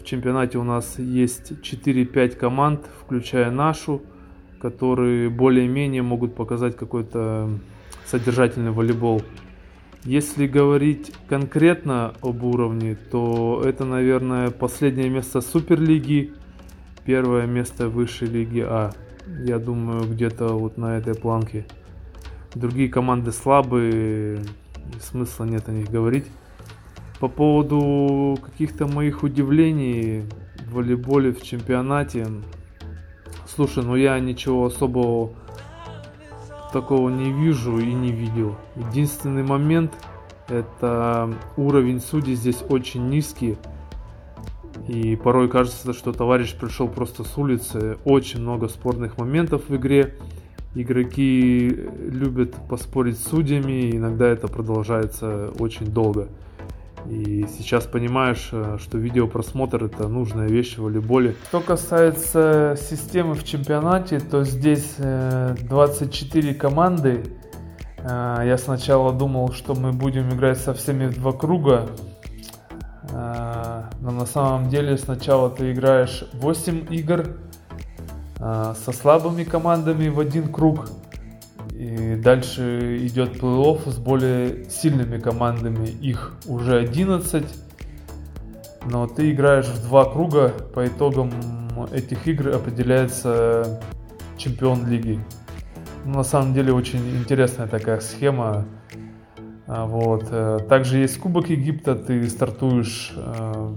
В 0.00 0.04
чемпионате 0.04 0.58
у 0.58 0.64
нас 0.64 0.98
есть 0.98 1.52
4-5 1.52 2.30
команд, 2.30 2.80
включая 3.00 3.52
нашу, 3.52 4.02
которые 4.60 5.30
более-менее 5.30 6.02
могут 6.02 6.34
показать 6.34 6.76
какой-то 6.76 7.48
содержательный 8.06 8.72
волейбол. 8.72 9.22
Если 10.04 10.48
говорить 10.48 11.12
конкретно 11.28 12.14
об 12.22 12.42
уровне, 12.42 12.96
то 13.12 13.62
это, 13.64 13.84
наверное, 13.84 14.50
последнее 14.50 15.08
место 15.08 15.40
Суперлиги, 15.40 16.32
первое 17.04 17.46
место 17.46 17.88
высшей 17.88 18.28
лиги 18.28 18.60
А. 18.60 18.92
Я 19.44 19.58
думаю, 19.58 20.08
где-то 20.08 20.48
вот 20.48 20.76
на 20.76 20.98
этой 20.98 21.14
планке. 21.14 21.66
Другие 22.54 22.88
команды 22.88 23.32
слабые, 23.32 24.44
смысла 25.00 25.44
нет 25.44 25.68
о 25.68 25.72
них 25.72 25.90
говорить. 25.90 26.26
По 27.20 27.28
поводу 27.28 28.38
каких-то 28.42 28.86
моих 28.86 29.22
удивлений 29.22 30.24
в 30.66 30.74
волейболе 30.74 31.32
в 31.32 31.42
чемпионате. 31.42 32.26
Слушай, 33.46 33.84
ну 33.84 33.94
я 33.94 34.18
ничего 34.18 34.66
особого 34.66 35.30
такого 36.72 37.10
не 37.10 37.32
вижу 37.32 37.78
и 37.78 37.92
не 37.92 38.10
видел. 38.10 38.56
Единственный 38.76 39.42
момент 39.42 39.92
это 40.48 41.32
уровень 41.56 42.00
судей 42.00 42.34
здесь 42.34 42.62
очень 42.68 43.08
низкий. 43.08 43.56
И 44.88 45.16
порой 45.16 45.48
кажется, 45.48 45.92
что 45.92 46.12
товарищ 46.12 46.54
пришел 46.54 46.88
просто 46.88 47.24
с 47.24 47.38
улицы. 47.38 47.98
Очень 48.04 48.40
много 48.40 48.68
спорных 48.68 49.18
моментов 49.18 49.68
в 49.68 49.76
игре. 49.76 50.14
Игроки 50.74 51.68
любят 51.68 52.54
поспорить 52.68 53.18
с 53.18 53.24
судьями, 53.24 53.94
иногда 53.94 54.26
это 54.26 54.48
продолжается 54.48 55.52
очень 55.58 55.86
долго. 55.86 56.28
И 57.08 57.46
сейчас 57.58 57.84
понимаешь, 57.84 58.50
э, 58.52 58.78
что 58.80 58.96
видеопросмотр 58.96 59.84
это 59.84 60.08
нужная 60.08 60.48
вещь 60.48 60.76
в 60.76 60.82
волейболе. 60.82 61.34
Что 61.48 61.60
касается 61.60 62.76
системы 62.80 63.34
в 63.34 63.44
чемпионате, 63.44 64.20
то 64.20 64.44
здесь 64.44 64.94
24 64.98 66.50
э, 66.50 66.54
команды. 66.54 67.24
Э, 67.98 68.42
я 68.44 68.56
сначала 68.56 69.12
думал, 69.12 69.52
что 69.52 69.74
мы 69.74 69.92
будем 69.92 70.30
играть 70.30 70.58
со 70.58 70.74
всеми 70.74 71.06
в 71.06 71.14
два 71.14 71.32
круга. 71.32 71.88
Но 74.02 74.10
на 74.10 74.26
самом 74.26 74.68
деле 74.68 74.98
сначала 74.98 75.48
ты 75.48 75.72
играешь 75.72 76.24
8 76.32 76.92
игр 76.92 77.36
со 78.36 78.92
слабыми 78.92 79.44
командами 79.44 80.08
в 80.08 80.18
один 80.18 80.52
круг. 80.52 80.88
И 81.70 82.16
дальше 82.16 82.98
идет 83.06 83.40
плей-офф 83.40 83.88
с 83.88 83.98
более 83.98 84.68
сильными 84.68 85.18
командами. 85.18 85.86
Их 85.86 86.34
уже 86.46 86.78
11. 86.78 87.44
Но 88.86 89.06
ты 89.06 89.30
играешь 89.30 89.66
в 89.66 89.86
два 89.86 90.04
круга. 90.04 90.48
По 90.48 90.84
итогам 90.84 91.30
этих 91.92 92.26
игр 92.26 92.48
определяется 92.48 93.80
чемпион 94.36 94.88
лиги. 94.88 95.20
Ну, 96.04 96.14
на 96.14 96.24
самом 96.24 96.54
деле 96.54 96.72
очень 96.72 96.98
интересная 97.16 97.68
такая 97.68 98.00
схема. 98.00 98.64
А, 99.66 99.86
вот. 99.86 100.26
Э, 100.30 100.58
также 100.68 100.98
есть 100.98 101.18
Кубок 101.18 101.48
Египта. 101.48 101.94
Ты 101.94 102.28
стартуешь 102.28 103.12
э, 103.16 103.74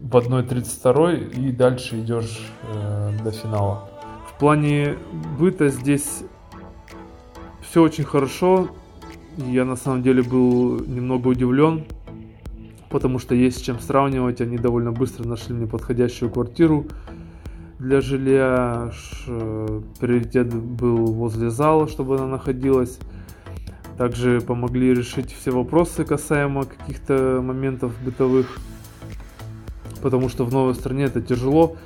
в 0.00 0.16
1.32 0.16 1.34
и 1.34 1.52
дальше 1.52 2.00
идешь 2.00 2.40
э, 2.62 3.12
до 3.22 3.30
финала. 3.30 3.90
В 4.28 4.38
плане 4.38 4.96
быта 5.38 5.68
здесь 5.68 6.22
все 7.60 7.82
очень 7.82 8.04
хорошо. 8.04 8.68
Я 9.36 9.64
на 9.64 9.76
самом 9.76 10.02
деле 10.02 10.22
был 10.22 10.80
немного 10.86 11.28
удивлен, 11.28 11.84
потому 12.90 13.18
что 13.18 13.34
есть 13.34 13.58
с 13.58 13.60
чем 13.60 13.80
сравнивать. 13.80 14.40
Они 14.40 14.56
довольно 14.56 14.92
быстро 14.92 15.26
нашли 15.26 15.54
мне 15.54 15.66
подходящую 15.66 16.30
квартиру 16.30 16.86
для 17.78 18.00
жилья. 18.00 18.92
Приоритет 20.00 20.54
был 20.54 21.06
возле 21.06 21.50
зала, 21.50 21.88
чтобы 21.88 22.16
она 22.16 22.26
находилась. 22.26 22.98
Также 23.96 24.40
помогли 24.40 24.94
решить 24.94 25.32
все 25.32 25.50
вопросы 25.50 26.04
касаемо 26.04 26.64
каких-то 26.64 27.40
моментов 27.42 27.92
бытовых, 28.04 28.60
потому 30.00 30.28
что 30.28 30.44
в 30.44 30.52
новой 30.52 30.74
стране 30.74 31.04
это 31.04 31.20
тяжело 31.20 31.76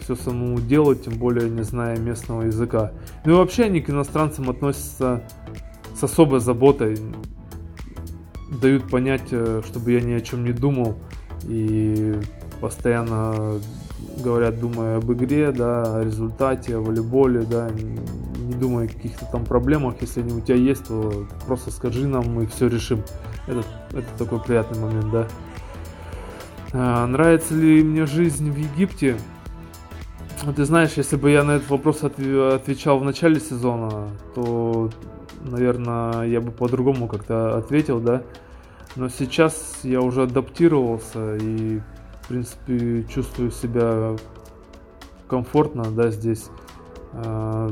все 0.00 0.16
самому 0.16 0.60
делать, 0.60 1.04
тем 1.04 1.14
более 1.14 1.48
не 1.48 1.62
зная 1.62 1.96
местного 1.98 2.42
языка. 2.42 2.92
Ну 3.24 3.32
и 3.32 3.36
вообще 3.36 3.64
они 3.64 3.80
к 3.80 3.90
иностранцам 3.90 4.50
относятся 4.50 5.22
с 5.94 6.02
особой 6.02 6.40
заботой, 6.40 6.98
дают 8.60 8.90
понять, 8.90 9.28
э, 9.30 9.62
чтобы 9.66 9.92
я 9.92 10.00
ни 10.00 10.12
о 10.12 10.20
чем 10.20 10.44
не 10.44 10.52
думал 10.52 10.96
и 11.44 12.14
постоянно 12.60 13.60
говорят, 14.22 14.60
думая 14.60 14.98
об 14.98 15.12
игре, 15.12 15.52
да, 15.52 15.98
о 15.98 16.04
результате, 16.04 16.76
о 16.76 16.80
волейболе, 16.80 17.40
да, 17.42 17.70
не 17.70 18.54
думая 18.54 18.86
о 18.86 18.88
каких-то 18.88 19.26
там 19.26 19.44
проблемах, 19.44 19.96
если 20.00 20.20
они 20.20 20.32
у 20.32 20.40
тебя 20.40 20.56
есть, 20.56 20.86
то 20.86 21.26
просто 21.46 21.70
скажи 21.70 22.06
нам, 22.06 22.32
мы 22.32 22.46
все 22.46 22.68
решим. 22.68 23.02
Это, 23.46 23.62
это 23.92 24.06
такой 24.18 24.40
приятный 24.40 24.80
момент, 24.80 25.10
да. 25.10 25.28
А, 26.76 27.06
нравится 27.06 27.54
ли 27.54 27.84
мне 27.84 28.04
жизнь 28.04 28.50
в 28.50 28.56
Египте? 28.56 29.16
Ты 30.56 30.64
знаешь, 30.64 30.94
если 30.96 31.14
бы 31.14 31.30
я 31.30 31.44
на 31.44 31.52
этот 31.52 31.70
вопрос 31.70 32.02
отвечал 32.02 32.98
в 32.98 33.04
начале 33.04 33.38
сезона, 33.38 34.08
то, 34.34 34.90
наверное, 35.44 36.24
я 36.24 36.40
бы 36.40 36.50
по-другому 36.50 37.06
как-то 37.06 37.56
ответил, 37.56 38.00
да. 38.00 38.24
Но 38.96 39.08
сейчас 39.08 39.80
я 39.84 40.00
уже 40.00 40.24
адаптировался 40.24 41.36
и, 41.36 41.78
в 42.22 42.28
принципе, 42.28 43.04
чувствую 43.04 43.52
себя 43.52 44.16
комфортно, 45.28 45.84
да, 45.92 46.10
здесь. 46.10 46.48
А, 47.12 47.70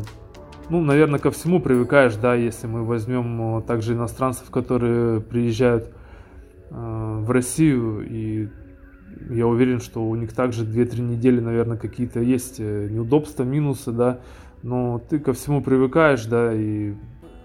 ну, 0.69 0.81
наверное, 0.81 1.19
ко 1.19 1.33
всему 1.33 1.59
привыкаешь, 1.59 2.15
да, 2.15 2.37
если 2.37 2.69
мы 2.69 2.85
возьмем 2.85 3.63
также 3.63 3.95
иностранцев, 3.95 4.49
которые 4.51 5.21
приезжают 5.21 5.93
а, 6.71 7.19
в 7.21 7.29
Россию 7.33 8.07
и 8.09 8.49
я 9.31 9.47
уверен, 9.47 9.81
что 9.81 10.07
у 10.07 10.15
них 10.17 10.33
также 10.33 10.65
2-3 10.65 11.01
недели, 11.01 11.41
наверное, 11.41 11.77
какие-то 11.77 12.21
есть 12.21 12.57
э, 12.59 12.89
неудобства, 12.91 13.45
минусы, 13.45 13.93
да, 13.93 14.21
но 14.63 15.01
ты 15.09 15.19
ко 15.19 15.33
всему 15.33 15.63
привыкаешь, 15.63 16.25
да, 16.27 16.53
и 16.55 16.95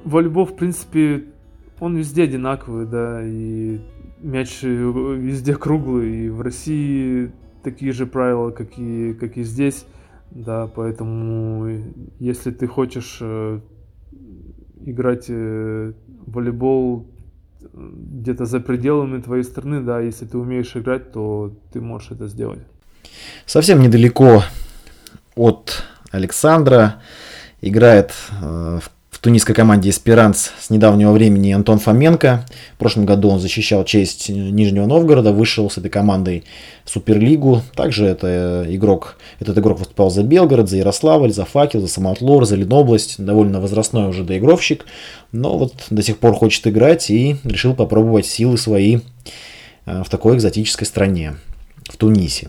волейбол, 0.04 0.46
в 0.46 0.56
принципе, 0.56 1.26
он 1.80 1.96
везде 1.96 2.24
одинаковый, 2.24 2.86
да, 2.86 3.22
и 3.24 3.80
мяч 4.20 4.60
э, 4.64 4.68
везде 4.68 5.56
круглый, 5.56 6.26
и 6.26 6.30
в 6.30 6.42
России 6.42 7.32
такие 7.64 7.92
же 7.92 8.06
правила, 8.06 8.52
как 8.52 8.78
и, 8.78 9.14
как 9.14 9.38
и 9.38 9.44
здесь, 9.44 9.86
да, 10.32 10.68
поэтому 10.68 11.84
если 12.20 12.52
ты 12.52 12.68
хочешь 12.68 13.20
э, 13.22 13.60
играть 14.86 15.30
в 15.30 15.94
волейбол 16.28 17.08
где-то 17.74 18.46
за 18.46 18.60
пределами 18.60 19.22
твоей 19.22 19.44
страны, 19.44 19.82
да, 19.82 20.00
если 20.00 20.26
ты 20.26 20.38
умеешь 20.38 20.76
играть, 20.76 21.12
то 21.12 21.54
ты 21.72 21.82
можешь 21.82 22.12
это 22.12 22.28
сделать. 22.28 22.60
Совсем 23.46 23.82
недалеко 23.82 24.44
от 25.36 25.84
Александра 26.12 27.02
играет 27.62 28.14
э, 28.42 28.80
в 28.82 28.90
тунисской 29.28 29.54
команде 29.54 29.90
«Эсперанс» 29.90 30.52
с 30.58 30.70
недавнего 30.70 31.12
времени 31.12 31.52
Антон 31.52 31.80
Фоменко. 31.80 32.46
В 32.76 32.78
прошлом 32.78 33.06
году 33.06 33.28
он 33.28 33.42
защищал 33.42 33.84
честь 33.84 34.30
Нижнего 34.30 34.86
Новгорода, 34.86 35.34
вышел 35.34 35.70
с 35.70 35.78
этой 35.78 35.90
командой 35.90 36.46
в 36.86 36.92
Суперлигу. 36.92 37.62
Также 37.76 38.06
это 38.06 38.66
игрок, 38.70 39.18
этот 39.42 39.58
игрок 39.58 39.80
выступал 39.80 40.12
за 40.12 40.24
Белгород, 40.24 40.70
за 40.70 40.78
Ярославль, 40.78 41.34
за 41.34 41.44
Факел, 41.44 41.82
за 41.82 41.90
Самотлор, 41.90 42.46
за 42.46 42.56
Ленобласть. 42.56 43.22
Довольно 43.22 43.60
возрастной 43.60 44.08
уже 44.08 44.24
доигровщик, 44.24 44.86
но 45.34 45.58
вот 45.58 45.74
до 45.90 46.02
сих 46.02 46.20
пор 46.20 46.34
хочет 46.34 46.66
играть 46.66 47.10
и 47.10 47.36
решил 47.44 47.74
попробовать 47.74 48.28
силы 48.28 48.58
свои 48.58 49.00
э, 49.86 50.04
в 50.06 50.10
такой 50.10 50.38
экзотической 50.38 50.88
стране, 50.88 51.36
в 51.90 51.98
Тунисе. 51.98 52.48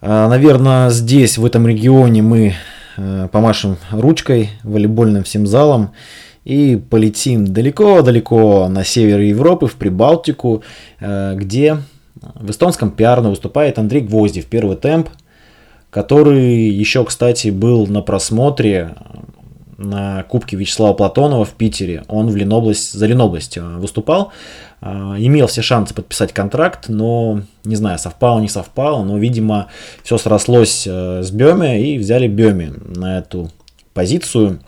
А, 0.00 0.30
Наверное, 0.30 0.88
здесь, 0.88 1.36
в 1.36 1.44
этом 1.44 1.66
регионе 1.66 2.22
мы 2.22 2.54
Э, 2.54 2.77
помашем 3.30 3.76
ручкой 3.90 4.50
волейбольным 4.64 5.24
всем 5.24 5.46
залом 5.46 5.90
и 6.44 6.76
полетим 6.76 7.46
далеко-далеко 7.46 8.68
на 8.68 8.82
север 8.82 9.20
Европы, 9.20 9.66
в 9.66 9.74
Прибалтику, 9.74 10.62
э, 10.98 11.34
где 11.36 11.78
в 12.34 12.50
эстонском 12.50 12.90
Пиарно 12.90 13.30
выступает 13.30 13.78
Андрей 13.78 14.00
Гвоздев, 14.00 14.46
первый 14.46 14.76
темп. 14.76 15.10
который 15.90 16.68
еще, 16.68 17.04
кстати, 17.04 17.48
был 17.48 17.86
на 17.86 18.02
просмотре 18.02 18.94
на 19.78 20.24
Кубке 20.24 20.56
Вячеслава 20.56 20.92
Платонова 20.92 21.44
в 21.44 21.52
Питере. 21.52 22.02
Он 22.08 22.28
в 22.28 22.36
Ленобласть, 22.36 22.92
за 22.92 23.06
Ленобласть 23.06 23.56
э, 23.56 23.62
выступал. 23.62 24.32
Э, 24.82 25.14
имел 25.18 25.46
все 25.46 25.62
шансы 25.62 25.94
подписать 25.94 26.32
контракт, 26.32 26.88
но, 26.88 27.42
не 27.64 27.76
знаю, 27.76 27.98
совпало, 27.98 28.40
не 28.40 28.48
совпало, 28.48 29.04
но, 29.04 29.16
видимо, 29.16 29.68
все 30.02 30.18
срослось 30.18 30.84
э, 30.86 31.22
с 31.22 31.30
Беме 31.30 31.80
и 31.80 31.98
взяли 31.98 32.26
Беме 32.26 32.72
на 32.86 33.18
эту 33.18 33.50
позицию. 33.94 34.60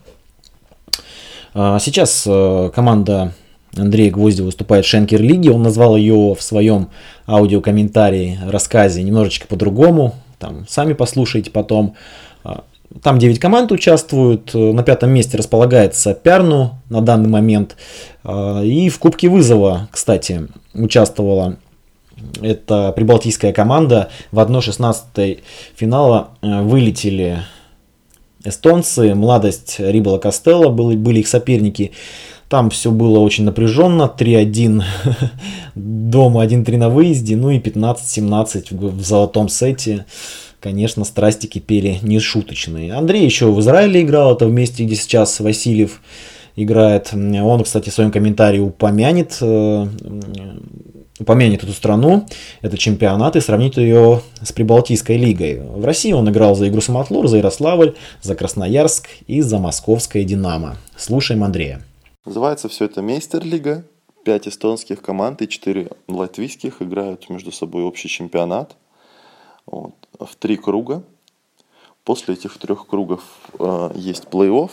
Сейчас 1.53 2.23
команда 2.73 3.33
Андрея 3.77 4.13
Гвоздева 4.13 4.47
выступает 4.47 4.85
в 4.85 4.89
Шенкер 4.89 5.21
Лиге. 5.21 5.51
Он 5.51 5.63
назвал 5.63 5.97
ее 5.97 6.37
в 6.37 6.43
своем 6.43 6.91
аудиокомментарии, 7.27 8.39
рассказе 8.47 9.03
немножечко 9.03 9.49
по-другому. 9.49 10.15
Там 10.39 10.65
сами 10.69 10.93
послушайте 10.93 11.51
потом. 11.51 11.97
Там 13.03 13.19
9 13.19 13.39
команд 13.39 13.71
участвуют, 13.71 14.53
на 14.53 14.83
пятом 14.83 15.11
месте 15.11 15.37
располагается 15.37 16.13
Пярну 16.13 16.81
на 16.89 17.01
данный 17.01 17.29
момент. 17.29 17.77
А, 18.25 18.63
и 18.63 18.89
в 18.89 18.99
Кубке 18.99 19.29
вызова, 19.29 19.89
кстати, 19.93 20.49
участвовала 20.75 21.57
эта 22.43 22.93
прибалтийская 22.93 23.53
команда. 23.53 24.11
В 24.33 24.41
1-16 24.41 25.41
финала 25.77 26.31
э, 26.43 26.63
вылетели 26.63 27.43
эстонцы, 28.45 29.15
Младость 29.15 29.77
Рибала 29.79 30.19
Костелло 30.19 30.69
были, 30.69 30.97
были 30.97 31.21
их 31.21 31.29
соперники. 31.29 31.93
Там 32.49 32.71
все 32.71 32.91
было 32.91 33.21
очень 33.21 33.45
напряженно, 33.45 34.13
3-1 34.15 34.83
дома, 35.77 36.45
1-3 36.45 36.77
на 36.77 36.89
выезде, 36.89 37.37
ну 37.37 37.51
и 37.51 37.61
15-17 37.61 38.75
в 38.77 39.01
золотом 39.01 39.49
сете 39.49 40.07
конечно, 40.61 41.05
страсти 41.05 41.47
кипели 41.47 41.99
нешуточные. 42.03 42.93
Андрей 42.93 43.25
еще 43.25 43.51
в 43.51 43.59
Израиле 43.61 44.03
играл, 44.03 44.35
это 44.35 44.47
вместе, 44.47 44.85
где 44.85 44.95
сейчас 44.95 45.41
Васильев 45.41 46.01
играет. 46.57 47.13
Он, 47.13 47.65
кстати, 47.65 47.89
в 47.89 47.93
своем 47.93 48.11
комментарии 48.11 48.59
упомянет, 48.59 49.39
э, 49.41 49.87
упомянет 51.19 51.65
эту 51.65 51.73
страну, 51.73 52.27
это 52.61 52.77
чемпионат, 52.77 53.37
и 53.37 53.41
сравнит 53.41 53.77
ее 53.77 54.23
с 54.43 54.53
Прибалтийской 54.53 55.17
лигой. 55.17 55.61
В 55.61 55.85
России 55.85 56.13
он 56.13 56.29
играл 56.29 56.55
за 56.55 56.69
игру 56.69 56.81
Самотлор, 56.81 57.27
за 57.29 57.39
Ярославль, 57.39 57.95
за 58.21 58.35
Красноярск 58.35 59.09
и 59.27 59.41
за 59.41 59.59
Московское 59.59 60.25
Динамо. 60.25 60.77
Слушаем 60.97 61.45
Андрея. 61.45 61.83
Называется 62.27 62.69
все 62.69 62.85
это 62.85 63.01
Мейстер-лига. 63.01 63.85
Пять 64.23 64.47
эстонских 64.47 65.01
команд 65.01 65.41
и 65.41 65.49
четыре 65.49 65.89
латвийских 66.07 66.83
играют 66.83 67.31
между 67.31 67.53
собой 67.53 67.85
общий 67.85 68.09
чемпионат. 68.09 68.77
Вот 69.71 69.95
в 70.19 70.35
три 70.37 70.57
круга. 70.57 71.03
После 72.05 72.35
этих 72.35 72.59
трех 72.59 72.87
кругов 72.87 73.23
э, 73.59 73.91
есть 73.95 74.25
плей-офф, 74.25 74.71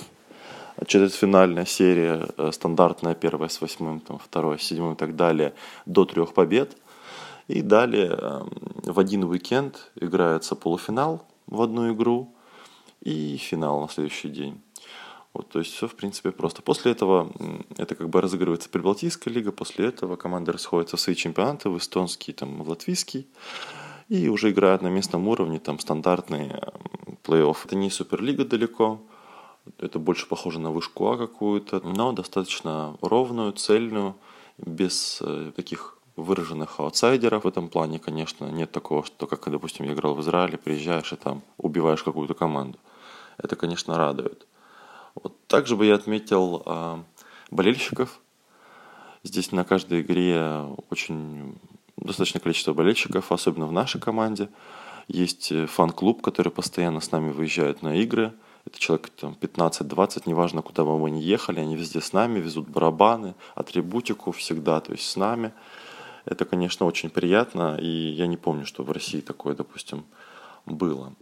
четвертьфинальная 0.86 1.66
серия, 1.66 2.28
э, 2.38 2.52
стандартная 2.52 3.16
первая 3.16 3.50
с 3.50 3.62
восьмым, 3.62 4.00
там, 4.00 4.18
вторая 4.18 4.58
с 4.58 4.64
седьмым 4.64 4.94
и 4.94 4.96
так 4.96 5.16
далее, 5.16 5.54
до 5.86 6.06
трех 6.06 6.34
побед. 6.34 6.76
И 7.48 7.62
далее 7.62 8.10
э, 8.18 8.42
в 8.84 9.00
один 9.00 9.26
уикенд 9.26 9.92
играется 9.96 10.56
полуфинал 10.56 11.24
в 11.46 11.62
одну 11.62 11.94
игру 11.94 12.34
и 13.02 13.38
финал 13.38 13.82
на 13.82 13.90
следующий 13.90 14.30
день. 14.30 14.62
Вот, 15.34 15.50
то 15.50 15.60
есть 15.60 15.74
все, 15.74 15.88
в 15.88 15.96
принципе, 15.96 16.32
просто. 16.32 16.64
После 16.64 16.94
этого 16.94 17.32
это 17.78 17.94
как 17.94 18.10
бы 18.10 18.22
разыгрывается 18.22 18.70
Прибалтийская 18.70 19.32
лига, 19.32 19.52
после 19.52 19.88
этого 19.88 20.16
команды 20.16 20.52
расходятся 20.52 20.98
в 20.98 21.02
свои 21.02 21.16
чемпионаты, 21.16 21.70
в 21.70 21.78
эстонский, 21.78 22.34
там, 22.34 22.64
в 22.64 22.70
латвийский 22.70 23.28
и 24.10 24.30
уже 24.30 24.52
играют 24.52 24.82
на 24.82 24.88
местном 24.88 25.28
уровне, 25.28 25.60
там 25.60 25.80
стандартный 25.80 26.54
плей-офф. 27.24 27.58
Это 27.66 27.76
не 27.76 27.90
суперлига 27.90 28.46
далеко, 28.46 29.02
это 29.80 30.00
больше 30.00 30.28
похоже 30.28 30.60
на 30.60 30.72
вышку 30.72 31.12
А 31.12 31.18
какую-то, 31.18 31.82
но 31.82 32.14
достаточно 32.14 32.98
ровную, 33.02 33.52
цельную, 33.52 34.16
без 34.58 35.20
э, 35.22 35.52
таких 35.56 35.98
выраженных 36.16 36.80
аутсайдеров 36.80 37.44
в 37.44 37.48
этом 37.48 37.70
плане, 37.70 38.00
конечно, 38.00 38.46
нет 38.46 38.72
такого, 38.72 39.06
что 39.06 39.28
как, 39.28 39.48
допустим, 39.52 39.86
я 39.86 39.94
играл 39.94 40.16
в 40.16 40.22
Израиле, 40.22 40.58
приезжаешь 40.58 41.14
и 41.14 41.16
там 41.16 41.44
убиваешь 41.58 42.02
какую-то 42.02 42.34
команду. 42.34 42.80
Это, 43.38 43.56
конечно, 43.56 43.98
радует. 43.98 44.48
Вот. 45.14 45.36
Также 45.46 45.76
бы 45.76 45.86
я 45.86 45.96
отметил 45.96 46.64
э, 46.66 46.98
болельщиков. 47.52 48.20
Здесь 49.24 49.52
на 49.52 49.64
каждой 49.64 50.02
игре 50.02 50.66
очень 50.90 51.60
достаточное 51.98 52.42
количество 52.42 52.74
болельщиков, 52.74 53.32
особенно 53.32 53.68
в 53.68 53.72
нашей 53.72 54.00
команде. 54.00 54.50
Есть 55.08 55.52
э, 55.52 55.66
фан-клуб, 55.66 56.22
который 56.22 56.52
постоянно 56.52 57.00
с 57.00 57.12
нами 57.12 57.32
выезжает 57.32 57.82
на 57.82 57.96
игры. 57.96 58.34
Это 58.66 58.80
человек 58.80 59.10
там, 59.10 59.38
15-20, 59.40 60.24
неважно, 60.26 60.62
куда 60.62 60.84
бы 60.84 60.98
мы 60.98 61.10
ни 61.10 61.20
ехали, 61.20 61.62
они 61.62 61.76
везде 61.76 62.02
с 62.02 62.12
нами, 62.12 62.40
везут 62.40 62.68
барабаны, 62.68 63.34
атрибутику 63.56 64.32
всегда, 64.32 64.82
то 64.82 64.92
есть 64.92 65.10
с 65.10 65.16
нами. 65.16 65.54
Это, 66.26 66.44
конечно, 66.44 66.86
очень 66.86 67.10
приятно, 67.10 67.78
и 67.80 67.88
я 67.88 68.28
не 68.28 68.36
помню, 68.36 68.66
что 68.66 68.84
в 68.84 68.92
России 68.92 69.22
такое, 69.22 69.56
допустим, 69.56 70.06
было. 70.66 71.16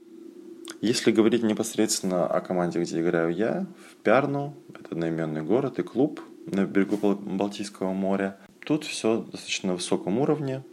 Если 0.81 1.11
говорить 1.11 1.43
непосредственно 1.43 2.25
о 2.25 2.41
команде, 2.41 2.79
где 2.79 2.99
играю 2.99 3.33
я, 3.35 3.67
в 3.91 4.03
Пярну, 4.03 4.55
это 4.73 4.93
одноименный 4.93 5.43
город 5.43 5.77
и 5.77 5.83
клуб 5.83 6.21
на 6.47 6.65
берегу 6.65 6.97
Балтийского 6.97 7.93
моря, 7.93 8.37
Тут 8.65 8.83
все 8.83 9.17
достаточно 9.17 9.69
на 9.69 9.75
высоком 9.75 10.17
уровне. 10.17 10.63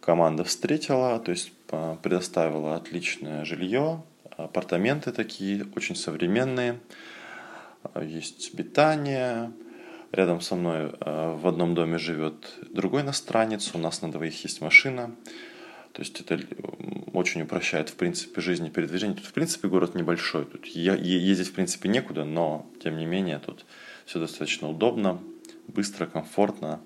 Команда 0.00 0.44
встретила, 0.44 1.18
то 1.18 1.32
есть 1.32 1.52
а, 1.70 1.96
предоставила 1.96 2.76
отличное 2.76 3.44
жилье, 3.44 4.02
апартаменты 4.36 5.10
такие, 5.10 5.66
очень 5.74 5.96
современные. 5.96 6.78
А, 7.82 8.04
есть 8.04 8.56
питание. 8.56 9.50
Рядом 10.12 10.40
со 10.40 10.54
мной 10.54 10.92
а, 11.00 11.36
в 11.36 11.48
одном 11.48 11.74
доме 11.74 11.98
живет 11.98 12.54
другой 12.70 13.02
иностранец. 13.02 13.74
У 13.74 13.78
нас 13.78 14.00
на 14.00 14.12
двоих 14.12 14.44
есть 14.44 14.60
машина. 14.60 15.10
То 15.92 16.02
есть 16.02 16.20
это 16.20 16.38
очень 17.12 17.42
упрощает, 17.42 17.88
в 17.88 17.94
принципе, 17.94 18.40
жизнь 18.40 18.66
и 18.66 18.70
передвижение. 18.70 19.16
Тут, 19.16 19.26
в 19.26 19.32
принципе, 19.32 19.66
город 19.66 19.96
небольшой. 19.96 20.44
Тут 20.44 20.66
ездить, 20.66 21.48
в 21.48 21.52
принципе, 21.52 21.88
некуда, 21.88 22.24
но, 22.24 22.70
тем 22.80 22.96
не 22.96 23.06
менее, 23.06 23.40
тут 23.40 23.64
все 24.06 24.20
достаточно 24.20 24.68
удобно, 24.68 25.20
быстро, 25.66 26.06
комфортно. 26.06 26.80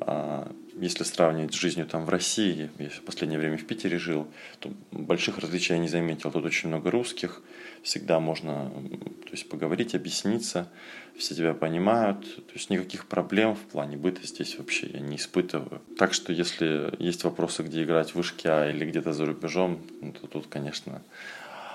А, 0.00 0.50
если 0.74 1.04
сравнивать 1.04 1.54
с 1.54 1.58
жизнью 1.58 1.86
там 1.86 2.04
в 2.04 2.08
России, 2.08 2.70
я 2.78 2.88
в 2.88 3.02
последнее 3.02 3.38
время 3.38 3.58
в 3.58 3.64
Питере 3.64 3.98
жил, 3.98 4.26
то 4.58 4.72
больших 4.90 5.38
различий 5.38 5.74
я 5.74 5.80
не 5.80 5.88
заметил. 5.88 6.30
Тут 6.30 6.44
очень 6.44 6.68
много 6.68 6.90
русских, 6.90 7.42
всегда 7.82 8.18
можно 8.20 8.70
то 8.70 9.30
есть, 9.32 9.48
поговорить, 9.48 9.94
объясниться, 9.94 10.68
все 11.16 11.34
тебя 11.34 11.54
понимают. 11.54 12.20
То 12.46 12.54
есть 12.54 12.70
никаких 12.70 13.06
проблем 13.06 13.54
в 13.54 13.60
плане 13.60 13.96
быта 13.96 14.26
здесь 14.26 14.58
вообще 14.58 14.88
я 14.88 15.00
не 15.00 15.16
испытываю. 15.16 15.82
Так 15.98 16.14
что 16.14 16.32
если 16.32 16.94
есть 16.98 17.24
вопросы, 17.24 17.62
где 17.62 17.82
играть 17.82 18.10
в 18.10 18.16
вышке 18.16 18.48
А 18.48 18.70
или 18.70 18.84
где-то 18.84 19.12
за 19.12 19.26
рубежом, 19.26 19.78
ну, 20.00 20.12
то 20.12 20.26
тут, 20.26 20.46
конечно, 20.48 21.02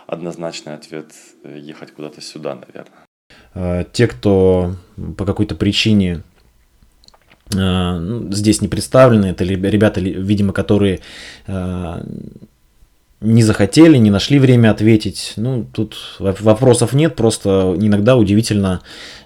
однозначный 0.08 0.74
ответ 0.74 1.14
э, 1.44 1.60
ехать 1.60 1.92
куда-то 1.92 2.22
сюда, 2.22 2.56
наверное. 2.56 3.06
А, 3.54 3.84
те, 3.84 4.08
кто 4.08 4.76
по 5.18 5.26
какой-то 5.26 5.56
причине 5.56 6.24
здесь 7.52 8.62
не 8.62 8.68
представлены. 8.68 9.28
Это 9.28 9.44
ребята, 9.44 10.02
видимо, 10.02 10.54
которые 10.54 11.00
э, 11.48 12.02
не 13.20 13.42
захотели, 13.42 13.98
не 13.98 14.12
нашли 14.12 14.38
время 14.38 14.70
ответить. 14.70 15.34
Ну, 15.38 15.66
тут 15.72 15.96
вопросов 16.20 16.94
нет, 16.94 17.16
просто 17.16 17.76
иногда 17.80 18.16
удивительно, 18.16 18.82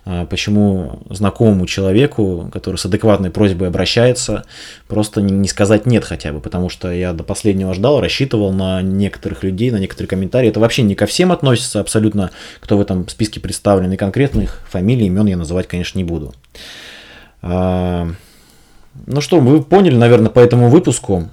э, 0.06 0.26
почему 0.30 1.02
знакомому 1.10 1.66
человеку, 1.66 2.50
который 2.54 2.78
с 2.78 2.86
адекватной 2.86 3.32
просьбой 3.32 3.68
обращается, 3.68 4.46
просто 4.88 5.22
не 5.22 5.48
сказать 5.50 5.86
нет 5.86 6.06
хотя 6.06 6.32
бы, 6.32 6.40
потому 6.40 6.70
что 6.70 6.90
я 6.90 7.12
до 7.12 7.24
последнего 7.24 7.74
ждал, 7.74 8.00
рассчитывал 8.00 8.54
на 8.54 8.82
некоторых 8.82 9.44
людей, 9.44 9.72
на 9.72 9.78
некоторые 9.78 10.08
комментарии. 10.08 10.50
Это 10.50 10.62
вообще 10.62 10.84
не 10.84 10.96
ко 10.96 11.06
всем 11.06 11.34
относится 11.34 11.82
абсолютно, 11.82 12.32
кто 12.62 12.78
в 12.78 12.82
этом 12.82 13.10
списке 13.10 13.42
представлен, 13.42 13.92
и 13.92 13.98
конкретных 13.98 14.62
фамилий, 14.70 15.08
имен 15.08 15.26
я 15.26 15.36
называть, 15.36 15.68
конечно, 15.68 15.98
не 15.98 16.06
буду. 16.06 16.34
А, 17.42 18.08
ну 19.08 19.22
что, 19.22 19.40
вы 19.40 19.64
поняли, 19.64 19.96
наверное, 19.96 20.30
по 20.30 20.40
этому 20.40 20.70
выпуску, 20.70 21.30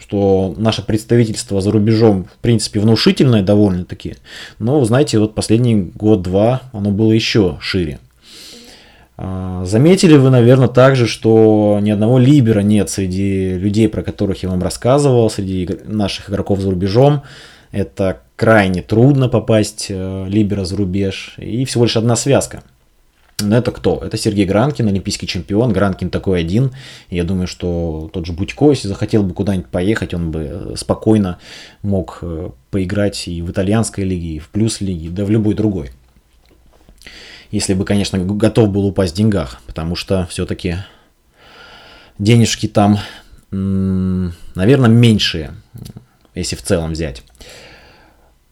что 0.00 0.54
наше 0.56 0.84
представительство 0.84 1.60
за 1.60 1.70
рубежом, 1.70 2.24
в 2.24 2.38
принципе, 2.42 2.80
внушительное 2.80 3.42
довольно-таки. 3.42 4.16
Но, 4.58 4.84
знаете, 4.84 5.18
вот 5.18 5.34
последний 5.34 5.92
год-два 5.94 6.62
оно 6.72 6.90
было 6.90 7.12
еще 7.12 7.58
шире. 7.60 7.98
А, 9.16 9.64
заметили 9.64 10.16
вы, 10.16 10.30
наверное, 10.30 10.68
также, 10.68 11.06
что 11.06 11.78
ни 11.80 11.90
одного 11.90 12.18
либера 12.18 12.60
нет 12.60 12.90
среди 12.90 13.54
людей, 13.54 13.88
про 13.88 14.02
которых 14.02 14.42
я 14.42 14.48
вам 14.48 14.62
рассказывал, 14.62 15.30
среди 15.30 15.68
наших 15.86 16.30
игроков 16.30 16.60
за 16.60 16.70
рубежом. 16.70 17.22
Это 17.70 18.20
крайне 18.36 18.82
трудно 18.82 19.28
попасть 19.28 19.86
э, 19.88 20.26
либера 20.28 20.64
за 20.64 20.76
рубеж. 20.76 21.34
И 21.38 21.64
всего 21.64 21.84
лишь 21.84 21.96
одна 21.96 22.16
связка– 22.16 22.62
Но 23.40 23.56
это 23.56 23.72
кто? 23.72 23.98
Это 23.98 24.16
Сергей 24.16 24.44
Гранкин, 24.46 24.86
олимпийский 24.86 25.26
чемпион. 25.26 25.72
Гранкин 25.72 26.10
такой 26.10 26.40
один. 26.40 26.72
я 27.10 27.24
думаю, 27.24 27.48
что 27.48 28.08
тот 28.12 28.26
же 28.26 28.32
Будько, 28.32 28.70
если 28.70 28.86
захотел 28.86 29.24
бы 29.24 29.34
куда-нибудь 29.34 29.68
поехать, 29.68 30.14
он 30.14 30.30
бы 30.30 30.48
э, 30.50 30.76
спокойно 30.76 31.38
мог 31.82 32.18
э, 32.22 32.50
поиграть 32.70 33.26
и 33.26 33.42
в 33.42 33.50
итальянской 33.50 34.04
лиге, 34.04 34.36
и 34.36 34.38
в 34.38 34.50
плюс-лиге, 34.50 35.10
да 35.10 35.24
в 35.24 35.30
любой 35.30 35.54
другой. 35.54 35.90
Если 37.50 37.74
бы, 37.74 37.84
конечно, 37.84 38.18
готов 38.18 38.70
был 38.70 38.86
упасть 38.86 39.14
в 39.14 39.16
деньгах, 39.16 39.60
потому 39.66 39.96
что 39.96 40.26
все-таки 40.30 40.78
денежки 42.18 42.68
там, 42.68 42.98
наверное, 43.50 44.90
меньшие, 44.90 45.54
если 46.34 46.56
в 46.56 46.62
целом 46.62 46.92
взять. 46.92 47.22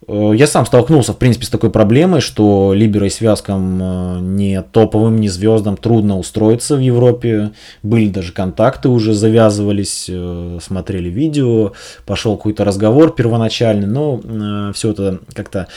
Э, 0.06 0.32
я 0.34 0.46
сам 0.46 0.66
столкнулся, 0.66 1.12
в 1.12 1.18
принципе, 1.18 1.46
с 1.46 1.50
такой 1.50 1.70
проблемой, 1.70 2.20
что 2.20 2.72
либерой 2.74 3.10
связкам 3.10 3.80
э, 3.82 4.18
не 4.20 4.62
топовым, 4.62 5.20
не 5.20 5.28
звездам 5.28 5.76
трудно 5.76 6.18
устроиться 6.18 6.76
в 6.76 6.80
Европе. 6.80 7.52
Были 7.82 8.08
даже 8.08 8.32
контакты 8.32 8.88
уже 8.88 9.14
завязывались, 9.14 10.06
э, 10.08 10.58
смотрели 10.62 11.08
видео, 11.08 11.72
пошел 12.06 12.36
какой-то 12.36 12.64
разговор 12.64 13.14
первоначальный, 13.14 13.86
но 13.86 14.72
все 14.72 14.90
это 14.90 15.20
как-то 15.34 15.68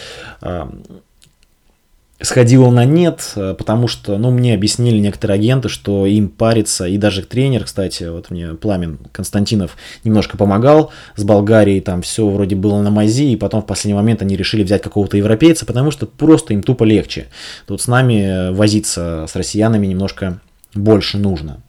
сходило 2.22 2.70
на 2.70 2.86
нет, 2.86 3.34
э, 3.36 3.56
потому 3.58 3.88
что, 3.88 4.18
ну, 4.18 4.32
мне 4.32 4.54
объяснили 4.54 5.00
некоторые 5.00 5.36
агенты, 5.36 5.70
что 5.70 6.06
им 6.06 6.30
париться, 6.30 6.86
и 6.88 6.98
даже 6.98 7.24
тренер, 7.24 7.66
кстати, 7.66 8.04
вот 8.04 8.30
мне 8.30 8.54
Пламен 8.54 9.00
Константинов 9.12 9.76
немножко 10.04 10.38
помогал 10.38 10.92
с 11.16 11.24
Болгарией, 11.24 11.82
там 11.82 12.02
все 12.02 12.28
вроде 12.28 12.56
было 12.56 12.82
на 12.82 12.90
мази, 12.90 13.32
и 13.32 13.36
потом 13.36 13.62
в 13.62 13.66
последний 13.66 13.96
момент 13.96 14.22
они 14.22 14.36
решили 14.36 14.64
взять 14.64 14.82
какого-то 14.82 15.18
европейца, 15.18 15.66
потому 15.66 15.92
что 15.92 16.06
просто 16.06 16.54
им 16.54 16.64
тупо 16.64 16.84
легче. 16.84 17.28
Тут 17.68 17.82
с 17.82 17.88
нами 17.88 18.22
э, 18.22 18.52
возиться 18.52 19.26
с 19.28 19.36
россиянами 19.36 19.88
немножко 19.88 20.40
больше 20.74 21.18
нужно. 21.18 21.62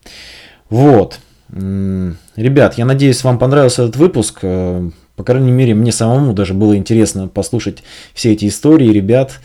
Вот. 0.68 1.20
Ребят, 1.48 2.76
я 2.76 2.84
надеюсь, 2.84 3.22
вам 3.22 3.38
понравился 3.38 3.84
этот 3.84 3.96
выпуск. 3.96 4.40
Э, 4.42 4.90
по 5.16 5.24
крайней 5.24 5.52
мере, 5.52 5.74
мне 5.74 5.92
самому 5.92 6.32
даже 6.32 6.54
было 6.54 6.76
интересно 6.76 7.28
послушать 7.28 7.82
все 8.14 8.32
эти 8.32 8.48
истории 8.48 8.88
ребят. 8.88 9.40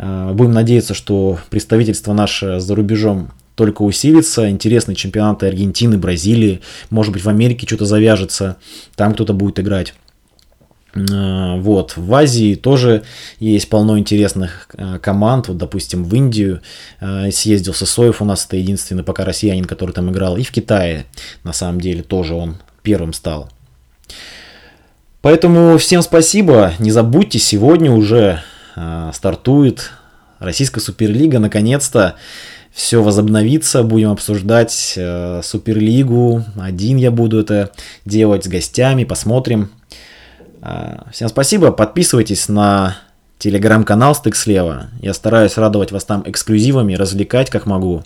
Э, 0.00 0.32
будем 0.32 0.52
надеяться, 0.52 0.94
что 0.94 1.38
представительство 1.50 2.12
наше 2.12 2.58
за 2.58 2.74
рубежом 2.74 3.30
только 3.54 3.82
усилится. 3.82 4.48
Интересные 4.48 4.96
чемпионаты 4.96 5.46
Аргентины, 5.46 5.98
Бразилии. 5.98 6.62
Может 6.88 7.12
быть, 7.12 7.22
в 7.22 7.28
Америке 7.28 7.66
что-то 7.66 7.84
завяжется. 7.84 8.56
Там 8.96 9.12
кто-то 9.12 9.34
будет 9.34 9.60
играть. 9.60 9.92
Э, 10.94 11.60
вот, 11.60 11.98
в 11.98 12.14
Азии 12.14 12.54
тоже 12.54 13.02
есть 13.38 13.68
полно 13.68 13.98
интересных 13.98 14.68
э, 14.72 14.98
команд. 15.00 15.48
Вот, 15.48 15.58
допустим, 15.58 16.04
в 16.04 16.14
Индию 16.14 16.62
съездил 17.30 17.74
Сосоев, 17.74 18.22
у 18.22 18.24
нас 18.24 18.46
это 18.46 18.56
единственный 18.56 19.04
пока 19.04 19.24
россиянин, 19.26 19.66
который 19.66 19.92
там 19.92 20.10
играл. 20.10 20.38
И 20.38 20.42
в 20.42 20.50
Китае, 20.50 21.04
на 21.44 21.52
самом 21.52 21.80
деле, 21.80 22.02
тоже 22.02 22.34
он 22.34 22.56
первым 22.82 23.12
стал. 23.12 23.50
Поэтому 25.20 25.76
всем 25.76 26.00
спасибо. 26.00 26.72
Не 26.78 26.90
забудьте, 26.90 27.38
сегодня 27.38 27.92
уже 27.92 28.42
стартует 29.12 29.92
Российская 30.38 30.80
Суперлига. 30.80 31.38
Наконец-то 31.38 32.16
все 32.72 33.02
возобновится. 33.02 33.82
Будем 33.82 34.10
обсуждать 34.10 34.94
э, 34.96 35.40
Суперлигу. 35.42 36.44
Один 36.58 36.96
я 36.96 37.10
буду 37.10 37.40
это 37.40 37.72
делать 38.04 38.44
с 38.44 38.48
гостями. 38.48 39.04
Посмотрим. 39.04 39.70
Э, 40.62 40.98
всем 41.12 41.28
спасибо. 41.28 41.72
Подписывайтесь 41.72 42.48
на 42.48 42.96
телеграм-канал 43.38 44.14
Стык 44.14 44.36
слева. 44.36 44.88
Я 45.00 45.14
стараюсь 45.14 45.56
радовать 45.56 45.92
вас 45.92 46.04
там 46.04 46.22
эксклюзивами, 46.26 46.94
развлекать 46.94 47.50
как 47.50 47.66
могу. 47.66 48.02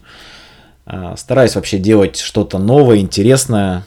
Стараюсь 1.17 1.55
вообще 1.55 1.79
делать 1.79 2.19
что-то 2.19 2.59
новое, 2.59 2.99
интересное, 2.99 3.85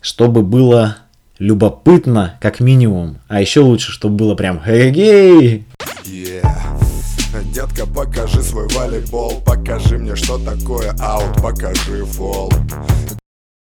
чтобы 0.00 0.42
было 0.42 0.96
любопытно, 1.40 2.38
как 2.40 2.60
минимум. 2.60 3.18
А 3.26 3.40
еще 3.40 3.60
лучше, 3.60 3.90
чтобы 3.90 4.14
было 4.14 4.34
прям 4.36 4.62
гей 4.64 5.66
yeah. 6.04 6.46
Детка, 7.52 7.86
покажи 7.86 8.42
свой 8.42 8.68
волейбол 8.68 9.42
Покажи 9.44 9.98
мне, 9.98 10.14
что 10.14 10.38
такое 10.38 10.94
аут, 11.00 11.42
покажи 11.42 12.04
фол 12.04 12.50